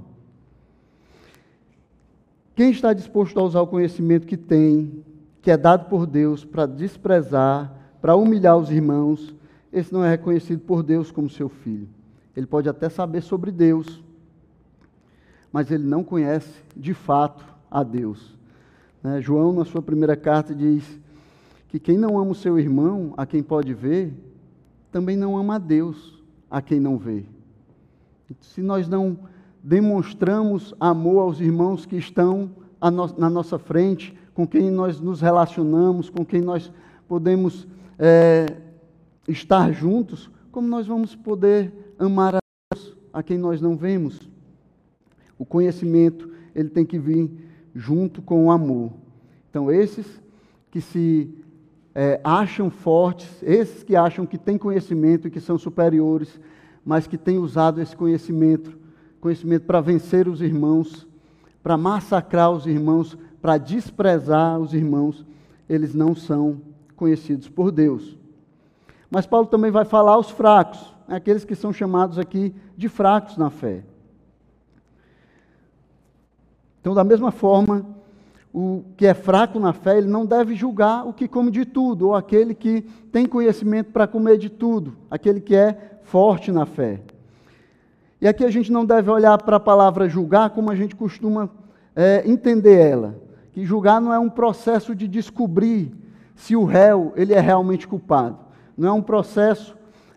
Quem 2.55 2.69
está 2.69 2.93
disposto 2.93 3.39
a 3.39 3.43
usar 3.43 3.61
o 3.61 3.67
conhecimento 3.67 4.27
que 4.27 4.37
tem, 4.37 5.03
que 5.41 5.49
é 5.49 5.57
dado 5.57 5.89
por 5.89 6.05
Deus, 6.05 6.45
para 6.45 6.65
desprezar, 6.67 7.73
para 8.03 8.17
humilhar 8.17 8.57
os 8.57 8.69
irmãos, 8.69 9.33
esse 9.71 9.93
não 9.93 10.03
é 10.03 10.09
reconhecido 10.09 10.59
por 10.59 10.83
Deus 10.83 11.09
como 11.09 11.29
seu 11.29 11.47
filho. 11.47 11.87
Ele 12.35 12.45
pode 12.45 12.67
até 12.67 12.89
saber 12.89 13.21
sobre 13.21 13.49
Deus, 13.49 14.03
mas 15.53 15.71
ele 15.71 15.85
não 15.85 16.03
conhece 16.03 16.51
de 16.75 16.93
fato 16.93 17.45
a 17.71 17.81
Deus. 17.81 18.37
Né? 19.01 19.21
João, 19.21 19.53
na 19.53 19.63
sua 19.63 19.81
primeira 19.81 20.17
carta, 20.17 20.53
diz 20.53 20.83
que 21.69 21.79
quem 21.79 21.97
não 21.97 22.19
ama 22.19 22.31
o 22.31 22.35
seu 22.35 22.59
irmão, 22.59 23.13
a 23.15 23.25
quem 23.25 23.41
pode 23.41 23.73
ver, 23.73 24.13
também 24.91 25.15
não 25.15 25.37
ama 25.37 25.55
a 25.55 25.59
Deus 25.59 26.21
a 26.51 26.61
quem 26.61 26.81
não 26.81 26.97
vê. 26.97 27.23
Se 28.41 28.61
nós 28.61 28.85
não 28.85 29.17
demonstramos 29.63 30.75
amor 30.77 31.21
aos 31.21 31.39
irmãos 31.39 31.85
que 31.85 31.95
estão 31.95 32.51
na 33.17 33.29
nossa 33.29 33.57
frente, 33.57 34.13
com 34.33 34.45
quem 34.45 34.69
nós 34.69 34.99
nos 34.99 35.21
relacionamos, 35.21 36.09
com 36.09 36.25
quem 36.25 36.41
nós 36.41 36.69
podemos 37.07 37.65
é, 37.97 38.45
estar 39.27 39.71
juntos, 39.71 40.29
como 40.51 40.67
nós 40.67 40.87
vamos 40.87 41.15
poder 41.15 41.71
amar 41.97 42.35
a 42.35 42.39
Deus 42.73 42.95
a 43.11 43.23
quem 43.23 43.37
nós 43.37 43.61
não 43.61 43.75
vemos? 43.75 44.29
O 45.37 45.45
conhecimento, 45.45 46.29
ele 46.53 46.69
tem 46.69 46.85
que 46.85 46.99
vir 46.99 47.31
junto 47.73 48.21
com 48.21 48.45
o 48.45 48.51
amor. 48.51 48.91
Então, 49.49 49.71
esses 49.71 50.21
que 50.69 50.81
se 50.81 51.29
é, 51.93 52.19
acham 52.23 52.69
fortes, 52.69 53.29
esses 53.43 53.83
que 53.83 53.95
acham 53.95 54.25
que 54.25 54.37
têm 54.37 54.57
conhecimento 54.57 55.27
e 55.27 55.31
que 55.31 55.39
são 55.39 55.57
superiores, 55.57 56.39
mas 56.83 57.07
que 57.07 57.17
têm 57.17 57.37
usado 57.37 57.79
esse 57.79 57.95
conhecimento, 57.95 58.77
conhecimento 59.21 59.65
para 59.65 59.79
vencer 59.79 60.27
os 60.27 60.41
irmãos, 60.41 61.07
para 61.61 61.77
massacrar 61.77 62.51
os 62.51 62.65
irmãos, 62.65 63.17
para 63.41 63.57
desprezar 63.57 64.59
os 64.59 64.73
irmãos, 64.73 65.25
eles 65.69 65.93
não 65.93 66.13
são 66.15 66.61
conhecidos 67.03 67.49
por 67.49 67.69
Deus. 67.69 68.17
Mas 69.11 69.25
Paulo 69.25 69.45
também 69.45 69.69
vai 69.69 69.83
falar 69.83 70.13
aos 70.13 70.29
fracos, 70.29 70.95
aqueles 71.05 71.43
que 71.43 71.53
são 71.53 71.73
chamados 71.73 72.17
aqui 72.17 72.55
de 72.77 72.87
fracos 72.87 73.35
na 73.35 73.49
fé. 73.49 73.83
Então, 76.79 76.93
da 76.93 77.03
mesma 77.03 77.29
forma, 77.29 77.85
o 78.53 78.85
que 78.95 79.05
é 79.05 79.13
fraco 79.13 79.59
na 79.59 79.73
fé, 79.73 79.97
ele 79.97 80.07
não 80.07 80.25
deve 80.25 80.55
julgar 80.55 81.05
o 81.05 81.11
que 81.11 81.27
come 81.27 81.51
de 81.51 81.65
tudo, 81.65 82.07
ou 82.07 82.15
aquele 82.15 82.55
que 82.55 82.83
tem 83.11 83.25
conhecimento 83.25 83.91
para 83.91 84.07
comer 84.07 84.37
de 84.37 84.49
tudo, 84.49 84.95
aquele 85.11 85.41
que 85.41 85.57
é 85.57 85.99
forte 86.03 86.53
na 86.53 86.65
fé. 86.65 87.01
E 88.21 88.27
aqui 88.29 88.45
a 88.45 88.49
gente 88.49 88.71
não 88.71 88.85
deve 88.85 89.11
olhar 89.11 89.37
para 89.39 89.57
a 89.57 89.59
palavra 89.59 90.07
julgar 90.07 90.51
como 90.51 90.71
a 90.71 90.75
gente 90.75 90.95
costuma 90.95 91.49
é, 91.93 92.23
entender 92.25 92.79
ela. 92.79 93.21
Que 93.51 93.65
julgar 93.65 93.99
não 93.99 94.13
é 94.13 94.17
um 94.17 94.29
processo 94.29 94.95
de 94.95 95.05
descobrir 95.05 96.02
se 96.35 96.55
o 96.55 96.65
réu 96.65 97.13
ele 97.15 97.33
é 97.33 97.39
realmente 97.39 97.87
culpado. 97.87 98.37
Não 98.77 98.89
é 98.89 98.91
um 98.91 99.01
processo 99.01 99.75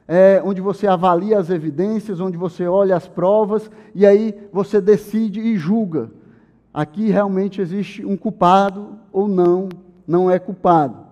é, 0.09 0.40
onde 0.44 0.61
você 0.61 0.87
avalia 0.87 1.38
as 1.38 1.50
evidências, 1.50 2.20
onde 2.20 2.37
você 2.37 2.66
olha 2.66 2.96
as 2.96 3.09
provas 3.09 3.70
e 3.94 4.07
aí 4.07 4.35
você 4.52 4.81
decide 4.81 5.40
e 5.40 5.57
julga. 5.57 6.11
Aqui 6.72 7.11
realmente 7.11 7.61
existe 7.61 8.05
um 8.05 8.16
culpado 8.16 8.98
ou 9.12 9.26
não, 9.26 9.68
não 10.07 10.31
é 10.31 10.38
culpado. 10.38 11.07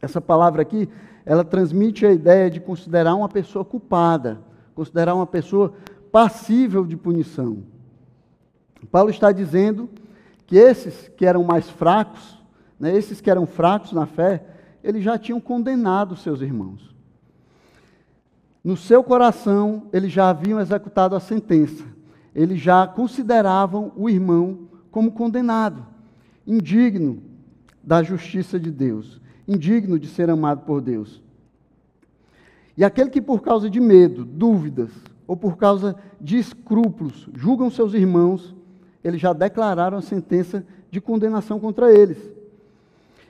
Essa 0.00 0.20
palavra 0.20 0.62
aqui, 0.62 0.88
ela 1.24 1.44
transmite 1.44 2.06
a 2.06 2.12
ideia 2.12 2.50
de 2.50 2.60
considerar 2.60 3.14
uma 3.14 3.28
pessoa 3.28 3.64
culpada, 3.64 4.40
considerar 4.74 5.14
uma 5.14 5.26
pessoa 5.26 5.72
passível 6.12 6.84
de 6.84 6.96
punição. 6.96 7.58
Paulo 8.90 9.10
está 9.10 9.32
dizendo 9.32 9.88
que 10.46 10.56
esses 10.56 11.08
que 11.16 11.26
eram 11.26 11.44
mais 11.44 11.68
fracos, 11.68 12.37
né, 12.78 12.96
esses 12.96 13.20
que 13.20 13.30
eram 13.30 13.46
fracos 13.46 13.92
na 13.92 14.06
fé, 14.06 14.44
eles 14.82 15.02
já 15.02 15.18
tinham 15.18 15.40
condenado 15.40 16.16
seus 16.16 16.40
irmãos. 16.40 16.94
No 18.62 18.76
seu 18.76 19.02
coração, 19.02 19.84
eles 19.92 20.12
já 20.12 20.30
haviam 20.30 20.60
executado 20.60 21.16
a 21.16 21.20
sentença. 21.20 21.84
Eles 22.34 22.60
já 22.60 22.86
consideravam 22.86 23.92
o 23.96 24.08
irmão 24.08 24.68
como 24.90 25.12
condenado, 25.12 25.86
indigno 26.46 27.22
da 27.82 28.02
justiça 28.02 28.58
de 28.60 28.70
Deus, 28.70 29.20
indigno 29.46 29.98
de 29.98 30.06
ser 30.06 30.28
amado 30.30 30.62
por 30.62 30.80
Deus. 30.80 31.22
E 32.76 32.84
aquele 32.84 33.10
que, 33.10 33.20
por 33.20 33.42
causa 33.42 33.68
de 33.68 33.80
medo, 33.80 34.24
dúvidas 34.24 34.90
ou 35.26 35.36
por 35.36 35.56
causa 35.56 35.96
de 36.20 36.38
escrúpulos, 36.38 37.28
julgam 37.34 37.70
seus 37.70 37.92
irmãos, 37.92 38.54
eles 39.02 39.20
já 39.20 39.32
declararam 39.32 39.98
a 39.98 40.02
sentença 40.02 40.64
de 40.90 41.00
condenação 41.00 41.58
contra 41.58 41.92
eles. 41.92 42.18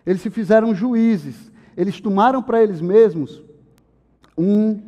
Eles 0.07 0.21
se 0.21 0.31
fizeram 0.31 0.75
juízes, 0.75 1.51
eles 1.77 2.01
tomaram 2.01 2.43
para 2.43 2.63
eles 2.63 2.81
mesmos 2.81 3.43
um, 4.37 4.81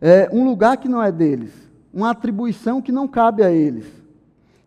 é, 0.00 0.28
um 0.32 0.44
lugar 0.44 0.76
que 0.76 0.88
não 0.88 1.02
é 1.02 1.12
deles, 1.12 1.52
uma 1.92 2.10
atribuição 2.10 2.82
que 2.82 2.92
não 2.92 3.06
cabe 3.06 3.42
a 3.42 3.50
eles, 3.50 3.86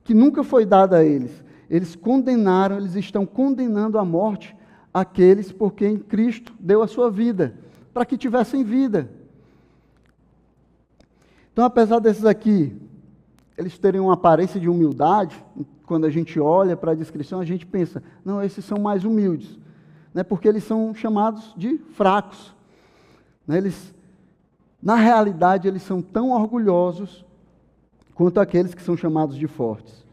que 0.03 0.13
nunca 0.13 0.43
foi 0.43 0.65
dada 0.65 0.97
a 0.97 1.03
eles. 1.03 1.43
Eles 1.69 1.95
condenaram, 1.95 2.77
eles 2.77 2.95
estão 2.95 3.25
condenando 3.25 3.97
à 3.97 4.05
morte 4.05 4.55
aqueles 4.93 5.51
por 5.51 5.73
quem 5.73 5.97
Cristo 5.97 6.53
deu 6.59 6.81
a 6.81 6.87
sua 6.87 7.11
vida, 7.11 7.53
para 7.93 8.05
que 8.05 8.17
tivessem 8.17 8.63
vida. 8.63 9.09
Então, 11.51 11.65
apesar 11.65 11.99
desses 11.99 12.23
aqui, 12.23 12.75
eles 13.57 13.77
terem 13.77 13.99
uma 13.99 14.13
aparência 14.13 14.59
de 14.59 14.69
humildade, 14.69 15.35
quando 15.85 16.05
a 16.05 16.09
gente 16.09 16.39
olha 16.39 16.77
para 16.77 16.91
a 16.91 16.95
descrição, 16.95 17.39
a 17.39 17.45
gente 17.45 17.65
pensa, 17.65 18.03
não, 18.23 18.43
esses 18.43 18.63
são 18.63 18.77
mais 18.77 19.03
humildes, 19.03 19.57
né, 20.17 20.23
porque 20.23 20.47
eles 20.47 20.63
são 20.63 20.95
chamados 20.95 21.53
de 21.55 21.77
fracos. 21.93 22.51
Né, 23.45 23.59
eles, 23.59 23.93
na 24.81 24.95
realidade, 24.95 25.67
eles 25.67 25.83
são 25.83 26.01
tão 26.01 26.31
orgulhosos 26.31 27.23
quanto 28.15 28.39
aqueles 28.39 28.73
que 28.73 28.81
são 28.81 28.97
chamados 28.97 29.37
de 29.37 29.45
fortes, 29.45 30.03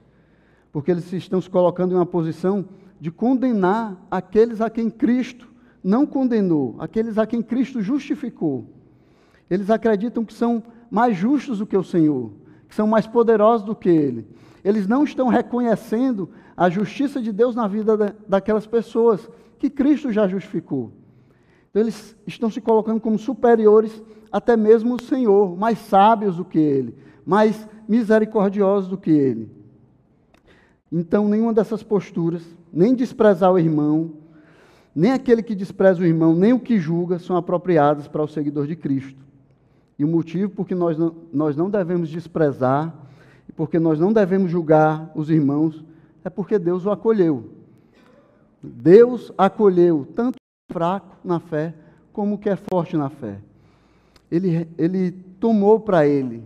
porque 0.70 0.90
eles 0.90 1.10
estão 1.10 1.40
se 1.40 1.48
colocando 1.48 1.92
em 1.92 1.94
uma 1.94 2.04
posição 2.04 2.68
de 3.00 3.10
condenar 3.10 3.96
aqueles 4.10 4.60
a 4.60 4.68
quem 4.68 4.90
Cristo 4.90 5.48
não 5.82 6.04
condenou, 6.04 6.76
aqueles 6.78 7.16
a 7.16 7.26
quem 7.26 7.40
Cristo 7.40 7.80
justificou. 7.80 8.66
Eles 9.48 9.70
acreditam 9.70 10.22
que 10.22 10.34
são 10.34 10.62
mais 10.90 11.16
justos 11.16 11.60
do 11.60 11.66
que 11.66 11.78
o 11.78 11.82
Senhor, 11.82 12.30
que 12.68 12.74
são 12.74 12.86
mais 12.86 13.06
poderosos 13.06 13.64
do 13.64 13.74
que 13.74 13.88
Ele. 13.88 14.28
Eles 14.62 14.86
não 14.86 15.02
estão 15.02 15.28
reconhecendo 15.28 16.28
a 16.54 16.68
justiça 16.68 17.22
de 17.22 17.32
Deus 17.32 17.54
na 17.54 17.66
vida 17.66 17.96
da, 17.96 18.12
daquelas 18.28 18.66
pessoas 18.66 19.30
que 19.64 19.70
Cristo 19.70 20.12
já 20.12 20.28
justificou. 20.28 20.92
Então, 21.70 21.80
eles 21.80 22.14
estão 22.26 22.50
se 22.50 22.60
colocando 22.60 23.00
como 23.00 23.18
superiores 23.18 24.02
até 24.30 24.58
mesmo 24.58 24.96
o 24.96 25.02
Senhor, 25.02 25.56
mais 25.56 25.78
sábios 25.78 26.36
do 26.36 26.44
que 26.44 26.58
Ele, 26.58 26.94
mais 27.24 27.66
misericordiosos 27.88 28.90
do 28.90 28.98
que 28.98 29.10
Ele. 29.10 29.50
Então, 30.92 31.26
nenhuma 31.28 31.54
dessas 31.54 31.82
posturas, 31.82 32.42
nem 32.70 32.94
desprezar 32.94 33.50
o 33.52 33.58
irmão, 33.58 34.12
nem 34.94 35.12
aquele 35.12 35.42
que 35.42 35.54
despreza 35.54 36.02
o 36.02 36.04
irmão, 36.04 36.34
nem 36.34 36.52
o 36.52 36.60
que 36.60 36.78
julga, 36.78 37.18
são 37.18 37.34
apropriadas 37.34 38.06
para 38.06 38.22
o 38.22 38.28
seguidor 38.28 38.66
de 38.66 38.76
Cristo. 38.76 39.24
E 39.98 40.04
o 40.04 40.08
motivo 40.08 40.50
por 40.50 40.66
que 40.66 40.74
nós 40.74 40.98
não, 40.98 41.14
nós 41.32 41.56
não 41.56 41.70
devemos 41.70 42.10
desprezar, 42.10 42.94
e 43.48 43.52
porque 43.52 43.78
nós 43.78 43.98
não 43.98 44.12
devemos 44.12 44.50
julgar 44.50 45.10
os 45.14 45.30
irmãos, 45.30 45.82
é 46.22 46.28
porque 46.28 46.58
Deus 46.58 46.84
o 46.84 46.90
acolheu. 46.90 47.63
Deus 48.68 49.32
acolheu 49.36 50.06
tanto 50.14 50.36
o 50.36 50.72
fraco 50.72 51.16
na 51.24 51.40
fé, 51.40 51.74
como 52.12 52.36
o 52.36 52.38
que 52.38 52.48
é 52.48 52.56
forte 52.56 52.96
na 52.96 53.10
fé. 53.10 53.38
Ele, 54.30 54.68
ele 54.78 55.12
tomou 55.38 55.80
para 55.80 56.06
ele, 56.06 56.42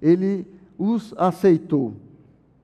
ele 0.00 0.46
os 0.78 1.14
aceitou. 1.16 1.94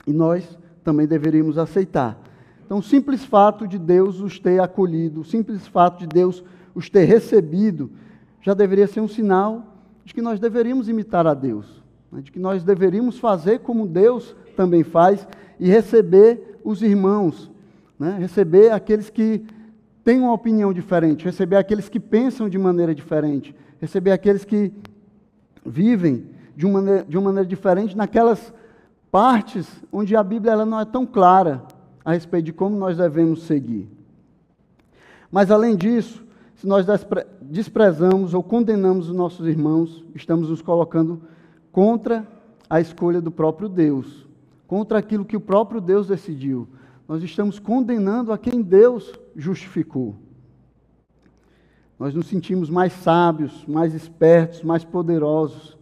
E 0.07 0.13
nós 0.13 0.59
também 0.83 1.07
deveríamos 1.07 1.59
aceitar. 1.59 2.19
Então, 2.65 2.79
o 2.79 2.83
simples 2.83 3.25
fato 3.25 3.67
de 3.67 3.79
Deus 3.79 4.21
os 4.21 4.39
ter 4.39 4.61
acolhido, 4.61 5.21
o 5.21 5.25
simples 5.25 5.67
fato 5.67 6.01
de 6.01 6.07
Deus 6.07 6.45
os 6.75 6.91
ter 6.91 7.05
recebido, 7.05 7.91
já 8.43 8.55
deveria 8.55 8.87
ser 8.87 9.01
um 9.01 9.09
sinal 9.09 9.75
de 10.05 10.15
que 10.15 10.23
nós 10.23 10.39
deveríamos 10.39 10.89
imitar 10.89 11.27
a 11.27 11.35
Deus, 11.35 11.83
né? 12.11 12.21
de 12.21 12.31
que 12.31 12.39
nós 12.39 12.63
deveríamos 12.63 13.19
fazer 13.19 13.61
como 13.61 13.87
Deus 13.87 14.37
também 14.57 14.83
faz 14.83 15.27
e 15.59 15.69
receber 15.69 16.59
os 16.65 16.83
irmãos, 16.83 17.51
né? 17.99 18.17
receber 18.19 18.71
aqueles 18.71 19.11
que 19.11 19.45
têm 20.05 20.21
uma 20.21 20.33
opinião 20.33 20.73
diferente, 20.73 21.25
receber 21.25 21.57
aqueles 21.57 21.89
que 21.89 22.01
pensam 22.01 22.49
de 22.49 22.59
maneira 22.59 22.95
diferente, 22.95 23.55
receber 23.81 24.13
aqueles 24.13 24.45
que 24.45 24.73
vivem 25.65 26.27
de 26.57 26.67
uma 26.67 26.81
maneira, 26.81 27.05
de 27.05 27.17
uma 27.17 27.25
maneira 27.25 27.49
diferente 27.49 27.97
naquelas 27.97 28.53
partes 29.11 29.69
onde 29.93 30.17
a 30.17 30.23
Bíblia 30.23 30.53
ela 30.53 30.67
não 30.67 30.81
é 30.81 30.85
tão 30.85 31.07
clara 31.07 31.63
a 32.05 32.13
respeito 32.13 32.47
de 32.47 32.53
como 32.53 32.77
nós 32.77 32.97
devemos 32.97 33.43
seguir. 33.43 33.89
Mas 35.31 35.51
além 35.51 35.77
disso, 35.77 36.25
se 36.55 36.67
nós 36.67 36.87
desprezamos 37.41 38.35
ou 38.35 38.43
condenamos 38.43 39.09
os 39.09 39.15
nossos 39.15 39.47
irmãos, 39.47 40.05
estamos 40.15 40.51
nos 40.51 40.63
colocando 40.63 41.21
contra 41.71 42.27
a 42.69 42.81
escolha 42.81 43.21
do 43.21 43.31
próprio 43.31 43.69
Deus, 43.69 44.27
contra 44.67 44.99
aquilo 44.99 45.25
que 45.25 45.37
o 45.37 45.41
próprio 45.41 45.81
Deus 45.81 46.09
decidiu. 46.09 46.67
Nós 47.09 47.23
estamos 47.23 47.59
condenando 47.59 48.31
a 48.31 48.39
quem 48.39 48.61
Deus 48.61 49.13
justificou. 49.35 50.15
Nós 51.99 52.15
nos 52.15 52.27
sentimos 52.27 52.69
mais 52.69 52.93
sábios, 52.93 53.65
mais 53.67 53.95
espertos, 53.95 54.63
mais 54.63 54.85
poderosos, 54.85 55.77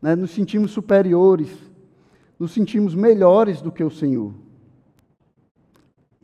né? 0.00 0.14
nos 0.14 0.30
sentimos 0.30 0.70
superiores, 0.70 1.50
nos 2.38 2.52
sentimos 2.52 2.94
melhores 2.94 3.60
do 3.60 3.72
que 3.72 3.82
o 3.82 3.90
Senhor. 3.90 4.32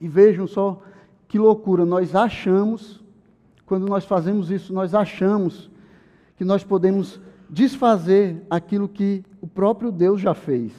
E 0.00 0.08
vejam 0.08 0.46
só 0.46 0.80
que 1.26 1.38
loucura, 1.38 1.84
nós 1.84 2.14
achamos 2.14 3.02
quando 3.66 3.88
nós 3.88 4.04
fazemos 4.04 4.50
isso, 4.50 4.72
nós 4.72 4.94
achamos 4.94 5.70
que 6.36 6.44
nós 6.44 6.62
podemos 6.62 7.20
desfazer 7.48 8.44
aquilo 8.48 8.88
que 8.88 9.24
o 9.40 9.46
próprio 9.46 9.90
Deus 9.90 10.20
já 10.20 10.34
fez. 10.34 10.72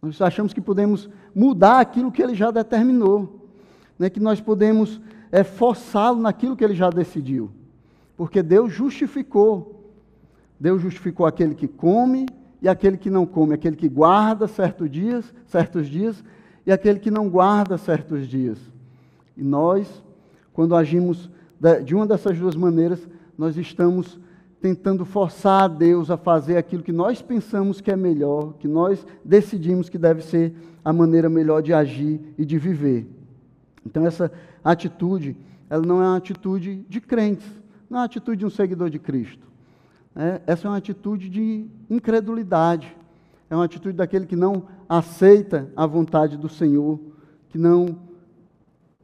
Nós 0.00 0.20
achamos 0.20 0.52
que 0.52 0.60
podemos 0.60 1.08
mudar 1.34 1.80
aquilo 1.80 2.12
que 2.12 2.22
ele 2.22 2.34
já 2.34 2.50
determinou, 2.50 3.48
né? 3.98 4.08
que 4.08 4.20
nós 4.20 4.40
podemos 4.40 5.00
é, 5.32 5.42
forçá-lo 5.42 6.20
naquilo 6.20 6.56
que 6.56 6.64
ele 6.64 6.74
já 6.74 6.88
decidiu. 6.90 7.50
Porque 8.16 8.42
Deus 8.42 8.72
justificou. 8.72 9.92
Deus 10.58 10.82
justificou 10.82 11.26
aquele 11.26 11.54
que 11.54 11.68
come 11.68 12.26
e 12.60 12.68
aquele 12.68 12.96
que 12.96 13.10
não 13.10 13.24
come, 13.24 13.54
aquele 13.54 13.76
que 13.76 13.88
guarda 13.88 14.48
certos 14.48 14.90
dias, 14.90 15.32
certos 15.46 15.86
dias 15.86 16.22
e 16.66 16.72
aquele 16.72 16.98
que 16.98 17.10
não 17.10 17.28
guarda 17.28 17.78
certos 17.78 18.26
dias. 18.26 18.58
E 19.36 19.42
nós, 19.42 20.02
quando 20.52 20.74
agimos 20.74 21.30
de 21.84 21.94
uma 21.94 22.06
dessas 22.06 22.38
duas 22.38 22.54
maneiras, 22.54 23.00
nós 23.36 23.56
estamos 23.56 24.18
tentando 24.60 25.04
forçar 25.04 25.64
a 25.64 25.68
Deus 25.68 26.10
a 26.10 26.16
fazer 26.16 26.56
aquilo 26.56 26.82
que 26.82 26.92
nós 26.92 27.22
pensamos 27.22 27.80
que 27.80 27.90
é 27.90 27.96
melhor, 27.96 28.54
que 28.54 28.66
nós 28.66 29.06
decidimos 29.24 29.88
que 29.88 29.98
deve 29.98 30.22
ser 30.22 30.52
a 30.84 30.92
maneira 30.92 31.28
melhor 31.28 31.62
de 31.62 31.72
agir 31.72 32.20
e 32.36 32.44
de 32.44 32.58
viver. 32.58 33.08
Então 33.86 34.04
essa 34.04 34.32
atitude, 34.64 35.36
ela 35.70 35.84
não 35.84 36.02
é 36.02 36.06
uma 36.06 36.16
atitude 36.16 36.84
de 36.88 37.00
crentes, 37.00 37.46
não 37.88 37.98
é 37.98 38.00
uma 38.00 38.06
atitude 38.06 38.38
de 38.38 38.46
um 38.46 38.50
seguidor 38.50 38.90
de 38.90 38.98
Cristo. 38.98 39.46
É, 40.16 40.40
essa 40.46 40.66
é 40.66 40.70
uma 40.70 40.76
atitude 40.76 41.28
de 41.28 41.66
incredulidade, 41.88 42.96
é 43.48 43.54
uma 43.54 43.64
atitude 43.64 43.96
daquele 43.96 44.26
que 44.26 44.36
não 44.36 44.64
aceita 44.88 45.70
a 45.76 45.86
vontade 45.86 46.36
do 46.36 46.48
Senhor, 46.48 46.98
que 47.48 47.56
não 47.56 47.96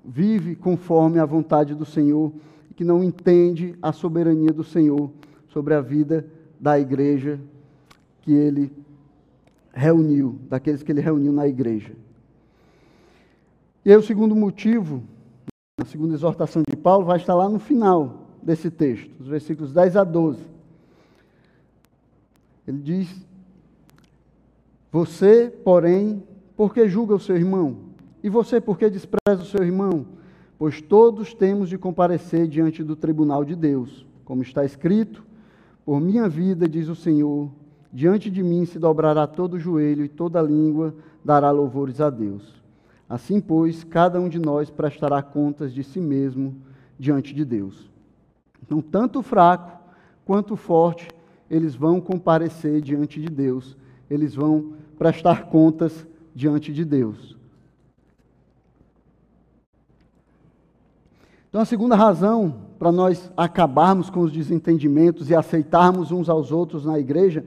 vive 0.04 0.56
conforme 0.56 1.20
a 1.20 1.24
vontade 1.24 1.74
do 1.74 1.84
Senhor, 1.84 2.32
que 2.74 2.84
não 2.84 3.04
entende 3.04 3.76
a 3.80 3.92
soberania 3.92 4.52
do 4.52 4.64
Senhor 4.64 5.10
sobre 5.54 5.72
a 5.72 5.80
vida 5.80 6.26
da 6.58 6.78
igreja 6.78 7.40
que 8.22 8.32
ele 8.32 8.72
reuniu, 9.72 10.38
daqueles 10.48 10.82
que 10.82 10.90
ele 10.90 11.00
reuniu 11.00 11.32
na 11.32 11.46
igreja. 11.46 11.94
E 13.84 13.90
aí 13.90 13.96
o 13.96 14.02
segundo 14.02 14.34
motivo, 14.34 15.04
a 15.80 15.84
segunda 15.84 16.14
exortação 16.14 16.62
de 16.68 16.76
Paulo, 16.76 17.04
vai 17.04 17.18
estar 17.18 17.34
lá 17.34 17.48
no 17.48 17.60
final 17.60 18.26
desse 18.42 18.68
texto, 18.68 19.10
os 19.20 19.28
versículos 19.28 19.72
10 19.72 19.96
a 19.96 20.02
12. 20.02 20.42
Ele 22.66 22.78
diz: 22.78 23.14
Você, 24.90 25.52
porém, 25.64 26.22
por 26.56 26.74
que 26.74 26.88
julga 26.88 27.14
o 27.14 27.20
seu 27.20 27.36
irmão? 27.36 27.76
E 28.24 28.28
você, 28.28 28.60
por 28.60 28.76
que 28.76 28.90
despreza 28.90 29.42
o 29.42 29.46
seu 29.46 29.62
irmão? 29.62 30.06
Pois 30.58 30.80
todos 30.80 31.32
temos 31.32 31.68
de 31.68 31.78
comparecer 31.78 32.48
diante 32.48 32.82
do 32.82 32.96
tribunal 32.96 33.44
de 33.44 33.54
Deus. 33.54 34.04
Como 34.24 34.42
está 34.42 34.64
escrito: 34.64 35.23
Por 35.84 36.00
minha 36.00 36.28
vida, 36.28 36.68
diz 36.68 36.88
o 36.88 36.94
Senhor, 36.94 37.50
diante 37.92 38.30
de 38.30 38.42
mim 38.42 38.64
se 38.64 38.78
dobrará 38.78 39.26
todo 39.26 39.58
joelho 39.58 40.04
e 40.04 40.08
toda 40.08 40.40
língua 40.40 40.94
dará 41.24 41.50
louvores 41.50 42.00
a 42.00 42.08
Deus. 42.08 42.62
Assim, 43.08 43.40
pois, 43.40 43.84
cada 43.84 44.18
um 44.18 44.28
de 44.28 44.38
nós 44.38 44.70
prestará 44.70 45.22
contas 45.22 45.72
de 45.72 45.84
si 45.84 46.00
mesmo 46.00 46.56
diante 46.98 47.34
de 47.34 47.44
Deus. 47.44 47.90
Então, 48.62 48.80
tanto 48.80 49.18
o 49.18 49.22
fraco 49.22 49.78
quanto 50.24 50.54
o 50.54 50.56
forte, 50.56 51.08
eles 51.50 51.74
vão 51.74 52.00
comparecer 52.00 52.80
diante 52.80 53.20
de 53.20 53.28
Deus, 53.28 53.76
eles 54.08 54.34
vão 54.34 54.72
prestar 54.98 55.46
contas 55.46 56.06
diante 56.34 56.72
de 56.72 56.84
Deus. 56.84 57.36
Então, 61.54 61.62
a 61.62 61.66
segunda 61.66 61.94
razão 61.94 62.52
para 62.80 62.90
nós 62.90 63.30
acabarmos 63.36 64.10
com 64.10 64.22
os 64.22 64.32
desentendimentos 64.32 65.30
e 65.30 65.36
aceitarmos 65.36 66.10
uns 66.10 66.28
aos 66.28 66.50
outros 66.50 66.84
na 66.84 66.98
igreja 66.98 67.44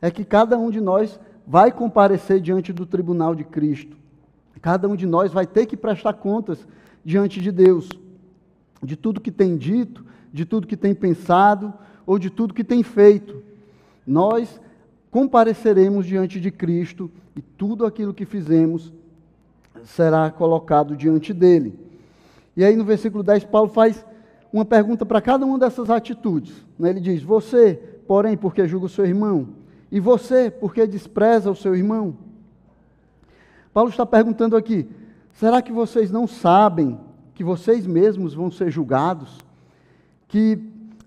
é 0.00 0.10
que 0.10 0.24
cada 0.24 0.56
um 0.56 0.70
de 0.70 0.80
nós 0.80 1.20
vai 1.46 1.70
comparecer 1.70 2.40
diante 2.40 2.72
do 2.72 2.86
tribunal 2.86 3.34
de 3.34 3.44
Cristo. 3.44 3.94
Cada 4.62 4.88
um 4.88 4.96
de 4.96 5.04
nós 5.04 5.34
vai 5.34 5.46
ter 5.46 5.66
que 5.66 5.76
prestar 5.76 6.14
contas 6.14 6.66
diante 7.04 7.42
de 7.42 7.52
Deus, 7.52 7.90
de 8.82 8.96
tudo 8.96 9.20
que 9.20 9.30
tem 9.30 9.58
dito, 9.58 10.02
de 10.32 10.46
tudo 10.46 10.66
que 10.66 10.74
tem 10.74 10.94
pensado 10.94 11.74
ou 12.06 12.18
de 12.18 12.30
tudo 12.30 12.54
que 12.54 12.64
tem 12.64 12.82
feito. 12.82 13.42
Nós 14.06 14.58
compareceremos 15.10 16.06
diante 16.06 16.40
de 16.40 16.50
Cristo 16.50 17.10
e 17.36 17.42
tudo 17.42 17.84
aquilo 17.84 18.14
que 18.14 18.24
fizemos 18.24 18.90
será 19.84 20.30
colocado 20.30 20.96
diante 20.96 21.34
dele. 21.34 21.91
E 22.56 22.64
aí 22.64 22.76
no 22.76 22.84
versículo 22.84 23.22
10, 23.22 23.44
Paulo 23.44 23.68
faz 23.68 24.04
uma 24.52 24.64
pergunta 24.64 25.06
para 25.06 25.20
cada 25.20 25.46
uma 25.46 25.58
dessas 25.58 25.88
atitudes. 25.88 26.54
Né? 26.78 26.90
Ele 26.90 27.00
diz: 27.00 27.22
Você, 27.22 27.74
porém, 28.06 28.36
porque 28.36 28.66
julga 28.68 28.86
o 28.86 28.90
seu 28.90 29.06
irmão? 29.06 29.48
E 29.90 30.00
você, 30.00 30.50
porque 30.50 30.86
despreza 30.86 31.50
o 31.50 31.56
seu 31.56 31.74
irmão? 31.74 32.16
Paulo 33.72 33.90
está 33.90 34.04
perguntando 34.04 34.56
aqui: 34.56 34.88
será 35.32 35.62
que 35.62 35.72
vocês 35.72 36.10
não 36.10 36.26
sabem 36.26 37.00
que 37.34 37.42
vocês 37.42 37.86
mesmos 37.86 38.34
vão 38.34 38.50
ser 38.50 38.70
julgados? 38.70 39.38
Que 40.28 40.58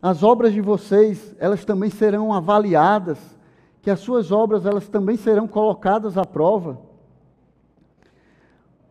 as 0.02 0.24
obras 0.24 0.54
de 0.54 0.62
vocês, 0.62 1.36
elas 1.40 1.66
também 1.66 1.90
serão 1.90 2.34
avaliadas, 2.34 3.20
que 3.82 3.90
as 3.90 4.00
suas 4.00 4.32
obras, 4.32 4.66
elas 4.66 4.88
também 4.88 5.18
serão 5.18 5.48
colocadas 5.48 6.18
à 6.18 6.26
prova? 6.26 6.80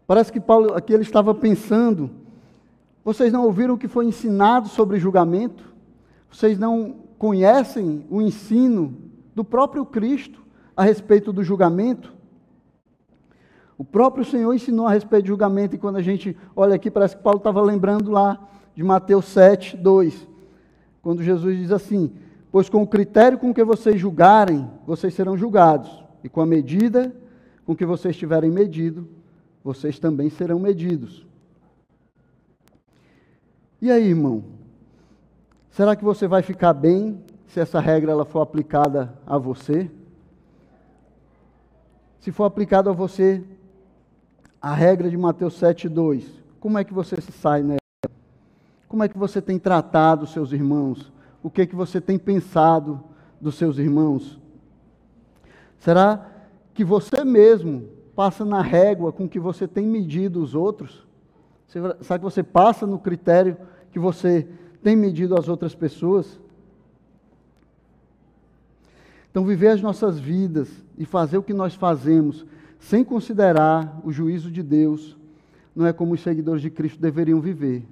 Parece 0.07 0.33
que 0.33 0.41
Paulo 0.41 0.75
aqui 0.75 0.93
ele 0.93 1.03
estava 1.03 1.35
pensando: 1.35 2.11
vocês 3.05 3.33
não 3.33 3.45
ouviram 3.45 3.75
o 3.75 3.79
que 3.79 3.87
foi 3.87 4.07
ensinado 4.07 4.69
sobre 4.69 4.99
julgamento? 4.99 5.75
Vocês 6.31 6.59
não 6.59 6.97
conhecem 7.19 8.07
o 8.09 8.23
ensino 8.23 8.97
do 9.35 9.45
próprio 9.45 9.85
Cristo 9.85 10.43
a 10.77 10.83
respeito 10.83 11.33
do 11.33 11.45
julgamento? 11.45 12.15
O 13.77 13.85
próprio 13.85 14.25
Senhor 14.25 14.55
ensinou 14.55 14.87
a 14.87 14.93
respeito 14.93 15.25
de 15.25 15.29
julgamento, 15.29 15.75
e 15.75 15.79
quando 15.79 15.97
a 15.97 16.03
gente 16.03 16.37
olha 16.57 16.75
aqui, 16.77 16.91
parece 16.91 17.17
que 17.17 17.23
Paulo 17.23 17.39
estava 17.39 17.61
lembrando 17.61 18.11
lá 18.11 18.39
de 18.75 18.83
Mateus 18.83 19.27
7, 19.27 19.77
2, 19.77 20.27
quando 21.03 21.23
Jesus 21.23 21.59
diz 21.59 21.73
assim: 21.73 22.13
Pois 22.51 22.69
com 22.69 22.83
o 22.83 22.87
critério 22.87 23.37
com 23.37 23.53
que 23.53 23.65
vocês 23.65 24.01
julgarem, 24.01 24.71
vocês 24.87 25.13
serão 25.13 25.37
julgados, 25.37 26.05
e 26.23 26.29
com 26.29 26.41
a 26.41 26.47
medida 26.47 27.15
com 27.67 27.75
que 27.75 27.85
vocês 27.85 28.17
tiverem 28.17 28.51
medido, 28.51 29.09
vocês 29.63 29.99
também 29.99 30.31
serão 30.31 30.59
medidos. 30.59 31.27
E 33.85 33.91
aí, 33.91 34.09
irmão? 34.09 34.43
Será 35.69 35.95
que 35.95 36.03
você 36.03 36.27
vai 36.27 36.41
ficar 36.41 36.73
bem 36.73 37.23
se 37.47 37.61
essa 37.61 37.79
regra 37.81 38.13
ela 38.13 38.25
for 38.25 38.41
aplicada 38.41 39.13
a 39.27 39.37
você? 39.37 39.91
Se 42.19 42.33
for 42.33 42.45
aplicada 42.45 42.89
a 42.89 42.95
você, 42.95 43.45
a 44.59 44.73
regra 44.73 45.11
de 45.11 45.19
Mateus 45.19 45.61
7,2, 45.61 46.25
como 46.59 46.79
é 46.79 46.83
que 46.83 46.95
você 46.95 47.21
se 47.21 47.31
sai 47.31 47.63
nela? 47.63 47.77
Como 48.89 49.03
é 49.03 49.07
que 49.07 49.19
você 49.19 49.43
tem 49.43 49.59
tratado 49.59 50.27
seus 50.27 50.53
irmãos? 50.53 51.13
O 51.43 51.51
que 51.51 51.61
é 51.61 51.67
que 51.67 51.77
você 51.77 52.01
tem 52.01 52.19
pensado 52.19 53.05
dos 53.39 53.57
seus 53.57 53.77
irmãos? 53.77 54.41
Será 55.79 56.27
que 56.73 56.87
você 56.87 57.23
mesmo 57.23 57.87
passa 58.17 58.47
na 58.47 58.63
régua 58.63 59.13
com 59.13 59.29
que 59.29 59.39
você 59.39 59.69
tem 59.69 59.87
medido 59.87 60.43
os 60.43 60.55
outros? 60.55 61.07
Será 61.67 62.19
que 62.19 62.25
você 62.25 62.43
passa 62.43 62.87
no 62.87 62.99
critério 62.99 63.59
que 63.95 63.99
você 64.01 64.45
tem 64.83 64.97
medido 64.97 65.39
as 65.39 65.49
outras 65.49 65.73
pessoas? 65.73 66.41
Então, 69.31 69.45
viver 69.45 69.69
as 69.69 69.81
nossas 69.81 70.19
vidas 70.19 70.69
e 70.99 71.05
fazer 71.05 71.39
o 71.39 71.43
que 71.45 71.55
nós 71.55 71.77
fazemos 71.77 72.45
sem 72.81 73.05
considerar 73.05 74.01
o 74.05 74.11
juízo 74.11 74.51
de 74.51 74.65
Deus, 74.65 75.17
não 75.75 75.87
é 75.87 75.93
como 75.93 76.15
os 76.15 76.23
seguidores 76.23 76.61
de 76.61 76.71
Cristo 76.71 77.01
deveriam 77.01 77.41
viver. 77.41 77.85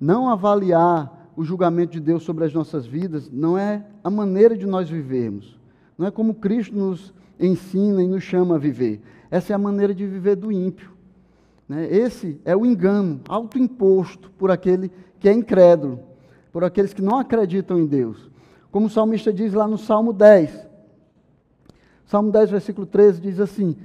Não 0.00 0.28
avaliar 0.30 1.30
o 1.36 1.44
julgamento 1.44 1.92
de 1.92 2.00
Deus 2.00 2.22
sobre 2.22 2.46
as 2.46 2.54
nossas 2.54 2.86
vidas 2.86 3.30
não 3.30 3.58
é 3.58 3.84
a 4.02 4.08
maneira 4.08 4.56
de 4.56 4.66
nós 4.66 4.88
vivermos. 4.88 5.58
Não 5.98 6.06
é 6.06 6.10
como 6.10 6.34
Cristo 6.34 6.74
nos 6.74 7.12
ensina 7.38 8.02
e 8.02 8.08
nos 8.08 8.22
chama 8.22 8.54
a 8.54 8.58
viver. 8.58 9.02
Essa 9.30 9.52
é 9.52 9.54
a 9.54 9.58
maneira 9.58 9.94
de 9.94 10.06
viver 10.06 10.36
do 10.36 10.50
ímpio. 10.50 10.90
Né? 11.68 11.86
Esse 11.90 12.40
é 12.44 12.56
o 12.56 12.66
engano 12.66 13.20
autoimposto 13.28 14.30
por 14.32 14.50
aquele 14.50 14.90
que 15.20 15.28
é 15.28 15.32
incrédulo, 15.32 16.00
por 16.50 16.64
aqueles 16.64 16.92
que 16.92 17.02
não 17.02 17.18
acreditam 17.18 17.78
em 17.78 17.86
Deus. 17.86 18.30
Como 18.72 18.86
o 18.86 18.90
salmista 18.90 19.32
diz 19.32 19.52
lá 19.52 19.68
no 19.68 19.76
Salmo 19.76 20.12
10. 20.12 20.68
Salmo 22.06 22.32
10, 22.32 22.50
versículo 22.50 22.86
13 22.86 23.20
diz 23.20 23.38
assim: 23.38 23.76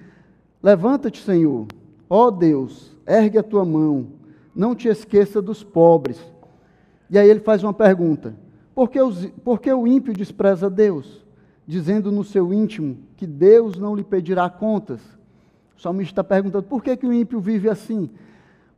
Levanta-te, 0.64 1.22
Senhor, 1.22 1.68
ó 2.10 2.32
Deus, 2.32 2.96
ergue 3.06 3.38
a 3.38 3.44
tua 3.44 3.66
mão, 3.66 4.08
não 4.56 4.74
te 4.74 4.88
esqueça 4.88 5.42
dos 5.42 5.64
pobres. 5.64 6.20
E 7.10 7.20
aí 7.20 7.30
ele 7.30 7.42
faz 7.42 7.62
uma 7.64 7.74
pergunta: 7.74 8.34
por 8.74 8.90
que, 8.90 9.00
os, 9.00 9.28
por 9.44 9.60
que 9.60 9.72
o 9.72 9.86
ímpio 9.86 10.14
despreza 10.14 10.70
Deus? 10.70 11.24
Dizendo 11.68 12.12
no 12.12 12.24
seu 12.24 12.54
íntimo 12.54 12.98
que 13.18 13.28
Deus 13.28 13.78
não 13.78 13.96
lhe 13.96 14.04
pedirá 14.04 14.50
contas. 14.50 15.02
O 15.78 15.82
salmista 15.82 16.14
está 16.14 16.24
perguntando: 16.24 16.64
por 16.64 16.84
que, 16.84 16.96
que 16.96 17.06
o 17.06 17.14
ímpio 17.14 17.40
vive 17.40 17.70
assim? 17.70 18.10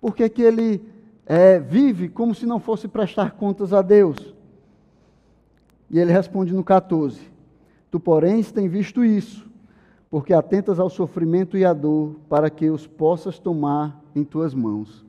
Por 0.02 0.16
que, 0.16 0.28
que 0.28 0.42
ele 0.42 0.82
é, 1.28 1.60
vive 1.60 2.08
como 2.08 2.34
se 2.34 2.46
não 2.46 2.58
fosse 2.58 2.88
prestar 2.88 3.32
contas 3.32 3.74
a 3.74 3.82
Deus? 3.82 4.34
E 5.92 6.00
ele 6.00 6.12
responde 6.12 6.54
no 6.54 6.64
14: 6.64 7.20
Tu, 7.92 8.00
porém, 8.00 8.42
tens 8.44 8.72
visto 8.72 9.04
isso, 9.04 9.46
porque 10.10 10.34
atentas 10.34 10.80
ao 10.80 10.90
sofrimento 10.90 11.58
e 11.58 11.66
à 11.66 11.74
dor, 11.74 12.16
para 12.30 12.50
que 12.50 12.70
os 12.70 12.88
possas 12.88 13.38
tomar 13.38 14.02
em 14.16 14.24
tuas 14.24 14.54
mãos. 14.54 15.06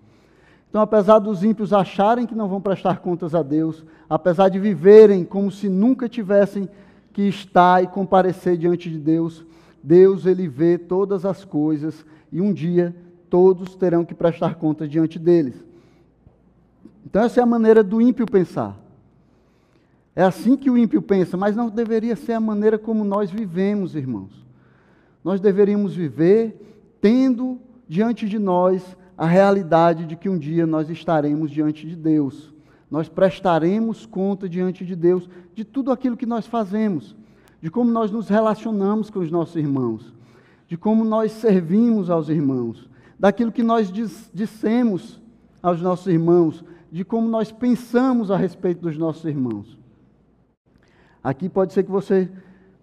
Então, 0.69 0.83
apesar 0.83 1.21
dos 1.21 1.45
ímpios 1.45 1.73
acharem 1.73 2.27
que 2.27 2.35
não 2.35 2.49
vão 2.49 2.61
prestar 2.61 2.99
contas 2.99 3.35
a 3.35 3.43
Deus, 3.43 3.87
apesar 4.11 4.49
de 4.49 4.59
viverem 4.59 5.25
como 5.25 5.51
se 5.51 5.69
nunca 5.69 6.09
tivessem 6.09 6.69
que 7.13 7.23
estar 7.23 7.83
e 7.83 7.87
comparecer 7.87 8.59
diante 8.59 8.91
de 8.91 8.99
Deus, 8.99 9.47
Deus 9.83 10.27
ele 10.27 10.47
vê 10.47 10.77
todas 10.77 11.25
as 11.25 11.45
coisas 11.45 12.05
e 12.31 12.41
um 12.41 12.53
dia 12.53 12.95
todos 13.31 13.75
terão 13.77 14.05
que 14.05 14.15
prestar 14.15 14.57
contas 14.57 14.91
diante 14.91 15.19
deles. 15.19 15.68
Então, 17.05 17.23
essa 17.23 17.41
é 17.41 17.43
a 17.43 17.47
maneira 17.47 17.83
do 17.83 18.01
ímpio 18.01 18.27
pensar. 18.27 18.79
É 20.15 20.23
assim 20.23 20.57
que 20.57 20.69
o 20.69 20.77
ímpio 20.77 21.01
pensa, 21.01 21.37
mas 21.37 21.55
não 21.55 21.71
deveria 21.71 22.17
ser 22.17 22.33
a 22.33 22.41
maneira 22.41 22.79
como 22.79 23.05
nós 23.05 23.31
vivemos, 23.31 23.95
irmãos. 23.95 24.45
Nós 25.23 25.41
deveríamos 25.41 25.95
viver 25.95 26.97
tendo 27.01 27.61
diante 27.89 28.29
de 28.29 28.39
nós 28.39 28.97
a 29.17 29.27
realidade 29.27 30.07
de 30.07 30.17
que 30.17 30.29
um 30.29 30.39
dia 30.39 30.67
nós 30.67 30.91
estaremos 30.91 31.51
diante 31.51 31.87
de 31.87 31.97
Deus. 31.97 32.53
Nós 32.91 33.09
prestaremos 33.09 34.07
conta 34.07 34.49
diante 34.49 34.85
de 34.85 34.97
Deus 34.97 35.29
de 35.55 35.65
tudo 35.65 35.93
aquilo 35.93 36.17
que 36.17 36.27
nós 36.27 36.47
fazemos, 36.47 37.17
de 37.61 37.71
como 37.71 37.91
nós 37.91 38.11
nos 38.11 38.29
relacionamos 38.29 39.11
com 39.11 39.19
os 39.21 39.31
nossos 39.31 39.57
irmãos, 39.57 40.15
de 40.67 40.77
como 40.77 41.05
nós 41.05 41.33
servimos 41.33 42.11
aos 42.11 42.29
irmãos, 42.29 42.89
daquilo 43.19 43.53
que 43.53 43.63
nós 43.63 43.93
dissemos 44.33 45.21
aos 45.63 45.83
nossos 45.83 46.07
irmãos, 46.07 46.65
de 46.91 47.05
como 47.05 47.29
nós 47.29 47.53
pensamos 47.53 48.31
a 48.31 48.37
respeito 48.37 48.81
dos 48.81 48.97
nossos 48.97 49.25
irmãos. 49.25 49.79
Aqui 51.23 51.49
pode 51.49 51.73
ser 51.73 51.83
que 51.83 51.91
você 51.91 52.31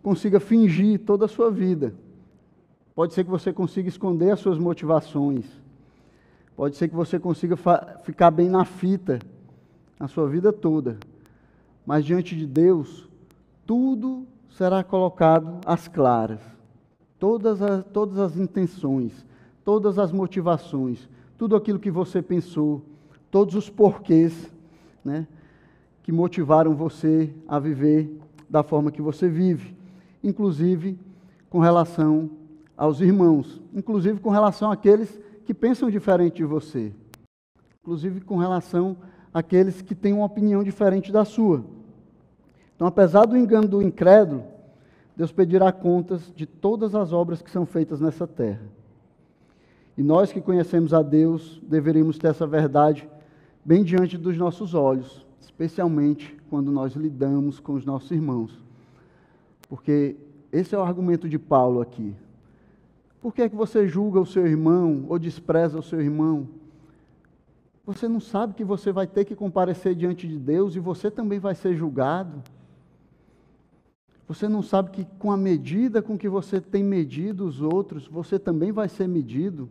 consiga 0.03 0.39
fingir 0.39 0.99
toda 0.99 1.25
a 1.25 1.27
sua 1.27 1.49
vida, 1.49 1.93
pode 2.93 3.13
ser 3.13 3.23
que 3.23 3.29
você 3.29 3.51
consiga 3.51 3.89
esconder 3.89 4.31
as 4.31 4.39
suas 4.39 4.57
motivações 4.57 5.45
Pode 6.55 6.77
ser 6.77 6.87
que 6.87 6.95
você 6.95 7.19
consiga 7.19 7.57
ficar 8.03 8.31
bem 8.31 8.49
na 8.49 8.63
fita 8.63 9.19
a 9.99 10.07
sua 10.07 10.27
vida 10.27 10.53
toda, 10.53 10.97
mas 11.85 12.05
diante 12.05 12.35
de 12.35 12.47
Deus, 12.47 13.09
tudo 13.65 14.25
será 14.49 14.83
colocado 14.83 15.59
às 15.65 15.87
claras. 15.87 16.39
Todas 17.19 17.61
as, 17.61 17.83
todas 17.85 18.19
as 18.19 18.37
intenções, 18.37 19.25
todas 19.65 19.99
as 19.99 20.11
motivações, 20.11 21.09
tudo 21.37 21.55
aquilo 21.55 21.79
que 21.79 21.91
você 21.91 22.21
pensou, 22.21 22.81
todos 23.35 23.53
os 23.53 23.69
porquês 23.69 24.49
né, 25.03 25.27
que 26.03 26.09
motivaram 26.09 26.73
você 26.73 27.33
a 27.45 27.59
viver 27.59 28.17
da 28.49 28.63
forma 28.63 28.89
que 28.89 29.01
você 29.01 29.27
vive, 29.27 29.75
inclusive 30.23 30.97
com 31.49 31.59
relação 31.59 32.29
aos 32.77 33.01
irmãos, 33.01 33.61
inclusive 33.73 34.21
com 34.21 34.29
relação 34.29 34.71
àqueles 34.71 35.19
que 35.43 35.53
pensam 35.53 35.91
diferente 35.91 36.37
de 36.37 36.45
você, 36.45 36.93
inclusive 37.81 38.21
com 38.21 38.37
relação 38.37 38.95
àqueles 39.33 39.81
que 39.81 39.93
têm 39.93 40.13
uma 40.13 40.27
opinião 40.27 40.63
diferente 40.63 41.11
da 41.11 41.25
sua. 41.25 41.65
Então, 42.73 42.87
apesar 42.87 43.25
do 43.25 43.35
engano 43.35 43.67
do 43.67 43.81
incrédulo, 43.81 44.45
Deus 45.13 45.33
pedirá 45.33 45.73
contas 45.73 46.31
de 46.33 46.45
todas 46.45 46.95
as 46.95 47.11
obras 47.11 47.41
que 47.41 47.51
são 47.51 47.65
feitas 47.65 47.99
nessa 47.99 48.25
terra. 48.25 48.63
E 49.97 50.01
nós 50.01 50.31
que 50.31 50.39
conhecemos 50.39 50.93
a 50.93 51.01
Deus, 51.01 51.61
deveríamos 51.67 52.17
ter 52.17 52.27
essa 52.27 52.47
verdade 52.47 53.09
bem 53.65 53.83
diante 53.83 54.15
dos 54.15 54.37
nossos 54.37 54.75
olhos, 54.75 55.25
especialmente 55.41 56.37
quando 56.51 56.71
nós 56.71 56.93
lidamos 56.95 57.59
com 57.59 57.73
os 57.73 57.83
nossos 57.83 58.11
irmãos. 58.11 58.63
Porque 59.67 60.15
esse 60.51 60.75
é 60.75 60.77
o 60.77 60.83
argumento 60.83 61.27
de 61.27 61.39
Paulo 61.39 61.81
aqui. 61.81 62.13
Por 63.19 63.33
que 63.33 63.41
é 63.41 63.49
que 63.49 63.55
você 63.55 63.87
julga 63.87 64.19
o 64.19 64.25
seu 64.25 64.45
irmão 64.45 65.05
ou 65.09 65.17
despreza 65.17 65.79
o 65.79 65.83
seu 65.83 65.99
irmão? 65.99 66.47
Você 67.83 68.07
não 68.07 68.19
sabe 68.19 68.53
que 68.53 68.63
você 68.63 68.91
vai 68.91 69.07
ter 69.07 69.25
que 69.25 69.35
comparecer 69.35 69.95
diante 69.95 70.27
de 70.27 70.37
Deus 70.37 70.75
e 70.75 70.79
você 70.79 71.09
também 71.09 71.39
vai 71.39 71.55
ser 71.55 71.75
julgado? 71.75 72.43
Você 74.27 74.47
não 74.47 74.61
sabe 74.61 74.91
que 74.91 75.05
com 75.17 75.31
a 75.31 75.37
medida 75.37 76.01
com 76.01 76.17
que 76.17 76.29
você 76.29 76.61
tem 76.61 76.83
medido 76.83 77.45
os 77.45 77.61
outros, 77.61 78.07
você 78.07 78.37
também 78.37 78.71
vai 78.71 78.89
ser 78.89 79.07
medido? 79.07 79.67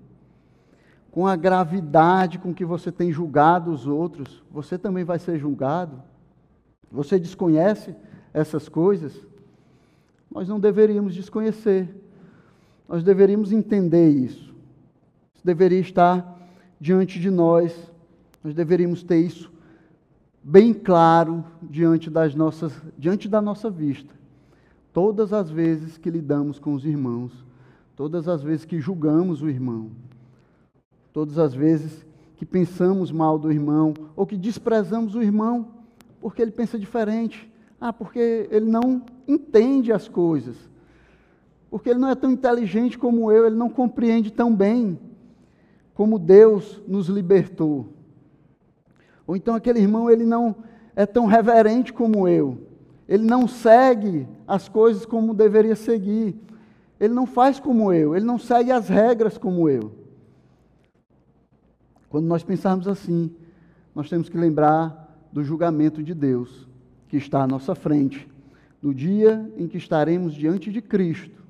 Com 1.15 1.29
a 1.29 1.37
gravidade 1.37 2.41
com 2.41 2.53
que 2.53 2.65
você 2.65 2.91
tem 2.91 3.13
julgado 3.13 3.71
os 3.71 3.87
outros, 3.87 4.43
você 4.51 4.77
também 4.77 5.05
vai 5.05 5.17
ser 5.17 5.39
julgado? 5.39 6.03
Você 6.91 7.21
desconhece 7.21 7.95
essas 8.33 8.69
coisas? 8.69 9.15
Nós 10.29 10.49
não 10.49 10.59
deveríamos 10.59 11.15
desconhecer. 11.15 11.89
Nós 12.89 13.05
deveríamos 13.05 13.53
entender 13.53 14.11
isso. 14.11 14.53
Isso 15.37 15.47
deveria 15.47 15.79
estar 15.79 16.37
diante 16.81 17.21
de 17.21 17.31
nós. 17.31 17.73
Nós 18.43 18.53
deveríamos 18.53 19.05
ter 19.05 19.19
isso 19.21 19.53
bem 20.43 20.75
claro 20.75 21.45
diante 21.63 22.11
das 22.11 22.35
nossas, 22.35 22.73
diante 22.99 23.29
da 23.29 23.41
nossa 23.41 23.71
vista. 23.71 24.13
Todas 24.93 25.33
as 25.33 25.49
vezes 25.49 25.97
que 25.97 26.11
lidamos 26.11 26.59
com 26.59 26.75
os 26.75 26.85
irmãos, 26.85 27.45
todas 27.95 28.27
as 28.27 28.43
vezes 28.43 28.65
que 28.65 28.81
julgamos 28.81 29.43
o 29.43 29.49
irmão, 29.49 29.93
todas 31.15 31.39
as 31.39 31.55
vezes 31.55 32.05
que 32.37 32.45
pensamos 32.45 33.11
mal 33.11 33.39
do 33.39 33.51
irmão 33.51 33.95
ou 34.15 34.27
que 34.27 34.37
desprezamos 34.37 35.15
o 35.15 35.23
irmão 35.23 35.69
porque 36.21 36.43
ele 36.43 36.51
pensa 36.51 36.79
diferente. 36.79 37.51
Ah, 37.81 37.93
porque 37.93 38.47
ele 38.51 38.67
não 38.67 39.03
entende 39.27 39.91
as 39.91 40.07
coisas 40.07 40.57
porque 41.75 41.91
ele 41.91 41.99
não 41.99 42.09
é 42.09 42.15
tão 42.15 42.31
inteligente 42.31 42.97
como 42.97 43.33
eu, 43.33 43.49
ele 43.49 43.57
não 43.57 43.69
compreende 43.69 44.31
tão 44.33 44.55
bem 44.55 44.97
como 45.93 46.21
Deus 46.21 46.81
nos 46.87 47.09
libertou. 47.09 47.89
Ou 49.27 49.35
então 49.35 49.57
aquele 49.57 49.81
irmão, 49.81 50.09
ele 50.09 50.25
não 50.25 50.55
é 50.95 51.05
tão 51.05 51.27
reverente 51.27 51.93
como 51.93 52.29
eu. 52.29 52.59
Ele 53.09 53.25
não 53.25 53.49
segue 53.49 54.29
as 54.47 54.69
coisas 54.69 55.05
como 55.05 55.35
deveria 55.35 55.75
seguir. 55.75 56.37
Ele 57.01 57.13
não 57.13 57.27
faz 57.27 57.59
como 57.59 57.93
eu, 57.93 58.15
ele 58.15 58.25
não 58.25 58.39
segue 58.39 58.71
as 58.71 58.89
regras 58.89 59.37
como 59.37 59.69
eu. 59.69 59.91
Quando 62.15 62.27
nós 62.27 62.45
pensarmos 62.45 62.87
assim, 62.87 63.29
nós 63.93 64.09
temos 64.09 64.29
que 64.29 64.39
lembrar 64.39 65.27
do 65.33 65.43
julgamento 65.43 66.01
de 66.01 66.15
Deus 66.15 66.69
que 67.09 67.17
está 67.17 67.43
à 67.43 67.47
nossa 67.49 67.75
frente, 67.75 68.29
no 68.81 68.95
dia 68.95 69.53
em 69.57 69.67
que 69.67 69.79
estaremos 69.79 70.33
diante 70.33 70.71
de 70.71 70.81
Cristo 70.81 71.43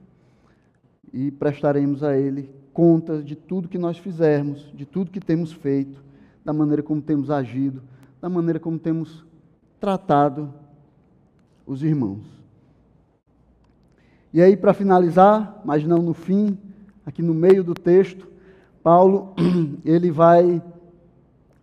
e 1.13 1.31
prestaremos 1.31 2.03
a 2.03 2.17
Ele 2.17 2.51
contas 2.73 3.23
de 3.27 3.37
tudo 3.37 3.69
que 3.69 3.77
nós 3.77 3.99
fizermos, 3.99 4.73
de 4.75 4.87
tudo 4.87 5.11
que 5.11 5.21
temos 5.21 5.53
feito, 5.53 6.03
da 6.43 6.55
maneira 6.55 6.83
como 6.83 7.03
temos 7.03 7.31
agido, 7.31 7.83
da 8.19 8.31
maneira 8.31 8.59
como 8.59 8.79
temos 8.79 9.23
tratado 9.79 10.51
os 11.67 11.83
irmãos. 11.83 12.25
E 14.33 14.41
aí, 14.41 14.57
para 14.57 14.73
finalizar, 14.73 15.61
mas 15.63 15.85
não 15.85 15.99
no 15.99 16.15
fim, 16.15 16.57
aqui 17.05 17.21
no 17.21 17.35
meio 17.35 17.63
do 17.63 17.75
texto, 17.75 18.33
Paulo 18.85 19.33
ele 19.83 20.11
vai 20.11 20.63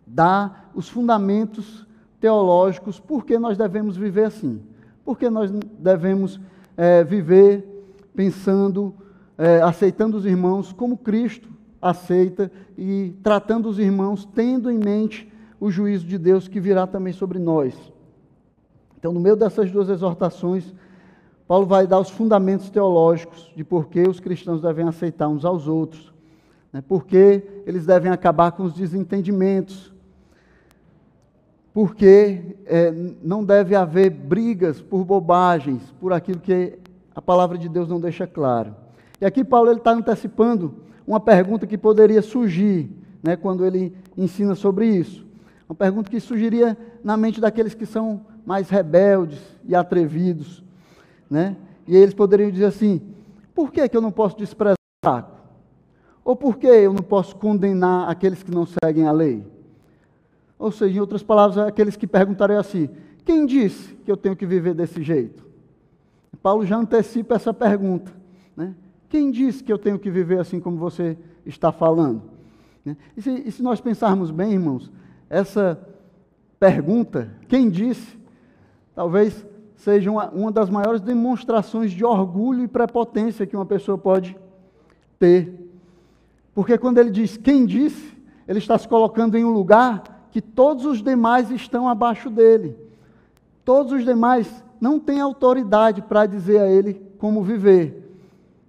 dar 0.04 0.70
os 0.74 0.88
fundamentos 0.88 1.86
teológicos 2.20 2.98
por 2.98 3.24
que 3.24 3.38
nós 3.38 3.56
devemos 3.56 3.96
viver 3.96 4.24
assim, 4.24 4.60
por 5.04 5.16
que 5.16 5.30
nós 5.30 5.50
devemos 5.78 6.40
é, 6.76 7.04
viver 7.04 7.86
pensando 8.14 8.94
é, 9.38 9.62
aceitando 9.62 10.16
os 10.16 10.26
irmãos 10.26 10.72
como 10.72 10.96
Cristo 10.96 11.48
aceita 11.80 12.50
e 12.76 13.14
tratando 13.22 13.68
os 13.68 13.78
irmãos 13.78 14.24
tendo 14.24 14.70
em 14.70 14.78
mente 14.78 15.32
o 15.60 15.70
juízo 15.70 16.06
de 16.06 16.18
Deus 16.18 16.48
que 16.48 16.60
virá 16.60 16.86
também 16.86 17.12
sobre 17.12 17.38
nós. 17.38 17.74
Então, 18.98 19.12
no 19.12 19.20
meio 19.20 19.36
dessas 19.36 19.70
duas 19.70 19.88
exortações, 19.88 20.74
Paulo 21.46 21.66
vai 21.66 21.86
dar 21.86 21.98
os 21.98 22.10
fundamentos 22.10 22.70
teológicos 22.70 23.52
de 23.56 23.64
por 23.64 23.86
que 23.86 24.02
os 24.02 24.20
cristãos 24.20 24.60
devem 24.60 24.86
aceitar 24.86 25.28
uns 25.28 25.44
aos 25.44 25.66
outros, 25.66 26.11
né? 26.72 26.80
por 26.80 27.04
que 27.04 27.42
eles 27.66 27.86
devem 27.86 28.10
acabar 28.10 28.52
com 28.52 28.64
os 28.64 28.72
desentendimentos, 28.72 29.92
porque 31.72 32.56
é, 32.66 32.90
não 33.22 33.44
deve 33.44 33.74
haver 33.74 34.10
brigas 34.10 34.80
por 34.80 35.04
bobagens, 35.04 35.82
por 36.00 36.12
aquilo 36.12 36.40
que 36.40 36.78
a 37.14 37.22
palavra 37.22 37.56
de 37.56 37.68
Deus 37.68 37.88
não 37.88 38.00
deixa 38.00 38.26
claro. 38.26 38.74
E 39.20 39.24
aqui 39.24 39.44
Paulo 39.44 39.72
está 39.72 39.92
antecipando 39.92 40.74
uma 41.06 41.20
pergunta 41.20 41.66
que 41.66 41.78
poderia 41.78 42.22
surgir 42.22 42.90
né, 43.22 43.36
quando 43.36 43.64
ele 43.64 43.94
ensina 44.16 44.54
sobre 44.54 44.86
isso. 44.86 45.24
Uma 45.68 45.74
pergunta 45.74 46.10
que 46.10 46.20
surgiria 46.20 46.76
na 47.02 47.16
mente 47.16 47.40
daqueles 47.40 47.74
que 47.74 47.86
são 47.86 48.20
mais 48.44 48.68
rebeldes 48.68 49.40
e 49.64 49.74
atrevidos. 49.74 50.62
Né? 51.30 51.56
E 51.86 51.96
eles 51.96 52.12
poderiam 52.12 52.50
dizer 52.50 52.66
assim: 52.66 53.00
por 53.54 53.72
que, 53.72 53.88
que 53.88 53.96
eu 53.96 54.00
não 54.00 54.12
posso 54.12 54.36
desprezar? 54.36 54.76
Ou 56.24 56.36
por 56.36 56.56
que 56.56 56.66
eu 56.66 56.92
não 56.92 57.02
posso 57.02 57.34
condenar 57.36 58.08
aqueles 58.08 58.42
que 58.42 58.50
não 58.50 58.66
seguem 58.66 59.06
a 59.06 59.12
lei? 59.12 59.44
Ou 60.58 60.70
seja, 60.70 60.96
em 60.96 61.00
outras 61.00 61.22
palavras, 61.22 61.58
aqueles 61.58 61.96
que 61.96 62.06
perguntariam 62.06 62.60
assim: 62.60 62.88
Quem 63.24 63.44
disse 63.46 63.94
que 64.04 64.10
eu 64.10 64.16
tenho 64.16 64.36
que 64.36 64.46
viver 64.46 64.74
desse 64.74 65.02
jeito? 65.02 65.42
Paulo 66.42 66.66
já 66.66 66.76
antecipa 66.76 67.36
essa 67.36 67.54
pergunta. 67.54 68.12
Né? 68.56 68.74
Quem 69.08 69.30
disse 69.30 69.62
que 69.62 69.72
eu 69.72 69.78
tenho 69.78 69.98
que 69.98 70.10
viver 70.10 70.40
assim 70.40 70.58
como 70.58 70.76
você 70.76 71.16
está 71.46 71.70
falando? 71.70 72.22
Né? 72.84 72.96
E, 73.16 73.22
se, 73.22 73.30
e 73.30 73.52
se 73.52 73.62
nós 73.62 73.80
pensarmos 73.80 74.30
bem, 74.30 74.52
irmãos, 74.52 74.90
essa 75.30 75.80
pergunta, 76.58 77.30
quem 77.48 77.70
disse, 77.70 78.18
talvez 78.94 79.46
seja 79.76 80.10
uma, 80.10 80.30
uma 80.30 80.52
das 80.52 80.68
maiores 80.68 81.00
demonstrações 81.00 81.92
de 81.92 82.04
orgulho 82.04 82.64
e 82.64 82.68
prepotência 82.68 83.46
que 83.46 83.56
uma 83.56 83.66
pessoa 83.66 83.96
pode 83.96 84.36
ter. 85.18 85.61
Porque 86.54 86.76
quando 86.76 86.98
ele 86.98 87.10
diz 87.10 87.36
quem 87.36 87.64
disse, 87.64 88.12
ele 88.46 88.58
está 88.58 88.76
se 88.76 88.86
colocando 88.86 89.36
em 89.36 89.44
um 89.44 89.52
lugar 89.52 90.28
que 90.30 90.40
todos 90.40 90.84
os 90.84 91.02
demais 91.02 91.50
estão 91.50 91.88
abaixo 91.88 92.30
dele. 92.30 92.76
Todos 93.64 93.92
os 93.92 94.04
demais 94.04 94.64
não 94.80 94.98
têm 94.98 95.20
autoridade 95.20 96.02
para 96.02 96.26
dizer 96.26 96.60
a 96.60 96.66
ele 96.66 96.94
como 97.18 97.42
viver. 97.42 98.02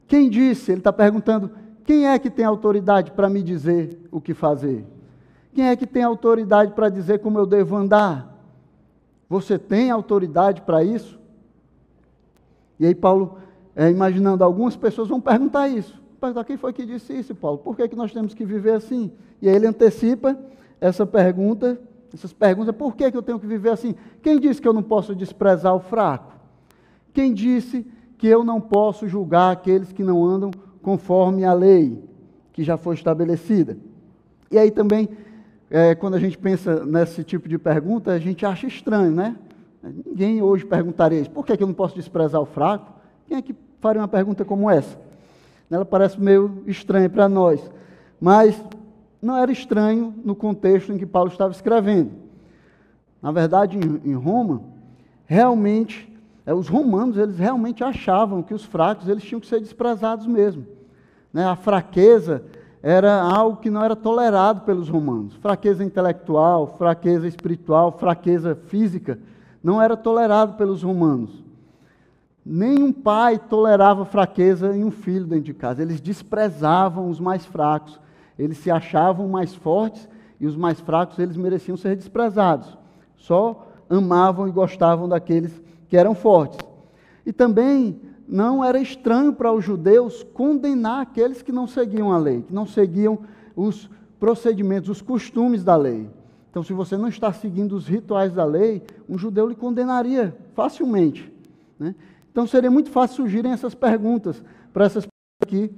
Quem 0.07 0.29
disse? 0.29 0.71
Ele 0.71 0.79
está 0.79 0.93
perguntando: 0.93 1.49
quem 1.85 2.07
é 2.07 2.19
que 2.19 2.29
tem 2.29 2.45
autoridade 2.45 3.11
para 3.11 3.29
me 3.29 3.41
dizer 3.41 3.99
o 4.11 4.21
que 4.21 4.33
fazer? 4.33 4.85
Quem 5.53 5.67
é 5.67 5.75
que 5.75 5.87
tem 5.87 6.03
autoridade 6.03 6.73
para 6.73 6.89
dizer 6.89 7.19
como 7.19 7.39
eu 7.39 7.45
devo 7.45 7.75
andar? 7.75 8.33
Você 9.29 9.57
tem 9.57 9.89
autoridade 9.89 10.61
para 10.61 10.83
isso? 10.83 11.19
E 12.79 12.85
aí, 12.85 12.93
Paulo, 12.93 13.37
é, 13.75 13.89
imaginando, 13.89 14.43
algumas 14.43 14.75
pessoas 14.75 15.07
vão 15.07 15.21
perguntar 15.21 15.67
isso. 15.67 16.02
Perguntar 16.23 16.45
quem 16.45 16.55
foi 16.55 16.71
que 16.71 16.85
disse 16.85 17.11
isso, 17.11 17.35
Paulo? 17.35 17.57
Por 17.57 17.75
que, 17.75 17.85
que 17.85 17.97
nós 17.97 18.13
temos 18.13 18.33
que 18.33 18.45
viver 18.45 18.71
assim? 18.71 19.11
E 19.41 19.49
aí 19.49 19.55
ele 19.57 19.67
antecipa 19.67 20.39
essa 20.79 21.05
pergunta, 21.05 21.77
essas 22.13 22.31
perguntas, 22.31 22.73
por 22.73 22.95
que, 22.95 23.11
que 23.11 23.17
eu 23.17 23.21
tenho 23.21 23.37
que 23.37 23.45
viver 23.45 23.71
assim? 23.71 23.93
Quem 24.21 24.39
disse 24.39 24.61
que 24.61 24.67
eu 24.69 24.71
não 24.71 24.81
posso 24.81 25.13
desprezar 25.13 25.75
o 25.75 25.81
fraco? 25.81 26.31
Quem 27.11 27.33
disse 27.33 27.85
que 28.17 28.25
eu 28.25 28.41
não 28.41 28.61
posso 28.61 29.05
julgar 29.05 29.51
aqueles 29.51 29.91
que 29.91 30.01
não 30.01 30.23
andam 30.23 30.49
conforme 30.81 31.43
a 31.43 31.51
lei 31.51 32.01
que 32.53 32.63
já 32.63 32.77
foi 32.77 32.95
estabelecida? 32.95 33.77
E 34.49 34.57
aí 34.57 34.71
também 34.71 35.09
é, 35.69 35.93
quando 35.93 36.13
a 36.13 36.19
gente 36.19 36.37
pensa 36.37 36.85
nesse 36.85 37.21
tipo 37.25 37.49
de 37.49 37.57
pergunta, 37.57 38.13
a 38.13 38.19
gente 38.19 38.45
acha 38.45 38.65
estranho, 38.65 39.11
né? 39.11 39.35
Ninguém 39.83 40.41
hoje 40.41 40.65
perguntaria 40.65 41.19
isso. 41.19 41.31
Por 41.31 41.45
que, 41.45 41.57
que 41.57 41.63
eu 41.63 41.67
não 41.67 41.73
posso 41.73 41.95
desprezar 41.95 42.39
o 42.39 42.45
fraco? 42.45 42.93
Quem 43.27 43.35
é 43.35 43.41
que 43.41 43.53
faria 43.81 44.01
uma 44.01 44.07
pergunta 44.07 44.45
como 44.45 44.69
essa? 44.69 44.97
Ela 45.75 45.85
parece 45.85 46.19
meio 46.19 46.63
estranha 46.67 47.09
para 47.09 47.27
nós. 47.27 47.71
Mas 48.19 48.61
não 49.21 49.37
era 49.37 49.51
estranho 49.51 50.13
no 50.23 50.35
contexto 50.35 50.91
em 50.91 50.97
que 50.97 51.05
Paulo 51.05 51.31
estava 51.31 51.51
escrevendo. 51.51 52.11
Na 53.21 53.31
verdade, 53.31 53.77
em, 53.77 54.13
Roma, 54.15 54.61
realmente, 55.25 56.13
é, 56.45 56.53
os 56.53 56.67
romanos, 56.67 57.17
eles 57.17 57.39
realmente 57.39 57.83
achavam 57.83 58.43
que 58.43 58.53
os 58.53 58.65
fracos, 58.65 59.07
eles 59.07 59.23
tinham 59.23 59.39
que 59.39 59.47
ser 59.47 59.61
desprezados 59.61 60.27
mesmo. 60.27 60.65
Né? 61.31 61.45
A 61.45 61.55
fraqueza 61.55 62.43
era 62.81 63.21
algo 63.21 63.57
que 63.57 63.69
não 63.69 63.81
era 63.81 63.95
tolerado 63.95 64.61
pelos 64.61 64.89
romanos. 64.89 65.33
Fraqueza 65.35 65.85
intelectual, 65.85 66.75
fraqueza 66.77 67.25
espiritual, 67.25 67.93
fraqueza 67.93 68.55
física, 68.67 69.17
não 69.63 69.81
era 69.81 69.95
tolerado 69.95 70.57
pelos 70.57 70.83
romanos. 70.83 71.41
Nenhum 72.45 72.91
pai 72.91 73.39
tolerava 73.39 74.03
fraqueza 74.05 74.75
em 74.75 74.83
um 74.83 74.91
filho 74.91 75.25
dentro 75.25 75.45
de 75.45 75.53
casa. 75.53 75.81
Eles 75.81 76.01
desprezavam 76.01 77.09
os 77.09 77.19
mais 77.19 77.45
fracos. 77.45 77.99
Eles 78.37 78.57
se 78.57 78.69
achavam 78.69 79.27
mais 79.27 79.53
fortes 79.53 80.07
e 80.39 80.45
os 80.45 80.55
mais 80.55 80.79
fracos 80.79 81.19
eles 81.19 81.37
mereciam 81.37 81.77
ser 81.77 81.95
desprezados. 81.95 82.77
Só 83.15 83.67
amavam 83.89 84.47
e 84.47 84.51
gostavam 84.51 85.07
daqueles 85.07 85.61
que 85.87 85.95
eram 85.95 86.13
fortes. 86.13 86.59
E 87.25 87.31
também 87.31 88.01
não 88.27 88.63
era 88.63 88.79
estranho 88.79 89.31
para 89.31 89.53
os 89.53 89.63
judeus 89.63 90.23
condenar 90.33 91.01
aqueles 91.01 91.41
que 91.41 91.51
não 91.51 91.67
seguiam 91.67 92.11
a 92.11 92.17
lei, 92.17 92.41
que 92.41 92.53
não 92.53 92.65
seguiam 92.65 93.19
os 93.55 93.89
procedimentos, 94.19 94.89
os 94.89 95.01
costumes 95.01 95.63
da 95.63 95.75
lei. 95.75 96.09
Então, 96.49 96.63
se 96.63 96.73
você 96.73 96.97
não 96.97 97.07
está 97.07 97.31
seguindo 97.31 97.73
os 97.75 97.87
rituais 97.87 98.33
da 98.33 98.45
lei, 98.45 98.83
um 99.07 99.17
judeu 99.17 99.47
lhe 99.47 99.55
condenaria 99.55 100.35
facilmente. 100.53 101.31
Né? 101.79 101.95
Então, 102.33 102.47
seria 102.47 102.71
muito 102.71 102.89
fácil 102.89 103.17
surgirem 103.17 103.51
essas 103.51 103.75
perguntas 103.75 104.43
para 104.73 104.85
essas 104.85 105.05
pessoas 105.05 105.67
aqui, 105.67 105.75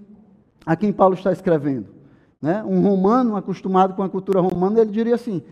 a 0.65 0.73
quem 0.73 0.93
Paulo 0.93 1.13
está 1.13 1.33
escrevendo. 1.33 1.87
Né? 2.41 2.63
Um 2.63 2.81
romano, 2.81 3.35
acostumado 3.35 3.93
com 3.93 4.01
a 4.01 4.07
cultura 4.07 4.39
romana, 4.39 4.79
ele 4.79 4.91
diria 4.91 5.15
assim: 5.15 5.43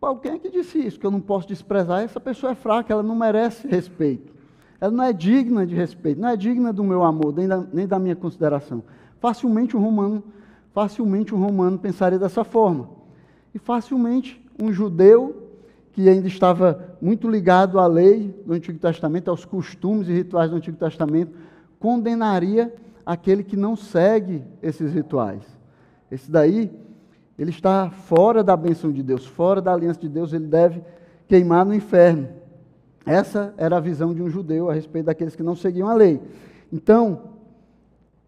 Paulo, 0.00 0.18
quem 0.18 0.32
é 0.32 0.38
que 0.38 0.48
disse 0.48 0.78
isso? 0.78 0.98
Que 0.98 1.04
eu 1.04 1.10
não 1.10 1.20
posso 1.20 1.46
desprezar? 1.46 2.02
Essa 2.02 2.18
pessoa 2.18 2.52
é 2.52 2.54
fraca, 2.54 2.94
ela 2.94 3.02
não 3.02 3.14
merece 3.14 3.68
respeito. 3.68 4.34
Ela 4.80 4.90
não 4.90 5.04
é 5.04 5.12
digna 5.12 5.66
de 5.66 5.74
respeito, 5.74 6.18
não 6.18 6.30
é 6.30 6.36
digna 6.36 6.72
do 6.72 6.82
meu 6.82 7.02
amor, 7.02 7.34
nem 7.34 7.46
da, 7.46 7.58
nem 7.72 7.86
da 7.86 7.98
minha 7.98 8.16
consideração. 8.16 8.82
Facilmente 9.20 9.76
um 9.76 9.80
romano, 9.80 10.24
facilmente 10.72 11.34
um 11.34 11.38
romano 11.38 11.78
pensaria 11.78 12.18
dessa 12.18 12.42
forma. 12.42 12.88
E 13.54 13.58
facilmente 13.58 14.42
um 14.58 14.72
judeu 14.72 15.45
que 15.96 16.10
ainda 16.10 16.28
estava 16.28 16.94
muito 17.00 17.26
ligado 17.26 17.80
à 17.80 17.86
lei 17.86 18.38
do 18.44 18.52
Antigo 18.52 18.78
Testamento, 18.78 19.30
aos 19.30 19.46
costumes 19.46 20.10
e 20.10 20.12
rituais 20.12 20.50
do 20.50 20.56
Antigo 20.56 20.76
Testamento, 20.76 21.32
condenaria 21.80 22.70
aquele 23.06 23.42
que 23.42 23.56
não 23.56 23.74
segue 23.74 24.44
esses 24.62 24.92
rituais. 24.92 25.42
Esse 26.10 26.30
daí, 26.30 26.70
ele 27.38 27.48
está 27.48 27.88
fora 27.88 28.44
da 28.44 28.54
bênção 28.54 28.92
de 28.92 29.02
Deus, 29.02 29.24
fora 29.24 29.62
da 29.62 29.72
aliança 29.72 29.98
de 29.98 30.10
Deus, 30.10 30.34
ele 30.34 30.44
deve 30.44 30.82
queimar 31.26 31.64
no 31.64 31.74
inferno. 31.74 32.28
Essa 33.06 33.54
era 33.56 33.78
a 33.78 33.80
visão 33.80 34.12
de 34.12 34.20
um 34.20 34.28
judeu 34.28 34.68
a 34.68 34.74
respeito 34.74 35.06
daqueles 35.06 35.34
que 35.34 35.42
não 35.42 35.56
seguiam 35.56 35.88
a 35.88 35.94
lei. 35.94 36.20
Então, 36.70 37.22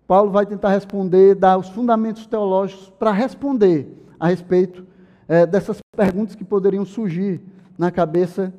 Paulo 0.06 0.30
vai 0.30 0.46
tentar 0.46 0.70
responder, 0.70 1.34
dar 1.34 1.58
os 1.58 1.68
fundamentos 1.68 2.26
teológicos 2.26 2.88
para 2.98 3.12
responder 3.12 4.06
a 4.18 4.28
respeito 4.28 4.86
é, 5.28 5.44
dessas 5.44 5.76
perguntas 5.94 6.34
que 6.34 6.44
poderiam 6.46 6.86
surgir 6.86 7.42
na 7.79 7.91
cabeça 7.93 8.53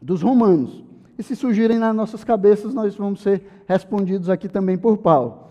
dos 0.00 0.22
romanos. 0.22 0.82
E 1.18 1.22
se 1.22 1.36
surgirem 1.36 1.78
nas 1.78 1.94
nossas 1.94 2.24
cabeças, 2.24 2.74
nós 2.74 2.96
vamos 2.96 3.20
ser 3.20 3.42
respondidos 3.68 4.28
aqui 4.28 4.48
também 4.48 4.76
por 4.76 4.96
Paulo. 4.98 5.44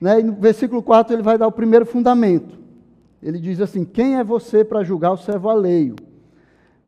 Né? 0.00 0.20
E 0.20 0.22
no 0.22 0.34
versículo 0.34 0.82
4 0.82 1.14
ele 1.14 1.22
vai 1.22 1.36
dar 1.36 1.48
o 1.48 1.52
primeiro 1.52 1.84
fundamento. 1.86 2.58
Ele 3.22 3.38
diz 3.38 3.60
assim: 3.60 3.84
Quem 3.84 4.16
é 4.16 4.24
você 4.24 4.64
para 4.64 4.84
julgar 4.84 5.12
o 5.12 5.16
servo 5.16 5.48
alheio? 5.48 5.96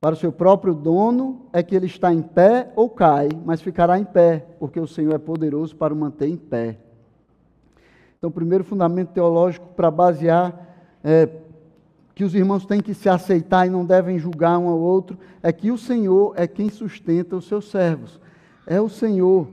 Para 0.01 0.15
o 0.15 0.19
seu 0.19 0.33
próprio 0.33 0.75
dono 0.75 1.47
é 1.53 1.63
que 1.63 1.77
ele 1.77 1.87
está 1.87 2.13
em 2.13 2.23
pé 2.23 2.73
ou 2.75 2.89
cai, 2.89 3.29
mas 3.45 3.61
ficará 3.61 3.99
em 3.99 4.05
pé, 4.05 4.47
porque 4.59 4.81
o 4.81 4.87
Senhor 4.87 5.15
é 5.15 5.19
poderoso 5.19 5.77
para 5.77 5.95
o 5.95 5.97
manter 5.97 6.29
em 6.29 6.37
pé. 6.37 6.79
Então, 8.19 8.29
o 8.29 8.33
primeiro 8.33 8.65
fundamento 8.65 9.11
teológico 9.11 9.67
para 9.77 9.91
basear 9.91 10.77
é, 11.05 11.27
que 12.15 12.25
os 12.25 12.35
irmãos 12.35 12.67
têm 12.67 12.81
que 12.81 12.95
se 12.95 13.09
aceitar 13.09 13.67
e 13.67 13.71
não 13.71 13.85
devem 13.85 14.19
julgar 14.19 14.59
um 14.59 14.69
ao 14.69 14.79
outro 14.79 15.19
é 15.43 15.53
que 15.53 15.71
o 15.71 15.79
Senhor 15.79 16.35
é 16.37 16.47
quem 16.47 16.69
sustenta 16.69 17.37
os 17.37 17.47
seus 17.47 17.71
servos. 17.71 18.21
É 18.67 18.81
o 18.81 18.89
Senhor 18.89 19.49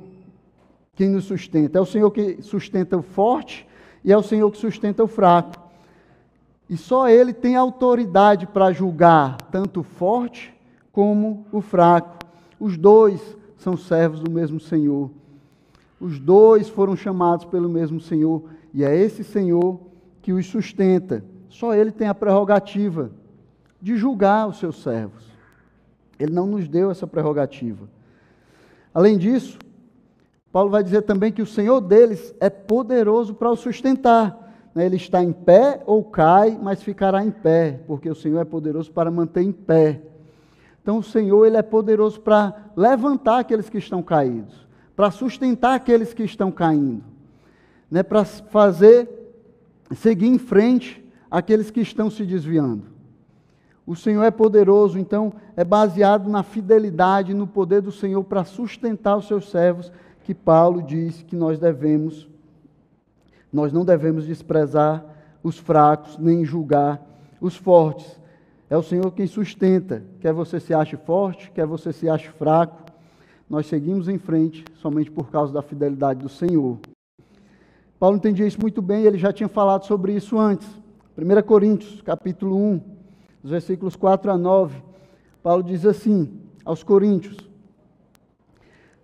quem 0.95 1.09
nos 1.09 1.25
sustenta. 1.25 1.77
É 1.77 1.81
o 1.81 1.85
Senhor 1.85 2.11
que 2.11 2.41
sustenta 2.41 2.97
o 2.97 3.01
forte 3.01 3.65
e 4.03 4.11
é 4.11 4.17
o 4.17 4.23
Senhor 4.23 4.51
que 4.51 4.57
sustenta 4.57 5.03
o 5.03 5.07
fraco. 5.07 5.69
E 6.69 6.75
só 6.77 7.09
ele 7.09 7.33
tem 7.33 7.55
autoridade 7.55 8.45
para 8.45 8.71
julgar 8.71 9.37
tanto 9.51 9.79
o 9.79 9.83
forte 9.83 10.53
como 10.91 11.45
o 11.51 11.61
fraco. 11.61 12.19
Os 12.59 12.77
dois 12.77 13.37
são 13.57 13.77
servos 13.77 14.19
do 14.19 14.29
mesmo 14.29 14.59
Senhor. 14.59 15.09
Os 15.99 16.19
dois 16.19 16.69
foram 16.69 16.95
chamados 16.95 17.45
pelo 17.45 17.69
mesmo 17.69 17.99
Senhor. 17.99 18.43
E 18.73 18.83
é 18.83 18.95
esse 18.95 19.23
Senhor 19.23 19.79
que 20.21 20.33
os 20.33 20.45
sustenta. 20.45 21.23
Só 21.49 21.73
ele 21.73 21.91
tem 21.91 22.07
a 22.07 22.13
prerrogativa 22.13 23.11
de 23.81 23.97
julgar 23.97 24.47
os 24.47 24.59
seus 24.59 24.81
servos. 24.81 25.23
Ele 26.19 26.31
não 26.31 26.45
nos 26.45 26.67
deu 26.67 26.91
essa 26.91 27.07
prerrogativa. 27.07 27.89
Além 28.93 29.17
disso, 29.17 29.57
Paulo 30.51 30.69
vai 30.69 30.83
dizer 30.83 31.01
também 31.03 31.31
que 31.31 31.41
o 31.41 31.47
Senhor 31.47 31.81
deles 31.81 32.33
é 32.39 32.49
poderoso 32.49 33.33
para 33.33 33.51
os 33.51 33.59
sustentar. 33.59 34.47
Né, 34.73 34.85
ele 34.85 34.97
está 34.97 35.23
em 35.23 35.31
pé 35.31 35.81
ou 35.85 36.03
cai, 36.03 36.57
mas 36.61 36.83
ficará 36.83 37.23
em 37.23 37.31
pé, 37.31 37.79
porque 37.87 38.09
o 38.09 38.15
Senhor 38.15 38.39
é 38.39 38.45
poderoso 38.45 38.91
para 38.91 39.09
manter 39.09 39.41
em 39.41 39.51
pé. 39.51 40.01
Então 40.81 40.99
o 40.99 41.03
Senhor 41.03 41.45
ele 41.45 41.57
é 41.57 41.61
poderoso 41.61 42.19
para 42.21 42.71
levantar 42.75 43.39
aqueles 43.39 43.69
que 43.69 43.77
estão 43.77 44.01
caídos, 44.03 44.67
para 44.95 45.11
sustentar 45.11 45.75
aqueles 45.75 46.13
que 46.13 46.23
estão 46.23 46.51
caindo, 46.51 47.03
né, 47.89 48.03
para 48.03 48.23
fazer 48.25 49.09
seguir 49.95 50.27
em 50.27 50.37
frente 50.37 51.03
aqueles 51.29 51.69
que 51.69 51.81
estão 51.81 52.09
se 52.09 52.25
desviando. 52.25 52.83
O 53.85 53.95
Senhor 53.95 54.23
é 54.23 54.31
poderoso, 54.31 54.99
então 54.99 55.33
é 55.55 55.63
baseado 55.63 56.29
na 56.29 56.43
fidelidade, 56.43 57.33
no 57.33 57.47
poder 57.47 57.81
do 57.81 57.91
Senhor 57.91 58.23
para 58.23 58.43
sustentar 58.43 59.17
os 59.17 59.27
seus 59.27 59.49
servos, 59.49 59.91
que 60.23 60.35
Paulo 60.35 60.81
diz 60.83 61.23
que 61.23 61.35
nós 61.35 61.57
devemos 61.57 62.29
nós 63.51 63.73
não 63.73 63.83
devemos 63.83 64.25
desprezar 64.25 65.03
os 65.43 65.57
fracos, 65.57 66.17
nem 66.17 66.45
julgar 66.45 67.01
os 67.41 67.55
fortes. 67.55 68.19
É 68.69 68.77
o 68.77 68.83
Senhor 68.83 69.11
quem 69.11 69.25
sustenta, 69.25 70.03
quer 70.19 70.31
você 70.31 70.59
se 70.59 70.73
ache 70.73 70.95
forte, 70.95 71.49
quer 71.51 71.65
você 71.65 71.91
se 71.91 72.07
ache 72.07 72.29
fraco. 72.29 72.83
Nós 73.49 73.65
seguimos 73.65 74.07
em 74.07 74.19
frente 74.19 74.63
somente 74.75 75.09
por 75.09 75.31
causa 75.31 75.51
da 75.51 75.63
fidelidade 75.63 76.19
do 76.19 76.29
Senhor. 76.29 76.77
Paulo 77.99 78.17
entendia 78.17 78.45
isso 78.45 78.61
muito 78.61 78.81
bem, 78.81 79.03
ele 79.03 79.17
já 79.17 79.33
tinha 79.33 79.49
falado 79.49 79.85
sobre 79.85 80.13
isso 80.13 80.37
antes. 80.37 80.67
1 81.21 81.41
Coríntios, 81.41 82.01
capítulo 82.01 82.55
1, 82.55 82.81
versículos 83.43 83.93
4 83.97 84.31
a 84.31 84.37
9. 84.37 84.81
Paulo 85.43 85.61
diz 85.61 85.85
assim 85.85 86.31
aos 86.63 86.81
Coríntios: 86.81 87.35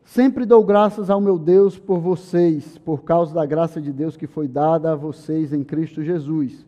Sempre 0.05 0.45
dou 0.45 0.63
graças 0.63 1.09
ao 1.09 1.19
meu 1.19 1.37
Deus 1.37 1.77
por 1.77 1.99
vocês, 1.99 2.77
por 2.77 3.03
causa 3.03 3.33
da 3.33 3.45
graça 3.45 3.81
de 3.81 3.91
Deus 3.91 4.15
que 4.15 4.27
foi 4.27 4.47
dada 4.47 4.93
a 4.93 4.95
vocês 4.95 5.51
em 5.51 5.61
Cristo 5.61 6.01
Jesus. 6.01 6.65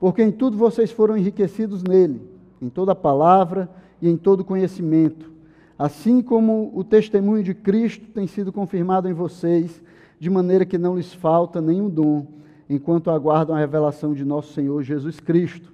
Porque 0.00 0.24
em 0.24 0.32
tudo 0.32 0.56
vocês 0.56 0.90
foram 0.90 1.16
enriquecidos 1.16 1.84
nele, 1.84 2.20
em 2.60 2.68
toda 2.68 2.96
palavra 2.96 3.70
e 4.02 4.08
em 4.08 4.16
todo 4.16 4.44
conhecimento, 4.44 5.30
assim 5.78 6.20
como 6.20 6.72
o 6.74 6.82
testemunho 6.82 7.44
de 7.44 7.54
Cristo 7.54 8.08
tem 8.08 8.26
sido 8.26 8.52
confirmado 8.52 9.08
em 9.08 9.12
vocês, 9.12 9.80
de 10.18 10.28
maneira 10.28 10.66
que 10.66 10.78
não 10.78 10.96
lhes 10.96 11.14
falta 11.14 11.60
nenhum 11.60 11.88
dom, 11.88 12.37
enquanto 12.68 13.10
aguardam 13.10 13.56
a 13.56 13.58
revelação 13.58 14.12
de 14.12 14.24
nosso 14.24 14.52
Senhor 14.52 14.82
Jesus 14.82 15.20
Cristo. 15.20 15.72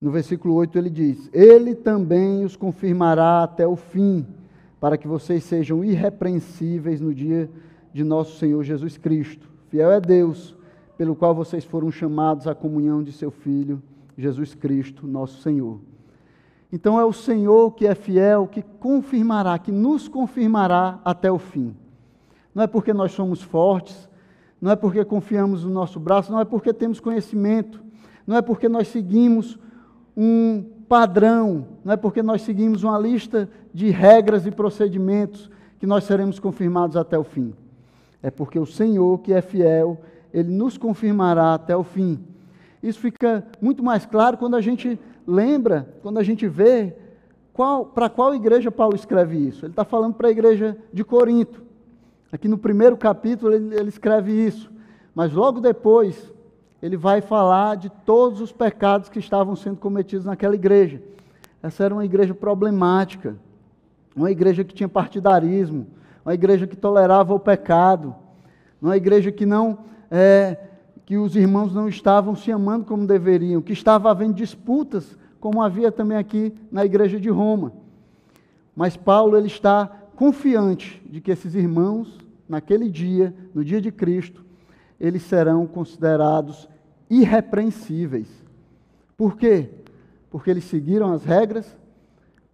No 0.00 0.10
versículo 0.10 0.54
8 0.54 0.78
ele 0.78 0.90
diz: 0.90 1.30
Ele 1.32 1.74
também 1.74 2.44
os 2.44 2.56
confirmará 2.56 3.42
até 3.42 3.66
o 3.66 3.76
fim 3.76 4.26
para 4.78 4.96
que 4.96 5.08
vocês 5.08 5.42
sejam 5.44 5.84
irrepreensíveis 5.84 7.00
no 7.00 7.14
dia 7.14 7.50
de 7.92 8.04
nosso 8.04 8.38
Senhor 8.38 8.62
Jesus 8.62 8.98
Cristo. 8.98 9.48
Fiel 9.68 9.90
é 9.90 10.00
Deus, 10.00 10.54
pelo 10.98 11.16
qual 11.16 11.34
vocês 11.34 11.64
foram 11.64 11.90
chamados 11.90 12.46
à 12.46 12.54
comunhão 12.54 13.02
de 13.02 13.10
seu 13.10 13.30
Filho, 13.30 13.82
Jesus 14.16 14.54
Cristo, 14.54 15.06
nosso 15.06 15.40
Senhor. 15.40 15.80
Então 16.72 17.00
é 17.00 17.04
o 17.04 17.12
Senhor 17.12 17.72
que 17.72 17.86
é 17.86 17.94
fiel, 17.94 18.46
que 18.46 18.62
confirmará, 18.62 19.58
que 19.58 19.72
nos 19.72 20.08
confirmará 20.08 21.00
até 21.04 21.30
o 21.30 21.38
fim. 21.38 21.74
Não 22.54 22.62
é 22.62 22.66
porque 22.66 22.92
nós 22.92 23.12
somos 23.12 23.40
fortes, 23.42 24.08
não 24.60 24.70
é 24.70 24.76
porque 24.76 25.04
confiamos 25.04 25.64
no 25.64 25.70
nosso 25.70 26.00
braço, 26.00 26.32
não 26.32 26.40
é 26.40 26.44
porque 26.44 26.72
temos 26.72 27.00
conhecimento, 27.00 27.82
não 28.26 28.36
é 28.36 28.42
porque 28.42 28.68
nós 28.68 28.88
seguimos 28.88 29.58
um 30.16 30.64
padrão, 30.88 31.66
não 31.84 31.92
é 31.92 31.96
porque 31.96 32.22
nós 32.22 32.42
seguimos 32.42 32.82
uma 32.82 32.98
lista 32.98 33.48
de 33.72 33.90
regras 33.90 34.46
e 34.46 34.50
procedimentos 34.50 35.50
que 35.78 35.86
nós 35.86 36.04
seremos 36.04 36.38
confirmados 36.38 36.96
até 36.96 37.18
o 37.18 37.24
fim. 37.24 37.52
É 38.22 38.30
porque 38.30 38.58
o 38.58 38.66
Senhor, 38.66 39.18
que 39.18 39.32
é 39.32 39.42
fiel, 39.42 40.00
ele 40.32 40.50
nos 40.50 40.78
confirmará 40.78 41.54
até 41.54 41.76
o 41.76 41.84
fim. 41.84 42.18
Isso 42.82 42.98
fica 42.98 43.46
muito 43.60 43.82
mais 43.82 44.06
claro 44.06 44.36
quando 44.36 44.56
a 44.56 44.60
gente 44.60 44.98
lembra, 45.26 45.94
quando 46.02 46.18
a 46.18 46.22
gente 46.22 46.46
vê 46.46 46.94
para 47.94 48.08
qual 48.08 48.34
igreja 48.34 48.70
Paulo 48.70 48.94
escreve 48.94 49.36
isso. 49.36 49.64
Ele 49.64 49.72
está 49.72 49.84
falando 49.84 50.14
para 50.14 50.28
a 50.28 50.30
igreja 50.30 50.76
de 50.92 51.02
Corinto. 51.02 51.65
Aqui 52.36 52.48
no 52.48 52.58
primeiro 52.58 52.98
capítulo 52.98 53.54
ele, 53.54 53.74
ele 53.74 53.88
escreve 53.88 54.30
isso. 54.30 54.70
Mas 55.14 55.32
logo 55.32 55.58
depois, 55.58 56.30
ele 56.82 56.94
vai 56.94 57.22
falar 57.22 57.78
de 57.78 57.88
todos 57.88 58.42
os 58.42 58.52
pecados 58.52 59.08
que 59.08 59.18
estavam 59.18 59.56
sendo 59.56 59.78
cometidos 59.78 60.26
naquela 60.26 60.54
igreja. 60.54 61.00
Essa 61.62 61.84
era 61.84 61.94
uma 61.94 62.04
igreja 62.04 62.34
problemática, 62.34 63.38
uma 64.14 64.30
igreja 64.30 64.62
que 64.64 64.74
tinha 64.74 64.86
partidarismo, 64.86 65.86
uma 66.26 66.34
igreja 66.34 66.66
que 66.66 66.76
tolerava 66.76 67.32
o 67.32 67.40
pecado, 67.40 68.14
uma 68.82 68.98
igreja 68.98 69.32
que 69.32 69.46
não 69.46 69.78
é, 70.10 70.58
que 71.06 71.16
os 71.16 71.36
irmãos 71.36 71.72
não 71.72 71.88
estavam 71.88 72.36
se 72.36 72.52
amando 72.52 72.84
como 72.84 73.06
deveriam, 73.06 73.62
que 73.62 73.72
estava 73.72 74.10
havendo 74.10 74.34
disputas, 74.34 75.16
como 75.40 75.62
havia 75.62 75.90
também 75.90 76.18
aqui 76.18 76.52
na 76.70 76.84
igreja 76.84 77.18
de 77.18 77.30
Roma. 77.30 77.72
Mas 78.76 78.94
Paulo 78.94 79.38
ele 79.38 79.46
está 79.46 79.90
confiante 80.14 81.02
de 81.10 81.22
que 81.22 81.30
esses 81.30 81.54
irmãos, 81.54 82.25
naquele 82.48 82.88
dia, 82.88 83.34
no 83.54 83.64
dia 83.64 83.80
de 83.80 83.90
Cristo, 83.90 84.44
eles 85.00 85.22
serão 85.22 85.66
considerados 85.66 86.68
irrepreensíveis. 87.08 88.28
Por 89.16 89.36
quê? 89.36 89.70
Porque 90.30 90.50
eles 90.50 90.64
seguiram 90.64 91.12
as 91.12 91.24
regras? 91.24 91.76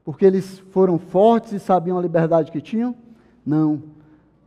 Porque 0.05 0.25
eles 0.25 0.59
foram 0.71 0.99
fortes 0.99 1.53
e 1.53 1.61
sabiam 1.61 1.99
a 1.99 2.03
liberdade 2.03 2.51
que 2.51 2.61
tinham? 2.61 2.95
Não, 3.45 3.83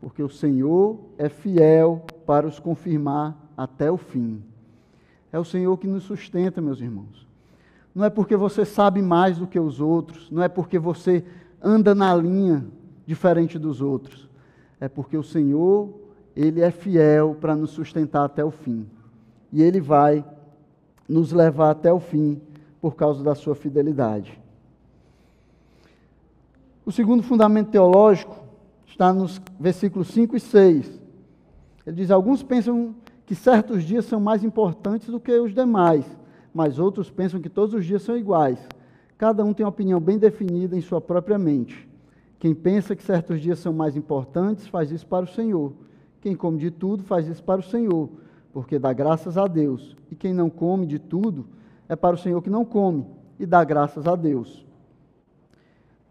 porque 0.01 0.21
o 0.21 0.29
Senhor 0.29 0.99
é 1.17 1.29
fiel 1.29 2.05
para 2.25 2.47
os 2.47 2.59
confirmar 2.59 3.37
até 3.57 3.89
o 3.89 3.97
fim. 3.97 4.41
É 5.31 5.39
o 5.39 5.45
Senhor 5.45 5.77
que 5.77 5.87
nos 5.87 6.03
sustenta, 6.03 6.61
meus 6.61 6.79
irmãos. 6.79 7.27
Não 7.93 8.03
é 8.03 8.09
porque 8.09 8.35
você 8.35 8.65
sabe 8.65 9.01
mais 9.01 9.37
do 9.37 9.47
que 9.47 9.59
os 9.59 9.79
outros, 9.79 10.29
não 10.29 10.43
é 10.43 10.49
porque 10.49 10.77
você 10.77 11.23
anda 11.61 11.95
na 11.95 12.13
linha 12.13 12.65
diferente 13.05 13.57
dos 13.57 13.81
outros. 13.81 14.29
É 14.79 14.87
porque 14.87 15.17
o 15.17 15.23
Senhor 15.23 15.89
ele 16.35 16.61
é 16.61 16.69
fiel 16.69 17.37
para 17.39 17.55
nos 17.55 17.71
sustentar 17.71 18.25
até 18.25 18.43
o 18.43 18.51
fim. 18.51 18.85
E 19.51 19.61
ele 19.61 19.79
vai 19.79 20.25
nos 21.07 21.31
levar 21.31 21.71
até 21.71 21.93
o 21.93 21.99
fim 21.99 22.41
por 22.81 22.95
causa 22.95 23.23
da 23.23 23.33
sua 23.33 23.55
fidelidade. 23.55 24.39
O 26.85 26.91
segundo 26.91 27.23
fundamento 27.23 27.71
teológico 27.71 28.35
está 28.85 29.11
nos 29.13 29.41
versículos 29.59 30.09
5 30.09 30.35
e 30.35 30.39
6. 30.39 31.01
Ele 31.87 31.95
diz: 31.95 32.11
Alguns 32.11 32.43
pensam 32.43 32.93
que 33.25 33.33
certos 33.33 33.83
dias 33.83 34.05
são 34.05 34.19
mais 34.19 34.43
importantes 34.43 35.07
do 35.07 35.19
que 35.19 35.31
os 35.31 35.53
demais, 35.53 36.05
mas 36.53 36.77
outros 36.77 37.09
pensam 37.09 37.41
que 37.41 37.49
todos 37.49 37.73
os 37.73 37.85
dias 37.85 38.03
são 38.03 38.17
iguais. 38.17 38.59
Cada 39.17 39.43
um 39.43 39.53
tem 39.53 39.65
uma 39.65 39.69
opinião 39.69 39.99
bem 39.99 40.17
definida 40.17 40.77
em 40.77 40.81
sua 40.81 40.99
própria 40.99 41.39
mente. 41.39 41.87
Quem 42.45 42.53
pensa 42.53 42.95
que 42.95 43.01
certos 43.01 43.41
dias 43.41 43.57
são 43.57 43.73
mais 43.73 43.95
importantes 43.95 44.67
faz 44.67 44.91
isso 44.91 45.07
para 45.07 45.25
o 45.25 45.27
Senhor. 45.27 45.73
Quem 46.21 46.35
come 46.35 46.59
de 46.59 46.69
tudo 46.69 47.01
faz 47.01 47.27
isso 47.27 47.43
para 47.43 47.59
o 47.59 47.63
Senhor, 47.63 48.07
porque 48.53 48.77
dá 48.77 48.93
graças 48.93 49.35
a 49.35 49.47
Deus. 49.47 49.97
E 50.11 50.15
quem 50.15 50.31
não 50.31 50.47
come 50.47 50.85
de 50.85 50.99
tudo 50.99 51.47
é 51.89 51.95
para 51.95 52.13
o 52.13 52.19
Senhor 52.19 52.39
que 52.43 52.49
não 52.51 52.63
come 52.63 53.03
e 53.39 53.47
dá 53.47 53.63
graças 53.63 54.05
a 54.05 54.15
Deus. 54.15 54.63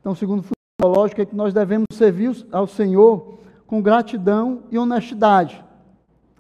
Então, 0.00 0.10
o 0.10 0.16
segundo 0.16 0.42
fundamento 0.42 0.98
lógico 0.98 1.20
é 1.20 1.24
que 1.24 1.36
nós 1.36 1.54
devemos 1.54 1.86
servir 1.92 2.44
ao 2.50 2.66
Senhor 2.66 3.38
com 3.64 3.80
gratidão 3.80 4.64
e 4.72 4.76
honestidade. 4.76 5.64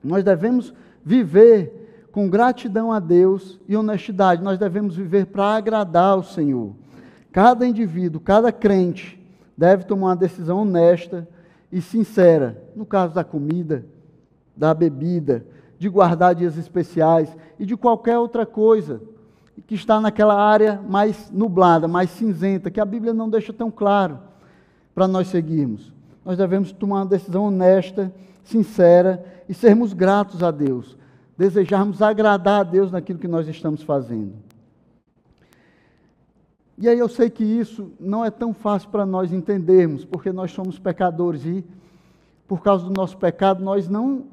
Nós 0.02 0.24
devemos 0.24 0.74
viver 1.04 2.08
com 2.10 2.28
gratidão 2.28 2.90
a 2.90 2.98
Deus 2.98 3.60
e 3.68 3.76
honestidade. 3.76 4.42
Nós 4.42 4.58
devemos 4.58 4.96
viver 4.96 5.26
para 5.26 5.54
agradar 5.54 6.14
ao 6.14 6.24
Senhor. 6.24 6.74
Cada 7.30 7.64
indivíduo, 7.64 8.20
cada 8.20 8.50
crente 8.50 9.22
deve 9.56 9.84
tomar 9.84 10.08
uma 10.08 10.16
decisão 10.16 10.62
honesta 10.62 11.28
e 11.70 11.80
sincera, 11.80 12.62
no 12.74 12.84
caso 12.86 13.14
da 13.14 13.24
comida, 13.24 13.84
da 14.56 14.72
bebida, 14.72 15.44
de 15.78 15.88
guardar 15.88 16.34
dias 16.34 16.56
especiais 16.56 17.36
e 17.58 17.66
de 17.66 17.76
qualquer 17.76 18.18
outra 18.18 18.46
coisa 18.46 19.00
que 19.66 19.74
está 19.74 20.00
naquela 20.00 20.34
área 20.34 20.80
mais 20.88 21.30
nublada, 21.30 21.88
mais 21.88 22.10
cinzenta, 22.10 22.70
que 22.70 22.80
a 22.80 22.84
Bíblia 22.84 23.14
não 23.14 23.28
deixa 23.28 23.52
tão 23.52 23.70
claro 23.70 24.18
para 24.94 25.08
nós 25.08 25.28
seguirmos. 25.28 25.92
Nós 26.24 26.38
devemos 26.38 26.72
tomar 26.72 27.00
uma 27.00 27.06
decisão 27.06 27.46
honesta, 27.46 28.12
sincera 28.42 29.24
e 29.48 29.54
sermos 29.54 29.92
gratos 29.92 30.42
a 30.42 30.50
Deus, 30.50 30.96
desejarmos 31.36 32.00
agradar 32.00 32.60
a 32.60 32.64
Deus 32.64 32.90
naquilo 32.90 33.18
que 33.18 33.28
nós 33.28 33.48
estamos 33.48 33.82
fazendo. 33.82 34.43
E 36.76 36.88
aí 36.88 36.98
eu 36.98 37.08
sei 37.08 37.30
que 37.30 37.44
isso 37.44 37.92
não 38.00 38.24
é 38.24 38.30
tão 38.30 38.52
fácil 38.52 38.88
para 38.88 39.06
nós 39.06 39.32
entendermos, 39.32 40.04
porque 40.04 40.32
nós 40.32 40.50
somos 40.50 40.78
pecadores 40.78 41.44
e, 41.44 41.64
por 42.48 42.62
causa 42.62 42.84
do 42.84 42.92
nosso 42.92 43.16
pecado, 43.16 43.62
nós 43.62 43.88
não 43.88 44.24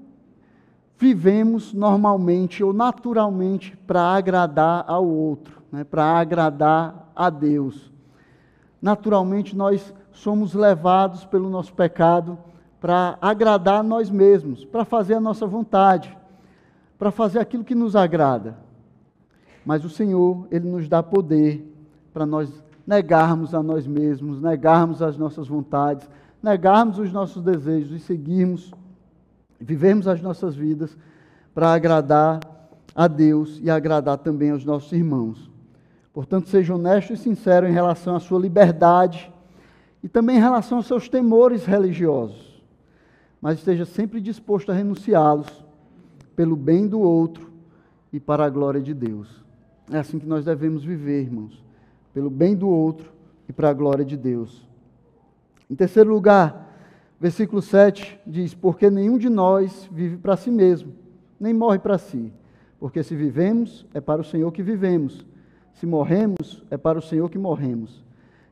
vivemos 0.98 1.74
normalmente 1.74 2.64
ou 2.64 2.74
naturalmente 2.74 3.78
para 3.88 4.02
agradar 4.02 4.86
ao 4.88 5.08
outro, 5.08 5.62
né, 5.72 5.84
para 5.84 6.04
agradar 6.04 7.12
a 7.16 7.30
Deus. 7.30 7.92
Naturalmente, 8.82 9.56
nós 9.56 9.94
somos 10.12 10.54
levados 10.54 11.24
pelo 11.26 11.50
nosso 11.50 11.74
pecado 11.74 12.38
para 12.80 13.18
agradar 13.22 13.82
a 13.82 13.84
nós 13.84 14.10
mesmos, 14.10 14.66
para 14.66 14.84
fazer 14.84 15.14
a 15.14 15.20
nossa 15.20 15.46
vontade, 15.46 16.18
para 16.98 17.12
fazer 17.12 17.40
aquilo 17.40 17.64
que 17.64 17.76
nos 17.76 17.96
agrada. 17.96 18.58
Mas 19.64 19.86
o 19.86 19.90
Senhor, 19.90 20.48
Ele 20.50 20.68
nos 20.68 20.88
dá 20.88 21.04
poder 21.04 21.71
para 22.14 22.26
nós 22.26 22.52
negarmos 22.86 23.54
a 23.54 23.62
nós 23.62 23.88
mesmos, 23.88 24.42
negarmos 24.42 25.02
as 25.02 25.18
nossas 25.18 25.48
vontades, 25.48 26.10
negarmos 26.42 27.00
os 27.00 27.12
nossos 27.12 27.44
desejos 27.44 27.92
e 27.92 28.00
seguirmos, 28.00 28.72
vivermos 29.60 30.08
as 30.08 30.22
nossas 30.22 30.56
vidas 30.56 30.98
para 31.54 31.74
agradar 31.74 32.40
a 32.96 33.08
Deus 33.08 33.60
e 33.62 33.70
agradar 33.70 34.18
também 34.18 34.52
aos 34.52 34.66
nossos 34.66 34.92
irmãos. 34.92 35.50
Portanto, 36.14 36.50
seja 36.50 36.76
honesto 36.76 37.14
e 37.14 37.18
sincero 37.18 37.68
em 37.68 37.72
relação 37.72 38.16
à 38.16 38.20
sua 38.20 38.40
liberdade 38.40 39.32
e 40.04 40.10
também 40.10 40.38
em 40.38 40.42
relação 40.42 40.80
aos 40.80 40.88
seus 40.88 41.08
temores 41.08 41.66
religiosos, 41.66 42.62
mas 43.42 43.60
esteja 43.60 43.86
sempre 43.86 44.20
disposto 44.20 44.72
a 44.72 44.76
renunciá-los 44.76 45.64
pelo 46.36 46.56
bem 46.56 46.88
do 46.88 47.00
outro 47.00 47.52
e 48.12 48.20
para 48.20 48.46
a 48.46 48.50
glória 48.50 48.82
de 48.82 48.94
Deus. 48.94 49.30
É 49.90 50.00
assim 50.00 50.20
que 50.20 50.26
nós 50.26 50.44
devemos 50.44 50.84
viver, 50.84 51.22
irmãos, 51.22 51.61
pelo 52.14 52.30
bem 52.30 52.56
do 52.56 52.68
outro 52.68 53.12
e 53.48 53.54
para 53.54 53.70
a 53.70 53.74
glória 53.74 54.06
de 54.06 54.18
Deus. 54.18 54.68
Em 55.70 55.76
terceiro 55.76 56.12
lugar, 56.12 56.76
versículo 57.20 57.62
7 57.62 58.20
diz: 58.26 58.54
Porque 58.54 58.90
nenhum 58.90 59.18
de 59.18 59.30
nós 59.30 59.90
vive 59.92 60.18
para 60.18 60.36
si 60.36 60.52
mesmo, 60.52 60.94
nem 61.40 61.54
morre 61.54 61.80
para 61.80 61.98
si. 61.98 62.32
Porque 62.80 63.04
se 63.04 63.16
vivemos, 63.16 63.86
é 63.94 64.02
para 64.02 64.22
o 64.22 64.24
Senhor 64.26 64.52
que 64.52 64.64
vivemos. 64.64 65.26
Se 65.74 65.86
morremos, 65.86 66.64
é 66.70 66.78
para 66.78 67.00
o 67.00 67.02
Senhor 67.02 67.30
que 67.30 67.38
morremos. 67.38 68.04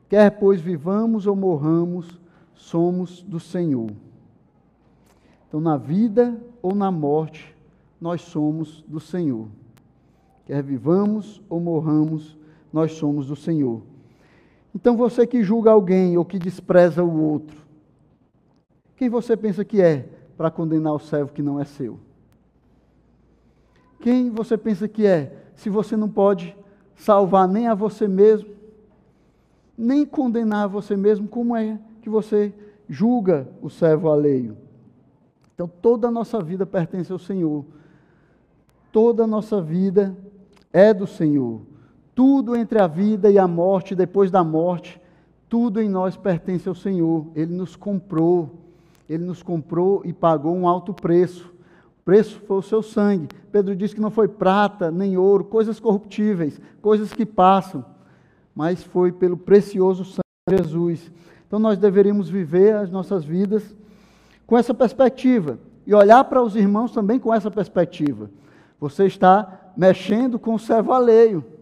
Quer, 0.08 0.30
pois, 0.38 0.60
vivamos 0.60 1.26
ou 1.26 1.36
morramos, 1.36 2.20
somos 2.54 3.22
do 3.22 3.38
Senhor. 3.38 3.90
Então, 5.48 5.60
na 5.60 5.76
vida 5.76 6.40
ou 6.62 6.74
na 6.74 6.90
morte, 6.90 7.54
nós 8.00 8.22
somos 8.22 8.84
do 8.88 9.00
Senhor. 9.00 9.48
Quer 10.46 10.62
vivamos 10.62 11.42
ou 11.48 11.60
morramos, 11.60 12.36
nós 12.72 12.92
somos 12.92 13.26
do 13.26 13.36
Senhor. 13.36 13.82
Então, 14.74 14.96
você 14.96 15.26
que 15.26 15.42
julga 15.42 15.70
alguém 15.70 16.16
ou 16.16 16.24
que 16.24 16.38
despreza 16.38 17.02
o 17.02 17.22
outro, 17.22 17.58
quem 18.96 19.08
você 19.08 19.36
pensa 19.36 19.64
que 19.64 19.80
é 19.80 20.08
para 20.36 20.50
condenar 20.50 20.94
o 20.94 20.98
servo 20.98 21.32
que 21.32 21.42
não 21.42 21.58
é 21.58 21.64
seu? 21.64 21.98
Quem 24.00 24.30
você 24.30 24.56
pensa 24.56 24.88
que 24.88 25.06
é, 25.06 25.36
se 25.54 25.68
você 25.68 25.96
não 25.96 26.08
pode 26.08 26.56
salvar 26.94 27.48
nem 27.48 27.66
a 27.66 27.74
você 27.74 28.06
mesmo, 28.06 28.50
nem 29.76 30.04
condenar 30.04 30.64
a 30.64 30.68
você 30.68 30.96
mesmo, 30.96 31.26
como 31.26 31.56
é 31.56 31.78
que 32.02 32.08
você 32.08 32.52
julga 32.88 33.48
o 33.60 33.68
servo 33.68 34.10
alheio? 34.10 34.56
Então, 35.54 35.68
toda 35.68 36.08
a 36.08 36.10
nossa 36.10 36.42
vida 36.42 36.64
pertence 36.64 37.12
ao 37.12 37.18
Senhor. 37.18 37.64
Toda 38.90 39.24
a 39.24 39.26
nossa 39.26 39.60
vida 39.60 40.16
é 40.72 40.94
do 40.94 41.06
Senhor. 41.06 41.60
Tudo 42.20 42.54
entre 42.54 42.78
a 42.78 42.86
vida 42.86 43.30
e 43.30 43.38
a 43.38 43.48
morte, 43.48 43.94
depois 43.94 44.30
da 44.30 44.44
morte, 44.44 45.00
tudo 45.48 45.80
em 45.80 45.88
nós 45.88 46.18
pertence 46.18 46.68
ao 46.68 46.74
Senhor. 46.74 47.26
Ele 47.34 47.54
nos 47.54 47.74
comprou. 47.74 48.58
Ele 49.08 49.24
nos 49.24 49.42
comprou 49.42 50.02
e 50.04 50.12
pagou 50.12 50.54
um 50.54 50.68
alto 50.68 50.92
preço. 50.92 51.50
O 51.98 52.02
preço 52.04 52.38
foi 52.46 52.58
o 52.58 52.62
seu 52.62 52.82
sangue. 52.82 53.26
Pedro 53.50 53.74
diz 53.74 53.94
que 53.94 54.02
não 54.02 54.10
foi 54.10 54.28
prata 54.28 54.90
nem 54.90 55.16
ouro, 55.16 55.44
coisas 55.44 55.80
corruptíveis, 55.80 56.60
coisas 56.82 57.10
que 57.10 57.24
passam, 57.24 57.82
mas 58.54 58.82
foi 58.82 59.10
pelo 59.12 59.38
precioso 59.38 60.04
sangue 60.04 60.20
de 60.50 60.58
Jesus. 60.58 61.10
Então 61.46 61.58
nós 61.58 61.78
deveríamos 61.78 62.28
viver 62.28 62.74
as 62.74 62.90
nossas 62.90 63.24
vidas 63.24 63.74
com 64.46 64.58
essa 64.58 64.74
perspectiva 64.74 65.58
e 65.86 65.94
olhar 65.94 66.22
para 66.24 66.42
os 66.42 66.54
irmãos 66.54 66.92
também 66.92 67.18
com 67.18 67.32
essa 67.32 67.50
perspectiva. 67.50 68.30
Você 68.78 69.06
está 69.06 69.72
mexendo 69.74 70.38
com 70.38 70.54
o 70.54 70.58
servo 70.58 70.92
alheio. 70.92 71.58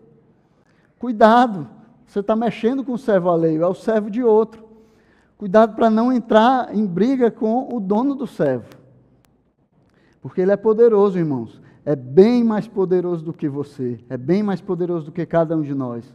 Cuidado, 0.99 1.69
você 2.07 2.21
está 2.21 2.35
mexendo 2.35 2.83
com 2.83 2.93
o 2.93 2.99
servo 2.99 3.31
alheio, 3.31 3.63
é 3.63 3.67
o 3.67 3.75
servo 3.75 4.11
de 4.11 4.23
outro. 4.23 4.67
Cuidado 5.37 5.77
para 5.77 5.89
não 5.89 6.13
entrar 6.13 6.75
em 6.75 6.85
briga 6.85 7.31
com 7.31 7.73
o 7.73 7.79
dono 7.79 8.15
do 8.15 8.27
servo. 8.27 8.67
Porque 10.21 10.41
ele 10.41 10.51
é 10.51 10.57
poderoso, 10.57 11.19
irmãos. 11.19 11.61
É 11.85 11.95
bem 11.95 12.43
mais 12.43 12.67
poderoso 12.67 13.25
do 13.25 13.33
que 13.33 13.49
você. 13.49 14.01
É 14.11 14.17
bem 14.17 14.43
mais 14.43 14.61
poderoso 14.61 15.07
do 15.07 15.13
que 15.13 15.25
cada 15.25 15.57
um 15.57 15.63
de 15.63 15.75
nós. 15.75 16.13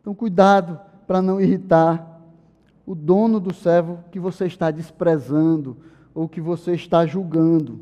Então, 0.00 0.14
cuidado 0.14 0.80
para 1.06 1.20
não 1.20 1.40
irritar 1.40 2.20
o 2.86 2.94
dono 2.94 3.38
do 3.38 3.52
servo 3.52 3.98
que 4.10 4.18
você 4.18 4.46
está 4.46 4.70
desprezando 4.70 5.76
ou 6.14 6.28
que 6.28 6.40
você 6.40 6.72
está 6.72 7.04
julgando. 7.04 7.80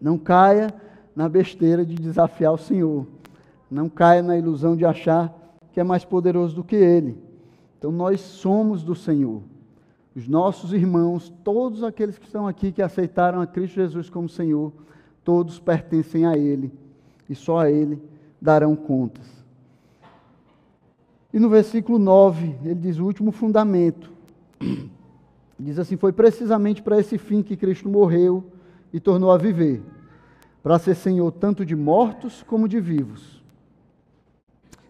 Não 0.00 0.18
caia 0.18 0.74
na 1.14 1.28
besteira 1.28 1.84
de 1.84 1.94
desafiar 1.94 2.52
o 2.52 2.58
Senhor. 2.58 3.06
Não 3.70 3.88
caia 3.88 4.22
na 4.22 4.36
ilusão 4.36 4.76
de 4.76 4.84
achar 4.84 5.32
que 5.74 5.80
é 5.80 5.84
mais 5.84 6.04
poderoso 6.04 6.54
do 6.54 6.62
que 6.62 6.76
Ele. 6.76 7.18
Então 7.76 7.90
nós 7.90 8.20
somos 8.20 8.84
do 8.84 8.94
Senhor. 8.94 9.42
Os 10.14 10.28
nossos 10.28 10.72
irmãos, 10.72 11.34
todos 11.42 11.82
aqueles 11.82 12.16
que 12.16 12.24
estão 12.24 12.46
aqui 12.46 12.70
que 12.70 12.80
aceitaram 12.80 13.40
a 13.40 13.46
Cristo 13.46 13.74
Jesus 13.74 14.08
como 14.08 14.28
Senhor, 14.28 14.72
todos 15.24 15.58
pertencem 15.58 16.24
a 16.24 16.38
Ele 16.38 16.72
e 17.28 17.34
só 17.34 17.58
a 17.58 17.70
Ele 17.70 18.00
darão 18.40 18.76
contas. 18.76 19.26
E 21.32 21.40
no 21.40 21.48
versículo 21.48 21.98
9, 21.98 22.54
ele 22.64 22.76
diz 22.76 23.00
o 23.00 23.04
último 23.04 23.32
fundamento. 23.32 24.12
Diz 25.58 25.78
assim: 25.78 25.96
Foi 25.96 26.12
precisamente 26.12 26.82
para 26.82 26.98
esse 26.98 27.16
fim 27.16 27.42
que 27.42 27.56
Cristo 27.56 27.88
morreu 27.88 28.44
e 28.92 29.00
tornou 29.00 29.32
a 29.32 29.38
viver 29.38 29.82
para 30.62 30.78
ser 30.78 30.94
Senhor 30.94 31.32
tanto 31.32 31.64
de 31.64 31.74
mortos 31.74 32.44
como 32.44 32.68
de 32.68 32.80
vivos. 32.80 33.33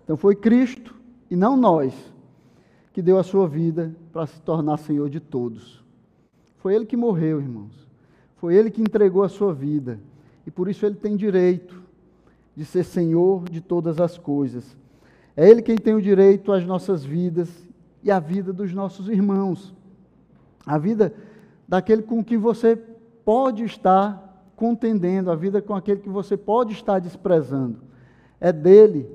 Então 0.05 0.17
foi 0.17 0.37
Cristo 0.37 0.95
e 1.31 1.35
não 1.35 1.57
nós 1.57 1.95
que 2.93 3.03
deu 3.03 3.19
a 3.19 3.25
sua 3.25 3.49
vida 3.49 3.95
para 4.13 4.27
se 4.27 4.41
tornar 4.43 4.77
Senhor 4.77 5.11
de 5.11 5.19
todos. 5.19 5.83
Foi 6.59 6.75
Ele 6.75 6.87
que 6.87 6.97
morreu, 6.97 7.41
irmãos. 7.41 7.89
Foi 8.37 8.55
Ele 8.55 8.71
que 8.71 8.81
entregou 8.81 9.23
a 9.23 9.29
sua 9.29 9.53
vida. 9.53 9.99
E 10.47 10.51
por 10.51 10.69
isso 10.69 10.87
Ele 10.87 10.95
tem 10.95 11.17
direito 11.17 11.83
de 12.55 12.65
ser 12.65 12.85
Senhor 12.85 13.49
de 13.49 13.61
todas 13.61 14.01
as 14.01 14.17
coisas. 14.17 14.77
É 15.37 15.49
Ele 15.49 15.63
quem 15.63 15.77
tem 15.77 15.95
o 15.95 16.03
direito 16.03 16.53
às 16.53 16.65
nossas 16.65 17.05
vidas 17.05 17.51
e 18.03 18.11
à 18.11 18.21
vida 18.21 18.53
dos 18.53 18.73
nossos 18.73 19.09
irmãos. 19.09 19.75
A 20.65 20.79
vida 20.79 21.13
daquele 21.67 22.03
com 22.03 22.23
quem 22.23 22.39
você 22.39 22.77
pode 23.25 23.65
estar 23.65 24.53
contendendo, 24.55 25.31
a 25.31 25.35
vida 25.35 25.61
com 25.61 25.75
aquele 25.75 26.01
que 26.01 26.09
você 26.09 26.37
pode 26.37 26.75
estar 26.75 27.01
desprezando. 27.01 27.79
É 28.41 28.53
dele 28.53 29.09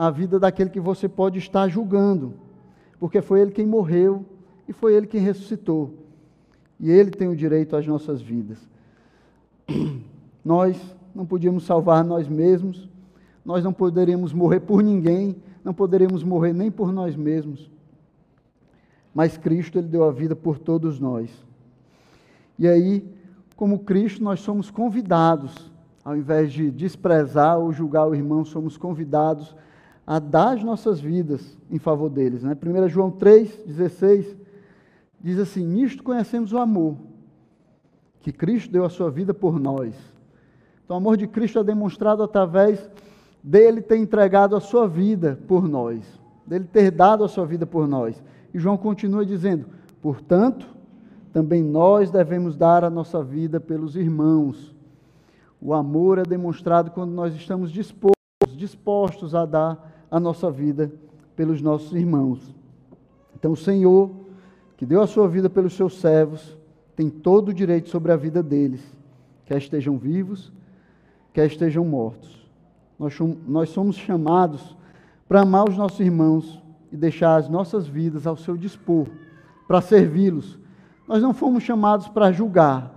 a 0.00 0.10
vida 0.10 0.40
daquele 0.40 0.70
que 0.70 0.80
você 0.80 1.06
pode 1.06 1.38
estar 1.38 1.68
julgando, 1.68 2.32
porque 2.98 3.20
foi 3.20 3.42
ele 3.42 3.50
quem 3.50 3.66
morreu 3.66 4.24
e 4.66 4.72
foi 4.72 4.94
ele 4.94 5.06
quem 5.06 5.20
ressuscitou. 5.20 5.92
E 6.80 6.90
ele 6.90 7.10
tem 7.10 7.28
o 7.28 7.36
direito 7.36 7.76
às 7.76 7.86
nossas 7.86 8.22
vidas. 8.22 8.58
Nós 10.42 10.80
não 11.14 11.26
podíamos 11.26 11.64
salvar 11.64 12.02
nós 12.02 12.26
mesmos, 12.26 12.88
nós 13.44 13.62
não 13.62 13.74
poderíamos 13.74 14.32
morrer 14.32 14.60
por 14.60 14.82
ninguém, 14.82 15.36
não 15.62 15.74
poderíamos 15.74 16.22
morrer 16.22 16.54
nem 16.54 16.70
por 16.70 16.92
nós 16.92 17.14
mesmos. 17.14 17.70
Mas 19.14 19.36
Cristo 19.36 19.76
ele 19.76 19.88
deu 19.88 20.04
a 20.04 20.12
vida 20.12 20.34
por 20.34 20.58
todos 20.58 20.98
nós. 20.98 21.30
E 22.58 22.66
aí 22.66 23.04
como 23.54 23.80
Cristo, 23.80 24.24
nós 24.24 24.40
somos 24.40 24.70
convidados, 24.70 25.70
ao 26.02 26.16
invés 26.16 26.50
de 26.50 26.70
desprezar 26.70 27.58
ou 27.58 27.70
julgar 27.70 28.06
o 28.06 28.14
irmão, 28.14 28.42
somos 28.42 28.78
convidados 28.78 29.54
a 30.10 30.18
dar 30.18 30.56
as 30.56 30.64
nossas 30.64 31.00
vidas 31.00 31.56
em 31.70 31.78
favor 31.78 32.10
deles. 32.10 32.42
Né? 32.42 32.56
1 32.60 32.88
João 32.88 33.12
3,16 33.12 34.34
diz 35.20 35.38
assim: 35.38 35.64
Nisto 35.64 36.02
conhecemos 36.02 36.52
o 36.52 36.58
amor, 36.58 36.96
que 38.18 38.32
Cristo 38.32 38.72
deu 38.72 38.84
a 38.84 38.90
sua 38.90 39.08
vida 39.08 39.32
por 39.32 39.60
nós. 39.60 39.94
Então, 40.84 40.96
o 40.96 40.98
amor 40.98 41.16
de 41.16 41.28
Cristo 41.28 41.60
é 41.60 41.62
demonstrado 41.62 42.24
através 42.24 42.90
dele 43.40 43.80
ter 43.80 43.98
entregado 43.98 44.56
a 44.56 44.60
sua 44.60 44.88
vida 44.88 45.38
por 45.46 45.68
nós, 45.68 46.02
dele 46.44 46.64
ter 46.64 46.90
dado 46.90 47.22
a 47.22 47.28
sua 47.28 47.46
vida 47.46 47.64
por 47.64 47.86
nós. 47.86 48.20
E 48.52 48.58
João 48.58 48.76
continua 48.76 49.24
dizendo: 49.24 49.66
Portanto, 50.02 50.66
também 51.32 51.62
nós 51.62 52.10
devemos 52.10 52.56
dar 52.56 52.82
a 52.82 52.90
nossa 52.90 53.22
vida 53.22 53.60
pelos 53.60 53.94
irmãos. 53.94 54.74
O 55.60 55.72
amor 55.72 56.18
é 56.18 56.24
demonstrado 56.24 56.90
quando 56.90 57.12
nós 57.12 57.32
estamos 57.32 57.70
dispostos, 57.70 58.56
dispostos 58.56 59.36
a 59.36 59.46
dar 59.46 59.89
a 60.10 60.18
nossa 60.18 60.50
vida 60.50 60.90
pelos 61.36 61.62
nossos 61.62 61.92
irmãos. 61.92 62.40
Então, 63.34 63.52
o 63.52 63.56
Senhor, 63.56 64.10
que 64.76 64.84
deu 64.84 65.02
a 65.02 65.06
sua 65.06 65.28
vida 65.28 65.48
pelos 65.48 65.74
seus 65.74 65.98
servos, 65.98 66.56
tem 66.96 67.08
todo 67.08 67.50
o 67.50 67.54
direito 67.54 67.88
sobre 67.88 68.12
a 68.12 68.16
vida 68.16 68.42
deles, 68.42 68.82
quer 69.46 69.58
estejam 69.58 69.96
vivos, 69.96 70.52
quer 71.32 71.46
estejam 71.46 71.84
mortos. 71.84 72.48
Nós 72.98 73.70
somos, 73.70 73.96
chamados 73.96 74.76
para 75.26 75.40
amar 75.42 75.68
os 75.68 75.76
nossos 75.76 76.00
irmãos 76.00 76.60
e 76.92 76.96
deixar 76.96 77.36
as 77.36 77.48
nossas 77.48 77.86
vidas 77.86 78.26
ao 78.26 78.36
seu 78.36 78.56
dispor, 78.56 79.06
para 79.66 79.80
servi-los 79.80 80.60
nós 81.10 81.20
não 81.20 81.34
fomos 81.34 81.64
chamados 81.64 82.06
para 82.06 82.30
julgar, 82.30 82.94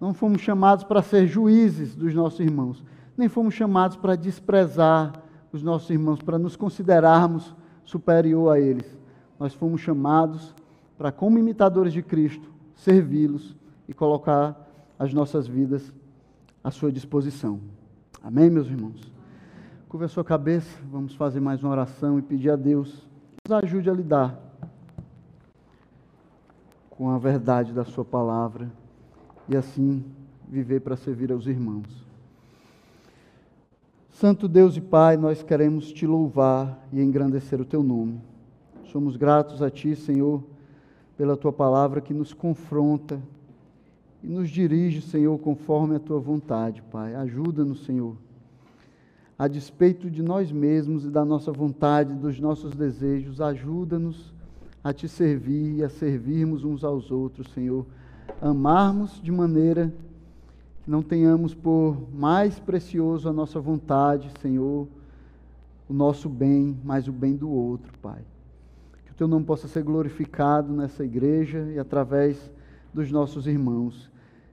não 0.00 0.14
fomos 0.14 0.40
chamados 0.42 0.84
para 0.84 1.02
ser 1.02 1.26
juízes 1.26 1.92
dos 1.96 2.14
nossos 2.14 2.38
irmãos, 2.38 2.84
nem 3.16 3.28
fomos 3.28 3.52
chamados 3.52 3.96
para 3.96 4.14
desprezar 4.14 5.12
os 5.52 5.62
nossos 5.62 5.88
irmãos, 5.90 6.20
para 6.20 6.38
nos 6.38 6.56
considerarmos 6.56 7.54
superior 7.84 8.54
a 8.54 8.60
eles. 8.60 8.86
Nós 9.38 9.54
fomos 9.54 9.80
chamados 9.80 10.54
para, 10.96 11.10
como 11.10 11.38
imitadores 11.38 11.92
de 11.92 12.02
Cristo, 12.02 12.50
servi-los 12.74 13.56
e 13.88 13.94
colocar 13.94 14.68
as 14.98 15.14
nossas 15.14 15.46
vidas 15.46 15.92
à 16.62 16.70
sua 16.70 16.92
disposição. 16.92 17.60
Amém, 18.22 18.50
meus 18.50 18.66
irmãos? 18.66 19.12
Curva 19.88 20.04
a 20.06 20.08
sua 20.08 20.24
cabeça, 20.24 20.68
vamos 20.90 21.14
fazer 21.14 21.40
mais 21.40 21.62
uma 21.62 21.70
oração 21.70 22.18
e 22.18 22.22
pedir 22.22 22.50
a 22.50 22.56
Deus 22.56 23.08
que 23.38 23.50
nos 23.50 23.62
ajude 23.64 23.88
a 23.88 23.94
lidar 23.94 24.38
com 26.90 27.08
a 27.08 27.16
verdade 27.16 27.72
da 27.72 27.84
Sua 27.84 28.04
palavra 28.04 28.70
e 29.48 29.56
assim 29.56 30.04
viver 30.48 30.80
para 30.80 30.96
servir 30.96 31.32
aos 31.32 31.46
irmãos. 31.46 32.07
Santo 34.18 34.48
Deus 34.48 34.76
e 34.76 34.80
Pai, 34.80 35.16
nós 35.16 35.44
queremos 35.44 35.92
te 35.92 36.04
louvar 36.04 36.84
e 36.92 37.00
engrandecer 37.00 37.60
o 37.60 37.64
teu 37.64 37.84
nome. 37.84 38.20
Somos 38.90 39.16
gratos 39.16 39.62
a 39.62 39.70
ti, 39.70 39.94
Senhor, 39.94 40.42
pela 41.16 41.36
tua 41.36 41.52
palavra 41.52 42.00
que 42.00 42.12
nos 42.12 42.32
confronta 42.32 43.22
e 44.20 44.26
nos 44.26 44.50
dirige, 44.50 45.00
Senhor, 45.00 45.38
conforme 45.38 45.94
a 45.94 46.00
tua 46.00 46.18
vontade, 46.18 46.82
Pai. 46.90 47.14
Ajuda-nos, 47.14 47.84
Senhor, 47.84 48.16
a 49.38 49.46
despeito 49.46 50.10
de 50.10 50.20
nós 50.20 50.50
mesmos 50.50 51.04
e 51.04 51.10
da 51.10 51.24
nossa 51.24 51.52
vontade, 51.52 52.12
dos 52.12 52.40
nossos 52.40 52.74
desejos, 52.74 53.40
ajuda-nos 53.40 54.34
a 54.82 54.92
te 54.92 55.06
servir 55.06 55.76
e 55.76 55.84
a 55.84 55.88
servirmos 55.88 56.64
uns 56.64 56.82
aos 56.82 57.12
outros, 57.12 57.52
Senhor. 57.52 57.86
Amarmos 58.42 59.22
de 59.22 59.30
maneira 59.30 59.94
que 60.88 60.90
não 60.90 61.02
tenhamos 61.02 61.54
por 61.54 61.98
mais 62.14 62.58
precioso 62.58 63.28
a 63.28 63.32
nossa 63.32 63.60
vontade, 63.60 64.32
Senhor, 64.40 64.88
o 65.86 65.92
nosso 65.92 66.30
bem, 66.30 66.78
mas 66.82 67.06
o 67.06 67.12
bem 67.12 67.36
do 67.36 67.50
outro, 67.50 67.92
Pai. 68.00 68.22
Que 69.04 69.12
o 69.12 69.14
teu 69.14 69.28
nome 69.28 69.44
possa 69.44 69.68
ser 69.68 69.82
glorificado 69.82 70.72
nessa 70.72 71.04
igreja 71.04 71.70
e 71.74 71.78
através 71.78 72.50
dos 72.94 73.12
nossos 73.12 73.46
irmãos. 73.46 74.10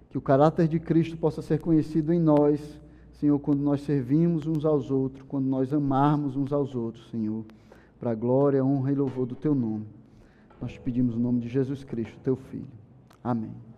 Que 0.10 0.18
o 0.18 0.22
caráter 0.22 0.68
de 0.68 0.78
Cristo 0.78 1.16
possa 1.16 1.42
ser 1.42 1.60
conhecido 1.60 2.12
em 2.12 2.20
nós, 2.20 2.82
Senhor, 3.14 3.40
quando 3.40 3.62
nós 3.62 3.80
servimos 3.84 4.46
uns 4.46 4.66
aos 4.66 4.92
outros, 4.92 5.24
quando 5.30 5.46
nós 5.46 5.72
amarmos 5.72 6.36
uns 6.36 6.52
aos 6.52 6.76
outros, 6.76 7.10
Senhor, 7.12 7.46
para 7.98 8.12
a 8.12 8.16
glória, 8.16 8.62
honra 8.62 8.92
e 8.92 8.96
louvor 8.96 9.26
do 9.26 9.36
teu 9.36 9.56
nome. 9.56 9.86
Nós 10.62 10.74
te 10.74 10.82
pedimos 10.82 11.16
o 11.16 11.20
nome 11.20 11.40
de 11.40 11.48
Jesus 11.48 11.86
Cristo, 11.86 12.20
teu 12.22 12.36
Filho. 12.36 12.68
Amém. 13.24 13.75